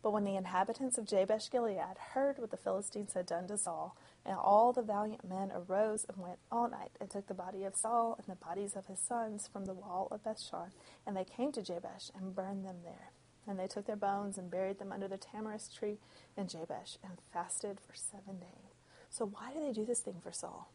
But 0.03 0.12
when 0.12 0.24
the 0.24 0.36
inhabitants 0.36 0.99
of 0.99 1.07
Jabesh 1.07 1.51
Gilead 1.51 1.97
heard 2.12 2.39
what 2.39 2.51
the 2.51 2.57
Philistines 2.57 3.14
had 3.14 3.26
done 3.26 3.49
to 3.49 3.57
Saul, 3.57 3.97
and 4.29 4.37
all 4.39 4.72
the 4.72 4.83
valiant 4.83 5.29
men 5.29 5.51
arose 5.53 6.05
and 6.09 6.18
went 6.18 6.39
all 6.53 6.68
night 6.68 6.91
and 7.01 7.11
took 7.11 7.26
the 7.26 7.35
body 7.35 7.64
of 7.64 7.74
Saul 7.74 8.14
and 8.18 8.26
the 8.26 8.45
bodies 8.45 8.76
of 8.76 8.87
his 8.87 9.01
sons 9.01 9.49
from 9.51 9.64
the 9.64 9.72
wall 9.74 10.09
of 10.11 10.22
Bethshan, 10.22 10.70
and 11.07 11.16
they 11.16 11.24
came 11.24 11.51
to 11.53 11.62
Jabesh 11.62 12.11
and 12.14 12.35
burned 12.35 12.64
them 12.64 12.76
there. 12.85 13.11
And 13.47 13.59
they 13.59 13.66
took 13.66 13.87
their 13.87 13.97
bones 13.97 14.37
and 14.37 14.51
buried 14.51 14.79
them 14.79 14.93
under 14.93 15.09
the 15.09 15.16
tamarisk 15.16 15.74
tree 15.74 15.97
in 16.37 16.47
Jabesh 16.47 16.99
and 17.03 17.14
fasted 17.33 17.79
for 17.81 17.95
seven 17.95 18.39
days. 18.39 18.74
So, 19.09 19.24
why 19.24 19.53
do 19.55 19.61
they 19.64 19.72
do 19.72 19.87
this 19.87 20.01
thing 20.01 20.16
for 20.22 20.33
Saul? 20.33 20.68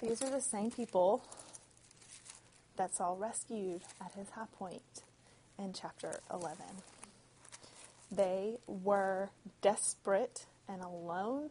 These 0.00 0.22
are 0.22 0.30
the 0.30 0.40
same 0.40 0.70
people 0.70 1.24
that 2.76 2.94
Saul 2.94 3.16
rescued 3.16 3.82
at 4.00 4.14
his 4.14 4.30
high 4.30 4.46
point 4.56 5.02
in 5.58 5.72
chapter 5.72 6.20
11. 6.32 6.56
They 8.12 8.58
were 8.68 9.30
desperate 9.60 10.46
and 10.68 10.80
alone, 10.82 11.50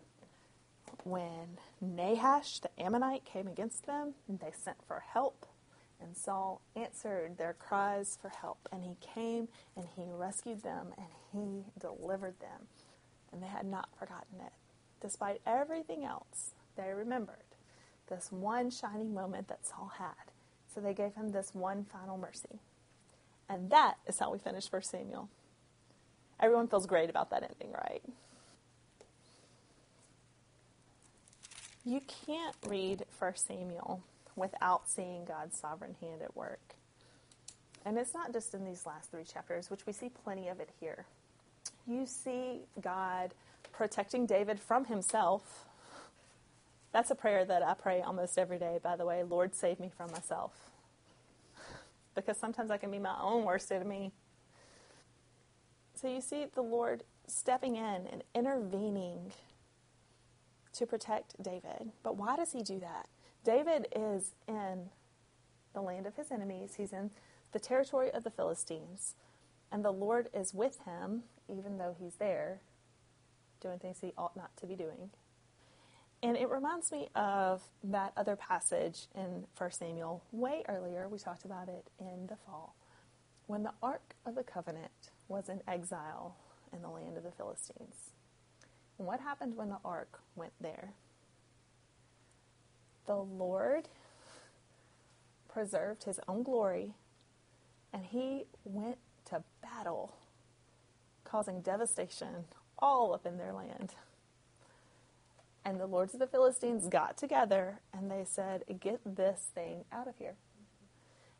when 1.04 1.58
Nahash 1.82 2.60
the 2.60 2.70
Ammonite 2.82 3.26
came 3.26 3.48
against 3.48 3.86
them, 3.86 4.14
they 4.28 4.52
sent 4.52 4.78
for 4.88 5.04
help. 5.14 5.46
And 6.02 6.16
Saul 6.16 6.62
answered 6.76 7.38
their 7.38 7.54
cries 7.54 8.18
for 8.22 8.30
help. 8.30 8.70
And 8.72 8.84
he 8.84 8.96
came 9.02 9.50
and 9.76 9.86
he 9.96 10.04
rescued 10.08 10.64
them 10.64 10.94
and 10.98 11.08
he 11.34 11.66
delivered 11.80 12.40
them. 12.40 12.68
And 13.32 13.44
they 13.44 13.48
had 13.48 13.66
not 13.66 13.90
forgotten 13.98 14.40
it. 14.40 14.54
Despite 15.02 15.42
everything 15.46 16.06
else, 16.06 16.54
they 16.76 16.92
remembered 16.92 17.36
this 18.10 18.32
one 18.32 18.70
shining 18.72 19.14
moment 19.14 19.48
that 19.50 19.66
Saul 19.68 19.92
had. 19.98 20.32
So 20.74 20.82
they 20.82 20.94
gave 20.94 21.16
him 21.16 21.32
this 21.32 21.54
one 21.54 21.86
final 21.86 22.18
mercy. 22.18 22.60
And 23.50 23.70
that 23.72 23.96
is 24.08 24.20
how 24.20 24.32
we 24.32 24.40
finish 24.40 24.72
1 24.72 24.84
Samuel. 24.84 25.30
Everyone 26.40 26.68
feels 26.68 26.86
great 26.86 27.10
about 27.10 27.30
that 27.32 27.44
ending, 27.44 27.74
right? 27.74 28.04
You 31.86 32.02
can't 32.26 32.56
read 32.68 33.06
1 33.18 33.36
Samuel 33.36 34.04
without 34.36 34.88
seeing 34.88 35.26
God's 35.26 35.58
sovereign 35.58 35.96
hand 36.02 36.22
at 36.22 36.36
work. 36.36 36.76
And 37.86 37.98
it's 37.98 38.14
not 38.14 38.34
just 38.34 38.54
in 38.54 38.66
these 38.66 38.86
last 38.86 39.12
three 39.12 39.24
chapters, 39.24 39.70
which 39.70 39.86
we 39.86 39.94
see 39.94 40.10
plenty 40.10 40.50
of 40.50 40.60
it 40.60 40.70
here. 40.80 41.06
You 41.88 42.06
see 42.06 42.62
God 42.82 43.34
protecting 43.72 44.26
David 44.26 44.60
from 44.60 44.86
himself. 44.86 45.66
That's 46.92 47.12
a 47.12 47.16
prayer 47.16 47.46
that 47.46 47.64
I 47.64 47.74
pray 47.76 48.02
almost 48.02 48.38
every 48.38 48.60
day, 48.60 48.80
by 48.82 48.96
the 48.96 49.06
way. 49.06 49.24
Lord, 49.24 49.56
save 49.56 49.80
me 49.80 49.92
from 49.96 50.12
myself. 50.12 50.52
Because 52.16 52.38
sometimes 52.38 52.72
I 52.72 52.78
can 52.78 52.92
be 52.92 53.00
my 53.00 53.16
own 53.22 53.46
worst 53.46 53.72
enemy. 53.72 54.12
So 55.96 56.08
you 56.08 56.22
see 56.22 56.46
the 56.54 56.62
Lord 56.62 57.04
stepping 57.28 57.76
in 57.76 58.08
and 58.12 58.24
intervening 58.36 59.32
to 60.74 60.86
protect 60.86 61.42
David. 61.42 61.92
But 62.04 62.18
why 62.18 62.36
does 62.36 62.54
he 62.54 62.62
do 62.62 62.80
that? 62.80 63.08
David 63.44 63.88
is 63.96 64.34
in 64.48 64.90
the 65.74 65.82
land 65.82 66.06
of 66.06 66.16
his 66.16 66.32
enemies, 66.32 66.76
he's 66.78 66.94
in 66.94 67.12
the 67.52 67.60
territory 67.60 68.12
of 68.12 68.24
the 68.24 68.32
Philistines, 68.32 69.16
and 69.72 69.84
the 69.84 69.92
Lord 69.92 70.30
is 70.34 70.54
with 70.54 70.80
him, 70.86 71.24
even 71.48 71.78
though 71.78 71.96
he's 71.98 72.16
there 72.16 72.62
doing 73.62 73.80
things 73.80 74.00
he 74.02 74.14
ought 74.18 74.36
not 74.36 74.56
to 74.58 74.66
be 74.66 74.76
doing. 74.76 75.10
And 76.22 76.36
it 76.36 76.50
reminds 76.50 76.92
me 76.92 77.10
of 77.16 77.62
that 77.84 78.12
other 78.18 78.36
passage 78.36 79.08
in 79.16 79.46
1 79.58 79.72
Samuel 79.72 80.22
way 80.32 80.64
earlier. 80.68 81.08
We 81.08 81.18
talked 81.18 81.46
about 81.46 81.70
it 81.70 81.88
in 82.00 82.28
the 82.28 82.36
fall. 82.36 82.76
When 83.48 83.64
the 83.64 83.72
Ark 83.82 84.16
of 84.26 84.36
the 84.36 84.44
Covenant 84.44 85.12
was 85.28 85.48
in 85.48 85.62
exile 85.68 86.36
in 86.74 86.82
the 86.82 86.90
land 86.90 87.16
of 87.18 87.24
the 87.24 87.32
Philistines. 87.32 88.12
What 89.00 89.22
happened 89.22 89.56
when 89.56 89.70
the 89.70 89.80
ark 89.86 90.20
went 90.36 90.52
there? 90.60 90.92
The 93.06 93.16
Lord 93.16 93.88
preserved 95.48 96.04
his 96.04 96.20
own 96.28 96.44
glory 96.44 96.96
and 97.94 98.04
he 98.06 98.44
went 98.66 98.98
to 99.30 99.42
battle, 99.62 100.18
causing 101.24 101.62
devastation 101.62 102.44
all 102.78 103.14
up 103.14 103.26
in 103.26 103.38
their 103.38 103.54
land. 103.54 103.94
And 105.64 105.80
the 105.80 105.88
lords 105.88 106.14
of 106.14 106.20
the 106.20 106.28
Philistines 106.28 106.88
got 106.88 107.18
together 107.18 107.80
and 107.94 108.12
they 108.12 108.26
said, 108.26 108.66
Get 108.82 109.00
this 109.06 109.48
thing 109.56 109.86
out 109.94 110.10
of 110.10 110.18
here. 110.18 110.36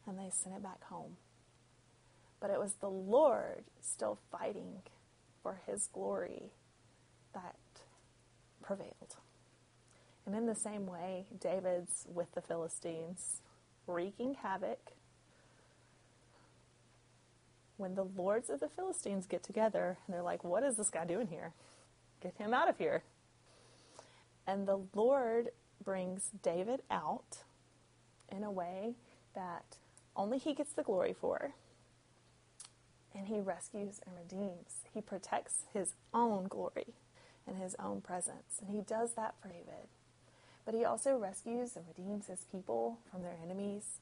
And 0.08 0.18
they 0.18 0.30
sent 0.32 0.56
it 0.56 0.64
back 0.64 0.86
home. 0.86 1.18
But 2.40 2.52
it 2.52 2.60
was 2.60 2.76
the 2.76 2.90
Lord 2.90 3.66
still 3.82 4.18
fighting 4.32 4.84
for 5.44 5.60
his 5.68 5.90
glory 5.92 6.52
that 7.34 7.56
prevailed. 8.62 9.16
And 10.26 10.36
in 10.36 10.46
the 10.46 10.56
same 10.56 10.86
way, 10.86 11.26
David's 11.40 12.06
with 12.08 12.34
the 12.34 12.42
Philistines, 12.42 13.42
wreaking 13.88 14.36
havoc. 14.44 14.92
When 17.78 17.96
the 17.96 18.04
lords 18.04 18.50
of 18.50 18.60
the 18.60 18.70
Philistines 18.70 19.26
get 19.26 19.42
together 19.42 19.98
and 20.06 20.14
they're 20.14 20.22
like, 20.22 20.44
What 20.44 20.64
is 20.64 20.76
this 20.76 20.90
guy 20.90 21.06
doing 21.06 21.28
here? 21.28 21.54
Get 22.22 22.36
him 22.38 22.54
out 22.54 22.70
of 22.70 22.78
here. 22.78 23.04
And 24.46 24.68
the 24.68 24.82
Lord 24.94 25.50
brings 25.84 26.30
David 26.44 26.82
out 26.92 27.44
in 28.32 28.44
a 28.44 28.52
way 28.52 28.96
that 29.34 29.78
only 30.16 30.38
he 30.38 30.54
gets 30.54 30.74
the 30.74 30.84
glory 30.84 31.16
for. 31.20 31.54
And 33.16 33.28
he 33.28 33.40
rescues 33.40 34.00
and 34.06 34.16
redeems. 34.16 34.82
He 34.94 35.02
protects 35.02 35.64
his 35.74 35.94
own 36.14 36.48
glory 36.48 36.94
and 37.50 37.62
his 37.62 37.76
own 37.80 38.02
presence. 38.02 38.62
And 38.62 38.70
he 38.70 38.82
does 38.82 39.14
that 39.14 39.36
for 39.42 39.50
David. 39.50 39.88
But 40.66 40.76
he 40.76 40.86
also 40.86 41.18
rescues 41.18 41.76
and 41.76 41.86
redeems 41.88 42.28
his 42.28 42.46
people 42.52 43.00
from 43.10 43.24
their 43.24 43.36
enemies. 43.44 44.00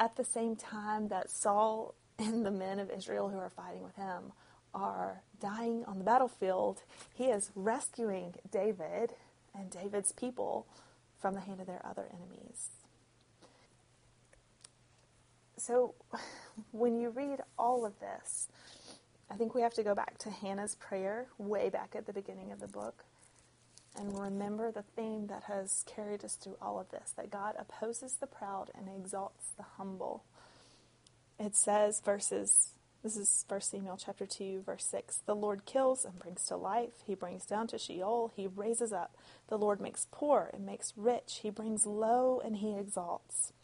At 0.00 0.16
the 0.16 0.24
same 0.24 0.56
time 0.56 1.08
that 1.08 1.30
Saul 1.30 1.94
and 2.18 2.44
the 2.44 2.50
men 2.50 2.78
of 2.78 2.90
Israel 2.90 3.28
who 3.28 3.38
are 3.38 3.50
fighting 3.50 3.82
with 3.82 3.96
him 3.96 4.32
are 4.74 5.22
dying 5.40 5.84
on 5.86 5.98
the 5.98 6.04
battlefield, 6.04 6.82
he 7.12 7.24
is 7.24 7.50
rescuing 7.54 8.34
David 8.50 9.12
and 9.54 9.70
David's 9.70 10.12
people 10.12 10.66
from 11.20 11.34
the 11.34 11.40
hand 11.40 11.60
of 11.60 11.66
their 11.66 11.84
other 11.84 12.06
enemies. 12.10 12.70
So, 15.58 15.94
when 16.72 16.98
you 16.98 17.10
read 17.10 17.40
all 17.58 17.84
of 17.84 18.00
this, 18.00 18.48
I 19.32 19.34
think 19.36 19.54
we 19.54 19.62
have 19.62 19.72
to 19.74 19.82
go 19.82 19.94
back 19.94 20.18
to 20.18 20.30
Hannah's 20.30 20.74
prayer 20.74 21.28
way 21.38 21.70
back 21.70 21.94
at 21.96 22.04
the 22.04 22.12
beginning 22.12 22.52
of 22.52 22.60
the 22.60 22.68
book 22.68 23.04
and 23.98 24.18
remember 24.18 24.70
the 24.70 24.84
theme 24.94 25.28
that 25.28 25.44
has 25.44 25.84
carried 25.86 26.22
us 26.22 26.34
through 26.34 26.58
all 26.60 26.78
of 26.78 26.90
this 26.90 27.14
that 27.16 27.30
God 27.30 27.54
opposes 27.58 28.16
the 28.20 28.26
proud 28.26 28.70
and 28.74 28.88
exalts 28.94 29.52
the 29.56 29.62
humble. 29.78 30.22
It 31.38 31.56
says, 31.56 32.02
verses, 32.04 32.72
this 33.02 33.16
is 33.16 33.46
1 33.48 33.62
Samuel 33.62 33.96
chapter 33.96 34.26
2, 34.26 34.64
verse 34.66 34.84
6 34.90 35.22
The 35.24 35.34
Lord 35.34 35.64
kills 35.64 36.04
and 36.04 36.18
brings 36.18 36.44
to 36.48 36.56
life, 36.56 37.02
He 37.06 37.14
brings 37.14 37.46
down 37.46 37.68
to 37.68 37.78
Sheol, 37.78 38.32
He 38.36 38.46
raises 38.46 38.92
up. 38.92 39.16
The 39.48 39.56
Lord 39.56 39.80
makes 39.80 40.08
poor 40.12 40.50
and 40.52 40.66
makes 40.66 40.92
rich, 40.94 41.40
He 41.42 41.48
brings 41.48 41.86
low 41.86 42.42
and 42.44 42.58
He 42.58 42.76
exalts. 42.76 43.54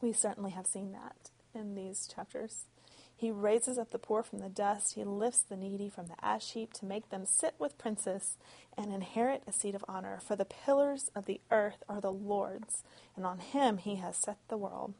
We 0.00 0.14
certainly 0.14 0.52
have 0.52 0.66
seen 0.66 0.92
that 0.92 1.28
in 1.54 1.74
these 1.74 2.08
chapters. 2.12 2.64
He 3.18 3.30
raises 3.30 3.78
up 3.78 3.92
the 3.92 3.98
poor 3.98 4.22
from 4.22 4.40
the 4.40 4.50
dust. 4.50 4.94
He 4.94 5.02
lifts 5.02 5.40
the 5.40 5.56
needy 5.56 5.88
from 5.88 6.08
the 6.08 6.22
ash 6.22 6.52
heap 6.52 6.74
to 6.74 6.84
make 6.84 7.08
them 7.08 7.24
sit 7.24 7.54
with 7.58 7.78
princes 7.78 8.36
and 8.76 8.92
inherit 8.92 9.42
a 9.46 9.52
seat 9.52 9.74
of 9.74 9.84
honor. 9.88 10.20
For 10.22 10.36
the 10.36 10.44
pillars 10.44 11.10
of 11.14 11.24
the 11.24 11.40
earth 11.50 11.82
are 11.88 12.00
the 12.00 12.12
Lord's, 12.12 12.84
and 13.16 13.24
on 13.24 13.38
him 13.38 13.78
he 13.78 13.96
has 13.96 14.16
set 14.18 14.36
the 14.48 14.58
world. 14.58 14.92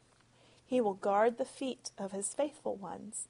He 0.64 0.80
will 0.80 0.94
guard 0.94 1.36
the 1.36 1.44
feet 1.44 1.90
of 1.98 2.12
his 2.12 2.32
faithful 2.32 2.74
ones, 2.74 3.28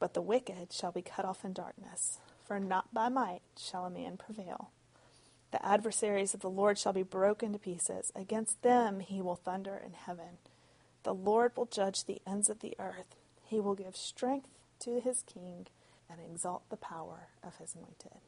but 0.00 0.14
the 0.14 0.20
wicked 0.20 0.72
shall 0.72 0.90
be 0.90 1.00
cut 1.00 1.24
off 1.24 1.44
in 1.44 1.52
darkness. 1.52 2.18
For 2.44 2.58
not 2.58 2.92
by 2.92 3.08
might 3.08 3.42
shall 3.56 3.86
a 3.86 3.90
man 3.90 4.16
prevail. 4.16 4.70
The 5.52 5.64
adversaries 5.64 6.34
of 6.34 6.40
the 6.40 6.50
Lord 6.50 6.76
shall 6.78 6.92
be 6.92 7.04
broken 7.04 7.52
to 7.52 7.58
pieces. 7.60 8.12
Against 8.16 8.60
them 8.62 8.98
he 8.98 9.22
will 9.22 9.36
thunder 9.36 9.80
in 9.82 9.92
heaven. 9.92 10.38
The 11.04 11.14
Lord 11.14 11.52
will 11.56 11.66
judge 11.66 12.04
the 12.04 12.20
ends 12.26 12.50
of 12.50 12.58
the 12.58 12.74
earth. 12.80 13.14
He 13.46 13.60
will 13.60 13.74
give 13.74 13.96
strength 13.96 14.48
to 14.80 15.00
his 15.00 15.22
king 15.22 15.66
and 16.10 16.18
exalt 16.20 16.68
the 16.70 16.76
power 16.76 17.28
of 17.42 17.56
his 17.56 17.74
anointed. 17.74 18.20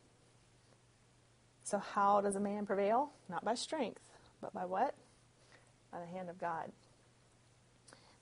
So, 1.64 1.78
how 1.78 2.20
does 2.20 2.36
a 2.36 2.40
man 2.40 2.64
prevail? 2.64 3.10
Not 3.28 3.44
by 3.44 3.54
strength, 3.54 4.00
but 4.40 4.54
by 4.54 4.64
what? 4.64 4.94
By 5.90 6.00
the 6.00 6.06
hand 6.06 6.30
of 6.30 6.38
God. 6.38 6.70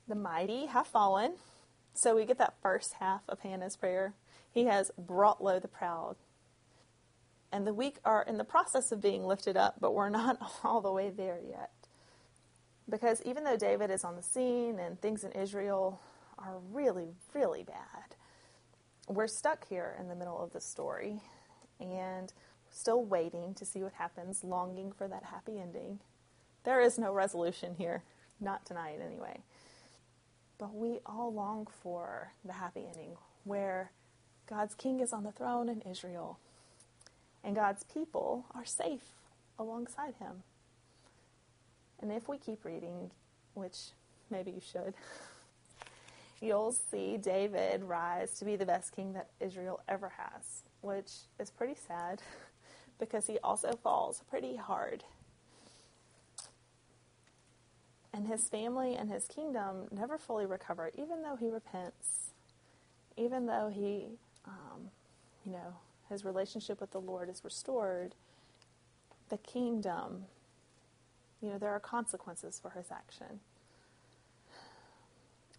The 0.07 0.15
mighty 0.15 0.65
have 0.65 0.87
fallen. 0.87 1.33
So, 1.93 2.15
we 2.15 2.25
get 2.25 2.39
that 2.39 2.55
first 2.61 2.95
half 2.95 3.21
of 3.29 3.41
Hannah's 3.41 3.77
prayer. 3.77 4.13
He 4.51 4.65
has 4.65 4.91
brought 4.97 5.43
low 5.43 5.59
the 5.59 5.67
proud. 5.67 6.15
And 7.51 7.67
the 7.67 7.73
weak 7.73 7.97
are 8.03 8.23
in 8.23 8.37
the 8.37 8.43
process 8.43 8.91
of 8.91 9.01
being 9.01 9.23
lifted 9.25 9.55
up, 9.55 9.75
but 9.79 9.93
we're 9.93 10.09
not 10.09 10.39
all 10.63 10.81
the 10.81 10.91
way 10.91 11.09
there 11.09 11.39
yet. 11.47 11.71
Because 12.89 13.21
even 13.25 13.43
though 13.43 13.57
David 13.57 13.91
is 13.91 14.03
on 14.03 14.15
the 14.15 14.21
scene 14.21 14.79
and 14.79 14.99
things 14.99 15.23
in 15.23 15.31
Israel 15.33 16.01
are 16.45 16.59
really, 16.71 17.15
really 17.33 17.63
bad, 17.63 18.15
we're 19.07 19.27
stuck 19.27 19.67
here 19.67 19.95
in 19.99 20.07
the 20.07 20.15
middle 20.15 20.39
of 20.39 20.53
the 20.53 20.61
story 20.61 21.21
and 21.79 22.33
still 22.71 23.03
waiting 23.03 23.53
to 23.55 23.65
see 23.65 23.83
what 23.83 23.93
happens, 23.93 24.43
longing 24.43 24.91
for 24.91 25.07
that 25.07 25.23
happy 25.23 25.59
ending. 25.59 25.99
There 26.63 26.81
is 26.81 26.97
no 26.97 27.13
resolution 27.13 27.75
here, 27.77 28.03
not 28.39 28.65
tonight 28.65 28.99
anyway. 29.05 29.41
But 30.57 30.73
we 30.73 30.99
all 31.05 31.33
long 31.33 31.67
for 31.83 32.31
the 32.43 32.53
happy 32.53 32.85
ending 32.87 33.17
where 33.43 33.91
God's 34.47 34.73
king 34.73 34.99
is 34.99 35.13
on 35.13 35.23
the 35.23 35.31
throne 35.31 35.69
in 35.69 35.81
Israel 35.81 36.39
and 37.43 37.55
God's 37.55 37.83
people 37.83 38.45
are 38.55 38.65
safe 38.65 39.13
alongside 39.59 40.15
him. 40.19 40.43
And 42.01 42.11
if 42.11 42.27
we 42.27 42.37
keep 42.37 42.65
reading, 42.65 43.11
which 43.53 43.77
maybe 44.29 44.51
you 44.51 44.61
should, 44.61 44.95
you'll 46.41 46.71
see 46.71 47.17
David 47.17 47.83
rise 47.83 48.31
to 48.39 48.45
be 48.45 48.55
the 48.55 48.65
best 48.65 48.95
king 48.95 49.13
that 49.13 49.29
Israel 49.39 49.81
ever 49.87 50.13
has, 50.17 50.63
which 50.81 51.11
is 51.39 51.49
pretty 51.51 51.75
sad 51.75 52.21
because 52.99 53.27
he 53.27 53.39
also 53.43 53.73
falls 53.83 54.23
pretty 54.29 54.55
hard. 54.55 55.03
And 58.13 58.27
his 58.27 58.47
family 58.47 58.95
and 58.95 59.09
his 59.11 59.27
kingdom 59.27 59.87
never 59.91 60.17
fully 60.17 60.45
recover, 60.45 60.89
even 60.97 61.21
though 61.21 61.35
he 61.35 61.49
repents, 61.49 62.31
even 63.17 63.45
though 63.45 63.69
he, 63.73 64.05
um, 64.45 64.89
you 65.45 65.51
know, 65.51 65.75
his 66.09 66.23
relationship 66.23 66.79
with 66.79 66.91
the 66.91 67.01
Lord 67.01 67.29
is 67.29 67.43
restored. 67.43 68.15
The 69.29 69.37
kingdom, 69.37 70.25
you 71.41 71.49
know, 71.49 71.57
there 71.57 71.71
are 71.71 71.79
consequences 71.79 72.59
for 72.61 72.69
his 72.71 72.85
action. 72.91 73.41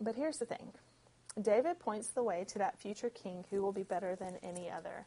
But 0.00 0.16
here's 0.16 0.38
the 0.38 0.46
thing 0.46 0.72
David 1.40 1.78
points 1.78 2.08
the 2.08 2.22
way 2.22 2.44
to 2.48 2.58
that 2.58 2.78
future 2.78 3.10
king 3.10 3.44
who 3.50 3.62
will 3.62 3.72
be 3.72 3.82
better 3.82 4.16
than 4.16 4.38
any 4.42 4.70
other. 4.70 5.06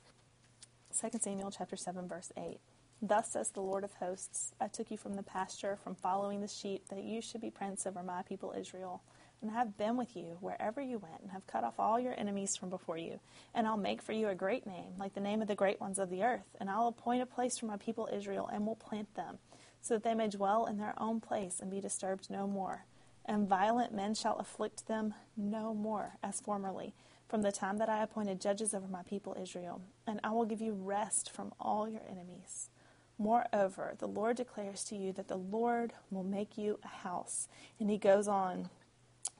2 0.99 1.19
Samuel 1.19 1.51
chapter 1.51 1.75
7 1.75 2.07
verse 2.07 2.31
8. 2.37 2.59
Thus 3.01 3.31
says 3.31 3.49
the 3.51 3.61
Lord 3.61 3.83
of 3.85 3.93
hosts, 3.93 4.51
I 4.59 4.67
took 4.67 4.91
you 4.91 4.97
from 4.97 5.13
the 5.13 5.23
pasture, 5.23 5.77
from 5.81 5.95
following 5.95 6.41
the 6.41 6.47
sheep, 6.47 6.89
that 6.89 7.03
you 7.03 7.21
should 7.21 7.39
be 7.39 7.49
prince 7.49 7.87
over 7.87 8.03
my 8.03 8.23
people 8.23 8.53
Israel. 8.57 9.01
And 9.41 9.49
I 9.49 9.53
have 9.53 9.77
been 9.77 9.95
with 9.95 10.17
you 10.17 10.37
wherever 10.41 10.81
you 10.81 10.97
went, 10.97 11.21
and 11.21 11.31
have 11.31 11.47
cut 11.47 11.63
off 11.63 11.79
all 11.79 11.97
your 11.97 12.13
enemies 12.19 12.57
from 12.57 12.69
before 12.69 12.97
you. 12.97 13.21
And 13.55 13.65
I'll 13.65 13.77
make 13.77 14.01
for 14.01 14.11
you 14.11 14.27
a 14.27 14.35
great 14.35 14.67
name, 14.67 14.95
like 14.97 15.13
the 15.13 15.21
name 15.21 15.41
of 15.41 15.47
the 15.47 15.55
great 15.55 15.79
ones 15.79 15.97
of 15.97 16.09
the 16.09 16.23
earth. 16.23 16.57
And 16.59 16.69
I'll 16.69 16.87
appoint 16.87 17.21
a 17.21 17.25
place 17.25 17.57
for 17.57 17.67
my 17.67 17.77
people 17.77 18.09
Israel, 18.11 18.49
and 18.51 18.65
will 18.65 18.75
plant 18.75 19.15
them, 19.15 19.37
so 19.81 19.93
that 19.93 20.03
they 20.03 20.13
may 20.13 20.27
dwell 20.27 20.65
in 20.65 20.77
their 20.77 20.95
own 20.97 21.21
place 21.21 21.61
and 21.61 21.71
be 21.71 21.79
disturbed 21.79 22.29
no 22.29 22.47
more. 22.47 22.83
And 23.29 23.47
violent 23.47 23.93
men 23.93 24.15
shall 24.15 24.37
afflict 24.37 24.87
them 24.87 25.13
no 25.37 25.71
more, 25.71 26.17
as 26.23 26.41
formerly 26.41 26.95
from 27.27 27.43
the 27.43 27.51
time 27.51 27.77
that 27.77 27.87
I 27.87 28.01
appointed 28.01 28.41
judges 28.41 28.73
over 28.73 28.87
my 28.87 29.03
people 29.03 29.37
Israel, 29.39 29.81
and 30.07 30.19
I 30.23 30.31
will 30.31 30.45
give 30.45 30.61
you 30.61 30.73
rest 30.73 31.29
from 31.29 31.53
all 31.59 31.87
your 31.87 32.01
enemies. 32.09 32.71
Moreover, 33.19 33.93
the 33.99 34.07
Lord 34.07 34.35
declares 34.35 34.83
to 34.85 34.95
you 34.95 35.13
that 35.13 35.27
the 35.27 35.37
Lord 35.37 35.93
will 36.09 36.23
make 36.23 36.57
you 36.57 36.79
a 36.83 36.87
house. 36.87 37.47
And 37.79 37.91
he 37.91 37.99
goes 37.99 38.27
on 38.27 38.69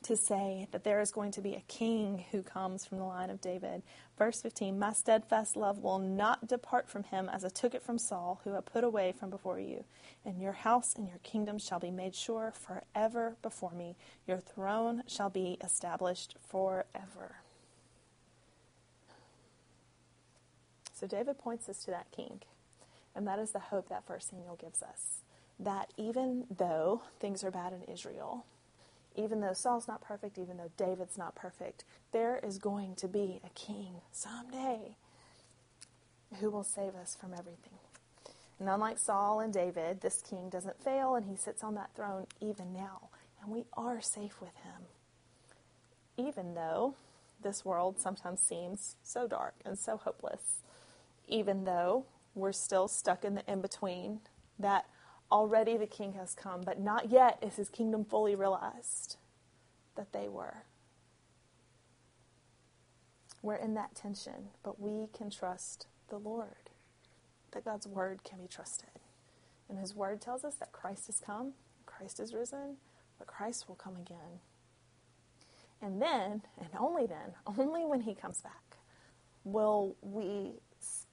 to 0.04 0.16
say 0.16 0.68
that 0.72 0.84
there 0.84 1.02
is 1.02 1.12
going 1.12 1.32
to 1.32 1.42
be 1.42 1.54
a 1.54 1.64
king 1.68 2.26
who 2.32 2.42
comes 2.42 2.86
from 2.86 2.98
the 2.98 3.04
line 3.04 3.30
of 3.30 3.42
David. 3.42 3.84
Verse 4.18 4.42
15 4.42 4.78
My 4.78 4.94
steadfast 4.94 5.56
love 5.56 5.80
will 5.80 6.00
not 6.00 6.48
depart 6.48 6.90
from 6.90 7.04
him 7.04 7.30
as 7.30 7.46
I 7.46 7.50
took 7.50 7.74
it 7.74 7.84
from 7.84 7.98
Saul, 7.98 8.42
who 8.44 8.56
I 8.56 8.62
put 8.62 8.84
away 8.84 9.12
from 9.12 9.30
before 9.30 9.60
you. 9.60 9.84
And 10.26 10.42
your 10.42 10.54
house 10.54 10.96
and 10.96 11.08
your 11.08 11.20
kingdom 11.24 11.58
shall 11.60 11.80
be 11.80 11.92
made 11.92 12.16
sure 12.16 12.54
forever 12.54 13.36
before 13.42 13.72
me. 13.72 13.96
Your 14.28 14.40
throne 14.40 15.04
shall 15.08 15.30
be 15.30 15.58
established 15.64 16.36
forever. 16.48 17.38
So 20.94 21.08
David 21.08 21.38
points 21.38 21.70
us 21.70 21.84
to 21.86 21.92
that 21.92 22.12
king. 22.12 22.42
And 23.16 23.26
that 23.28 23.40
is 23.40 23.52
the 23.52 23.60
hope 23.60 23.90
that 23.90 24.06
First 24.06 24.30
Samuel 24.30 24.58
gives 24.60 24.84
us. 24.84 25.22
That 25.60 25.92
even 25.98 26.46
though 26.56 27.02
things 27.20 27.44
are 27.44 27.52
bad 27.52 27.74
in 27.74 27.84
Israel, 27.94 28.46
even 29.20 29.42
though 29.42 29.54
Saul's 29.54 29.88
not 29.88 30.02
perfect, 30.02 30.38
even 30.38 30.58
though 30.58 30.72
David's 30.78 31.18
not 31.18 31.36
perfect, 31.36 31.84
there 32.12 32.40
is 32.44 32.58
going 32.58 32.96
to 32.96 33.08
be 33.08 33.42
a 33.46 33.50
king 33.50 34.02
someday 34.12 34.96
who 36.40 36.50
will 36.50 36.64
save 36.64 36.96
us 36.96 37.18
from 37.20 37.34
everything. 37.34 37.80
And 38.60 38.70
unlike 38.70 38.98
Saul 38.98 39.40
and 39.40 39.54
David, 39.54 40.02
this 40.02 40.22
king 40.22 40.50
doesn't 40.50 40.84
fail 40.84 41.16
and 41.16 41.26
he 41.26 41.36
sits 41.36 41.64
on 41.64 41.76
that 41.76 41.92
throne 41.96 42.28
even 42.42 42.74
now. 42.74 43.10
And 43.42 43.52
we 43.52 43.66
are 43.74 44.02
safe 44.02 44.42
with 44.42 44.56
him. 44.58 44.84
Even 46.18 46.56
though 46.56 46.96
this 47.42 47.64
world 47.64 48.00
sometimes 48.00 48.42
seems 48.42 48.96
so 49.02 49.28
dark 49.28 49.56
and 49.66 49.80
so 49.80 49.98
hopeless 49.98 50.62
even 51.30 51.64
though 51.64 52.06
we're 52.36 52.52
still 52.52 52.88
stuck 52.88 53.24
in 53.24 53.36
the 53.36 53.52
in 53.52 53.62
between, 53.62 54.20
that 54.58 54.86
already 55.32 55.78
the 55.78 55.88
king 55.88 56.14
has 56.14 56.34
come, 56.36 56.62
but 56.62 56.80
not 56.80 57.10
yet 57.10 57.40
is 57.42 57.56
his 57.56 57.70
kingdom 57.70 58.06
fully 58.06 58.36
realized 58.36 59.18
that 59.96 60.12
they 60.14 60.28
were. 60.28 60.64
We're 63.42 63.56
in 63.56 63.74
that 63.76 63.96
tension, 63.96 64.50
but 64.64 64.80
we 64.82 65.08
can 65.14 65.30
trust 65.30 65.88
the 66.10 66.18
Lord, 66.18 66.70
that 67.52 67.66
God's 67.66 67.88
word 67.88 68.24
can 68.24 68.40
be 68.40 68.48
trusted. 68.48 68.90
And 69.70 69.78
his 69.80 69.96
word 69.96 70.22
tells 70.22 70.44
us 70.44 70.56
that 70.56 70.72
Christ 70.72 71.08
has 71.08 71.20
come, 71.20 71.54
Christ 71.86 72.20
is 72.20 72.34
risen, 72.34 72.78
but 73.18 73.28
Christ 73.28 73.70
will 73.70 73.76
come 73.76 73.96
again. 73.96 74.42
And 75.82 76.02
then, 76.02 76.42
and 76.58 76.70
only 76.78 77.06
then, 77.06 77.34
only 77.58 77.86
when 77.86 78.02
he 78.02 78.14
comes 78.14 78.42
back, 78.42 78.78
will 79.46 79.96
we 80.02 80.54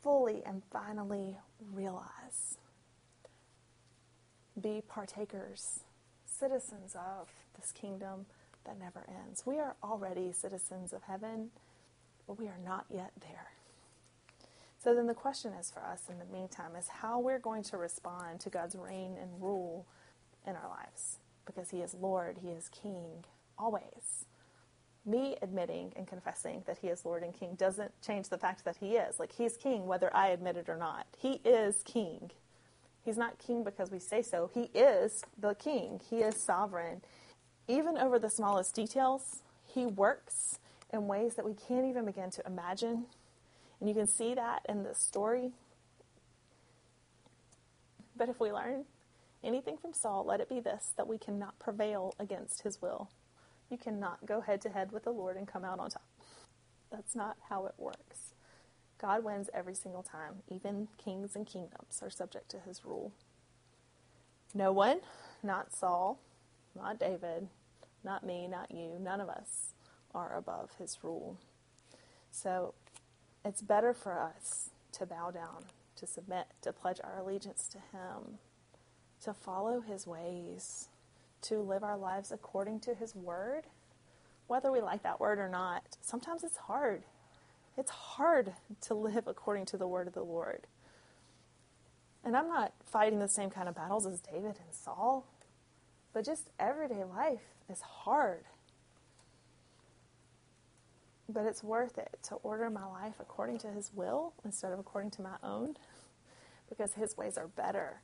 fully 0.03 0.43
and 0.45 0.63
finally 0.73 1.37
realize. 1.73 2.59
Be 4.61 4.83
partakers, 4.87 5.81
citizens 6.25 6.95
of 6.95 7.29
this 7.61 7.73
kingdom 7.73 8.27
that 8.65 8.79
never 8.79 9.05
ends. 9.09 9.45
We 9.45 9.59
are 9.59 9.77
already 9.83 10.33
citizens 10.33 10.93
of 10.93 11.03
heaven, 11.03 11.51
but 12.27 12.39
we 12.39 12.47
are 12.47 12.59
not 12.65 12.87
yet 12.89 13.13
there. 13.21 13.49
So 14.83 14.95
then 14.95 15.07
the 15.07 15.15
question 15.15 15.53
is 15.53 15.71
for 15.71 15.81
us 15.81 16.03
in 16.09 16.19
the 16.19 16.25
meantime 16.25 16.77
is 16.79 16.89
how 16.89 17.19
we're 17.19 17.39
going 17.39 17.65
to 17.65 17.77
respond 17.77 18.41
to 18.41 18.51
God's 18.51 18.77
reign 18.77 19.17
and 19.21 19.43
rule 19.43 19.87
in 20.47 20.55
our 20.55 20.69
lives. 20.69 21.19
Because 21.45 21.71
He 21.71 21.79
is 21.79 21.95
Lord, 21.95 22.39
He 22.43 22.49
is 22.49 22.69
King, 22.69 23.25
always 23.59 24.27
me 25.07 25.37
admitting 25.41 25.93
and 25.97 26.07
confessing 26.07 26.63
that 26.67 26.79
he 26.79 26.89
is 26.89 27.05
Lord 27.05 27.23
and 27.23 27.33
King 27.33 27.55
doesn't 27.57 27.93
change 28.03 28.29
the 28.29 28.39
fact 28.39 28.65
that 28.65 28.77
he 28.79 28.97
is. 28.97 29.21
Like, 29.21 29.33
he's 29.33 29.57
king 29.57 29.87
whether 29.87 30.15
I 30.15 30.29
admit 30.29 30.57
it 30.57 30.69
or 30.69 30.77
not. 30.77 31.07
He 31.17 31.41
is 31.45 31.83
king. 31.85 32.33
He's 33.07 33.17
not 33.17 33.39
king 33.39 33.63
because 33.63 33.93
we 33.93 34.01
say 34.01 34.21
so. 34.21 34.51
He 34.53 34.63
is 34.75 35.25
the 35.39 35.55
king. 35.55 36.01
He 36.11 36.17
is 36.19 36.37
sovereign. 36.37 37.03
Even 37.69 37.97
over 37.97 38.19
the 38.19 38.29
smallest 38.29 38.75
details, 38.75 39.43
he 39.65 39.87
works 39.87 40.59
in 40.93 41.07
ways 41.07 41.37
that 41.37 41.45
we 41.45 41.55
can't 41.55 41.87
even 41.87 42.05
begin 42.05 42.31
to 42.33 42.43
imagine. 42.45 43.07
And 43.79 43.89
you 43.89 43.95
can 43.95 44.09
see 44.09 44.35
that 44.35 44.63
in 44.69 44.83
this 44.83 44.99
story. 44.99 45.53
But 48.17 48.29
if 48.29 48.41
we 48.41 48.51
learn 48.51 48.87
anything 49.45 49.77
from 49.77 49.93
Saul, 49.93 50.25
let 50.27 50.41
it 50.41 50.49
be 50.49 50.59
this 50.59 50.93
that 50.97 51.07
we 51.07 51.17
cannot 51.17 51.61
prevail 51.61 52.13
against 52.19 52.63
his 52.63 52.83
will. 52.83 53.09
You 53.71 53.79
cannot 53.79 54.27
go 54.27 54.41
head 54.41 54.61
to 54.63 54.71
head 54.71 54.91
with 54.91 55.05
the 55.05 55.13
Lord 55.13 55.37
and 55.37 55.47
come 55.47 55.65
out 55.65 55.79
on 55.79 55.91
top. 55.91 56.07
That's 56.91 57.15
not 57.15 57.37
how 57.49 57.67
it 57.67 57.75
works. 57.79 58.35
God 59.01 59.25
wins 59.25 59.51
every 59.55 59.75
single 59.75 60.03
time. 60.03 60.43
Even 60.49 60.89
kings 60.99 61.37
and 61.37 61.47
kingdoms 61.47 62.01
are 62.03 62.11
subject 62.11 62.51
to 62.51 62.61
his 62.61 62.85
rule. 62.85 63.13
No 64.55 64.73
one, 64.73 65.01
not 65.43 65.75
Saul, 65.75 66.19
not 66.75 66.99
David, 66.99 67.49
not 68.05 68.25
me, 68.25 68.47
not 68.49 68.71
you, 68.71 68.99
none 69.01 69.21
of 69.21 69.29
us 69.29 69.75
are 70.15 70.35
above 70.37 70.71
his 70.79 70.99
rule. 71.03 71.37
So 72.31 72.75
it's 73.45 73.63
better 73.63 73.93
for 73.93 74.19
us 74.19 74.71
to 74.93 75.07
bow 75.07 75.31
down, 75.31 75.65
to 75.97 76.07
submit, 76.07 76.47
to 76.63 76.73
pledge 76.73 77.01
our 77.05 77.19
allegiance 77.19 77.69
to 77.69 77.79
him, 77.79 78.39
to 79.23 79.35
follow 79.35 79.81
his 79.81 80.07
ways, 80.07 80.89
to 81.43 81.61
live 81.61 81.85
our 81.85 81.97
lives 81.97 82.33
according 82.33 82.81
to 82.81 82.95
His 82.95 83.15
Word, 83.15 83.65
whether 84.47 84.73
we 84.73 84.81
like 84.81 85.03
that 85.05 85.21
word 85.21 85.39
or 85.39 85.49
not. 85.49 85.85
Sometimes 86.01 86.45
it's 86.45 86.57
hard. 86.57 87.05
It's 87.77 87.91
hard 87.91 88.55
to 88.83 88.95
live 88.95 89.27
according 89.27 89.67
to 89.67 89.77
the 89.77 89.87
Word 89.87 90.07
of 90.07 90.15
the 90.15 90.23
Lord. 90.25 90.67
And 92.25 92.37
I'm 92.37 92.49
not 92.49 92.73
fighting 92.85 93.19
the 93.19 93.29
same 93.29 93.51
kind 93.51 93.69
of 93.69 93.75
battles 93.75 94.07
as 94.07 94.21
David 94.21 94.59
and 94.65 94.73
Saul, 94.73 95.27
but 96.13 96.25
just 96.25 96.49
everyday 96.59 97.05
life 97.05 97.43
is 97.71 97.81
hard. 97.81 98.45
But 101.29 101.45
it's 101.47 101.63
worth 101.63 101.99
it 101.99 102.19
to 102.25 102.37
order 102.37 102.71
my 102.71 102.87
life 102.87 103.15
according 103.21 103.59
to 103.59 103.69
His 103.69 103.91
will 103.95 104.33
instead 104.45 104.73
of 104.73 104.79
according 104.79 105.11
to 105.13 105.23
my 105.23 105.37
own 105.43 105.77
because 106.69 106.95
His 106.95 107.17
ways 107.17 107.37
are 107.37 107.49
better 107.49 108.01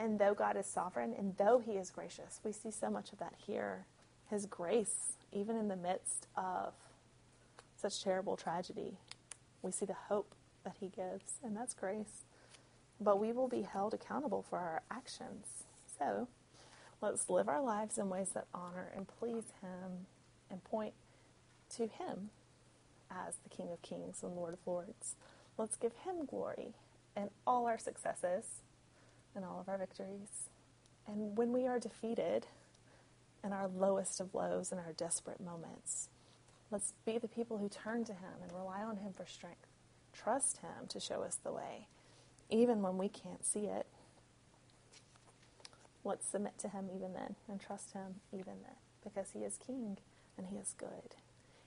and 0.00 0.18
though 0.18 0.32
God 0.32 0.56
is 0.56 0.66
sovereign 0.66 1.14
and 1.16 1.36
though 1.36 1.58
He 1.58 1.72
is 1.72 1.90
gracious, 1.90 2.40
we 2.42 2.52
see 2.52 2.70
so 2.70 2.88
much 2.90 3.12
of 3.12 3.18
that 3.18 3.34
here. 3.46 3.84
His 4.30 4.46
grace, 4.46 5.12
even 5.30 5.56
in 5.56 5.68
the 5.68 5.76
midst 5.76 6.26
of 6.36 6.72
such 7.80 8.02
terrible 8.02 8.36
tragedy, 8.36 8.98
we 9.62 9.70
see 9.70 9.86
the 9.86 9.96
hope 10.08 10.34
that 10.64 10.76
He 10.80 10.88
gives, 10.88 11.34
and 11.42 11.56
that's 11.56 11.74
grace. 11.74 12.24
But 13.00 13.18
we 13.18 13.32
will 13.32 13.48
be 13.48 13.62
held 13.62 13.94
accountable 13.94 14.42
for 14.48 14.58
our 14.58 14.82
actions. 14.90 15.64
So 15.98 16.28
let's 17.00 17.30
live 17.30 17.48
our 17.48 17.62
lives 17.62 17.98
in 17.98 18.08
ways 18.10 18.30
that 18.34 18.46
honor 18.52 18.92
and 18.94 19.06
please 19.08 19.44
Him 19.62 20.06
and 20.50 20.62
point 20.64 20.94
to 21.76 21.86
Him 21.86 22.30
as 23.10 23.36
the 23.42 23.48
King 23.48 23.72
of 23.72 23.82
Kings 23.82 24.22
and 24.22 24.36
Lord 24.36 24.54
of 24.54 24.66
Lords. 24.66 25.16
Let's 25.56 25.76
give 25.76 25.92
Him 26.04 26.26
glory 26.26 26.74
in 27.16 27.30
all 27.46 27.66
our 27.66 27.78
successes 27.78 28.44
and 29.34 29.44
all 29.44 29.60
of 29.60 29.68
our 29.68 29.78
victories. 29.78 30.48
And 31.06 31.36
when 31.36 31.52
we 31.52 31.66
are 31.66 31.78
defeated 31.78 32.46
in 33.42 33.52
our 33.52 33.68
lowest 33.68 34.20
of 34.20 34.34
lows, 34.34 34.70
in 34.72 34.78
our 34.78 34.92
desperate 34.92 35.40
moments, 35.40 36.08
let's 36.70 36.92
be 37.04 37.18
the 37.18 37.28
people 37.28 37.58
who 37.58 37.68
turn 37.68 38.04
to 38.04 38.12
Him 38.12 38.42
and 38.42 38.52
rely 38.52 38.82
on 38.82 38.98
Him 38.98 39.12
for 39.12 39.26
strength 39.26 39.66
trust 40.12 40.58
Him 40.58 40.86
to 40.88 41.00
show 41.00 41.22
us 41.22 41.38
the 41.42 41.52
way, 41.52 41.86
even 42.48 42.82
when 42.82 42.98
we 42.98 43.08
can't 43.08 43.44
see 43.44 43.66
it. 43.66 43.86
Let's 46.04 46.26
submit 46.26 46.58
to 46.58 46.68
Him 46.68 46.86
even 46.94 47.12
then 47.12 47.36
and 47.48 47.60
trust 47.60 47.92
Him 47.92 48.16
even 48.32 48.54
then 48.62 48.76
because 49.04 49.30
He 49.32 49.40
is 49.40 49.58
King 49.64 49.98
and 50.36 50.48
He 50.48 50.56
is 50.56 50.74
good 50.76 51.16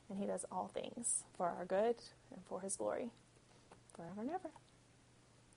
and 0.10 0.20
He 0.20 0.26
does 0.26 0.46
all 0.52 0.70
things 0.74 1.24
for 1.36 1.48
our 1.48 1.66
good 1.66 1.96
and 2.32 2.42
for 2.46 2.62
His 2.62 2.76
glory 2.76 3.10
forever 3.96 4.22
and 4.22 4.30
ever. 4.30 4.50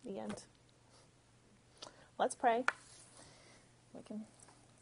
The 0.04 0.18
end. 0.18 0.44
Let's 2.18 2.34
pray. 2.34 2.64
We 3.92 4.02
can 4.02 4.24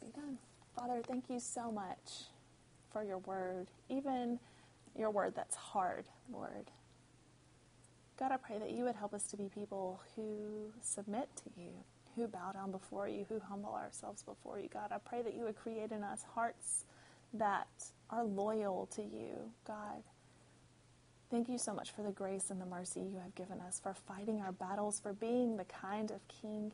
be 0.01 0.07
done. 0.13 0.37
Father, 0.75 1.01
thank 1.07 1.25
you 1.29 1.39
so 1.39 1.71
much 1.71 2.25
for 2.91 3.03
your 3.03 3.17
word, 3.19 3.67
even 3.89 4.39
your 4.97 5.11
word 5.11 5.33
that's 5.35 5.55
hard, 5.55 6.05
Lord. 6.31 6.71
God, 8.17 8.31
I 8.31 8.37
pray 8.37 8.57
that 8.59 8.71
you 8.71 8.85
would 8.85 8.95
help 8.95 9.13
us 9.13 9.27
to 9.27 9.37
be 9.37 9.49
people 9.53 9.99
who 10.15 10.71
submit 10.81 11.29
to 11.37 11.61
you, 11.61 11.71
who 12.15 12.27
bow 12.27 12.51
down 12.53 12.71
before 12.71 13.09
you, 13.09 13.25
who 13.27 13.39
humble 13.39 13.73
ourselves 13.73 14.23
before 14.23 14.59
you. 14.59 14.69
God, 14.71 14.91
I 14.91 14.97
pray 14.99 15.21
that 15.21 15.35
you 15.35 15.43
would 15.43 15.57
create 15.57 15.91
in 15.91 16.03
us 16.03 16.23
hearts 16.33 16.85
that 17.33 17.67
are 18.09 18.23
loyal 18.23 18.87
to 18.95 19.01
you, 19.01 19.51
God. 19.67 20.03
Thank 21.29 21.49
you 21.49 21.57
so 21.57 21.73
much 21.73 21.91
for 21.91 22.03
the 22.03 22.11
grace 22.11 22.49
and 22.51 22.61
the 22.61 22.65
mercy 22.65 23.01
you 23.01 23.19
have 23.21 23.35
given 23.35 23.59
us, 23.59 23.81
for 23.83 23.93
fighting 23.93 24.39
our 24.41 24.53
battles, 24.53 24.99
for 24.99 25.11
being 25.11 25.57
the 25.57 25.65
kind 25.65 26.11
of 26.11 26.25
king 26.29 26.71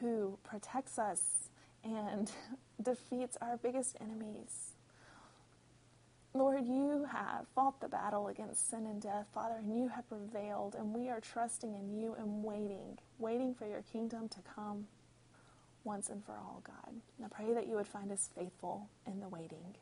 who 0.00 0.36
protects 0.44 0.98
us 0.98 1.48
and 1.84 2.30
defeats 2.82 3.38
our 3.40 3.56
biggest 3.56 3.96
enemies. 4.00 4.71
Lord, 6.34 6.66
you 6.66 7.06
have 7.12 7.46
fought 7.54 7.80
the 7.80 7.88
battle 7.88 8.28
against 8.28 8.70
sin 8.70 8.86
and 8.86 9.02
death, 9.02 9.26
Father, 9.34 9.56
and 9.58 9.76
you 9.76 9.88
have 9.88 10.08
prevailed, 10.08 10.74
and 10.74 10.94
we 10.94 11.10
are 11.10 11.20
trusting 11.20 11.74
in 11.74 11.92
you 11.92 12.14
and 12.18 12.42
waiting, 12.42 12.98
waiting 13.18 13.54
for 13.54 13.66
your 13.66 13.82
kingdom 13.82 14.28
to 14.30 14.38
come 14.54 14.86
once 15.84 16.08
and 16.08 16.24
for 16.24 16.32
all, 16.32 16.62
God. 16.64 16.94
And 17.18 17.26
I 17.26 17.28
pray 17.28 17.52
that 17.52 17.66
you 17.68 17.74
would 17.76 17.86
find 17.86 18.10
us 18.10 18.30
faithful 18.34 18.88
in 19.06 19.20
the 19.20 19.28
waiting, 19.28 19.76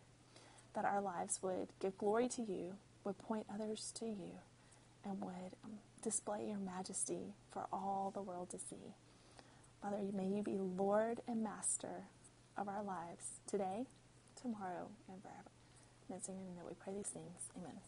that 0.75 0.85
our 0.85 1.01
lives 1.01 1.41
would 1.43 1.69
give 1.81 1.97
glory 1.99 2.29
to 2.31 2.43
you, 2.43 2.75
would 3.05 3.19
point 3.19 3.47
others 3.53 3.93
to 3.97 4.07
you, 4.07 4.41
and 5.05 5.21
would 5.21 5.55
um, 5.65 5.79
display 6.03 6.47
your 6.49 6.59
majesty 6.59 7.35
for 7.51 7.67
all 7.73 8.11
the 8.13 8.23
world 8.23 8.51
to 8.51 8.59
see. 8.59 8.95
Father, 9.83 9.99
may 10.13 10.27
you 10.27 10.43
be 10.43 10.59
Lord 10.59 11.21
and 11.29 11.45
Master 11.45 12.05
of 12.57 12.69
our 12.69 12.83
lives 12.83 13.41
today, 13.47 13.87
tomorrow, 14.41 14.89
and 15.09 15.23
forever. 15.23 15.50
In 16.11 16.17
name 16.35 16.57
that 16.57 16.67
we 16.67 16.75
pray 16.75 16.93
these 16.93 17.07
things. 17.07 17.51
Amen. 17.57 17.79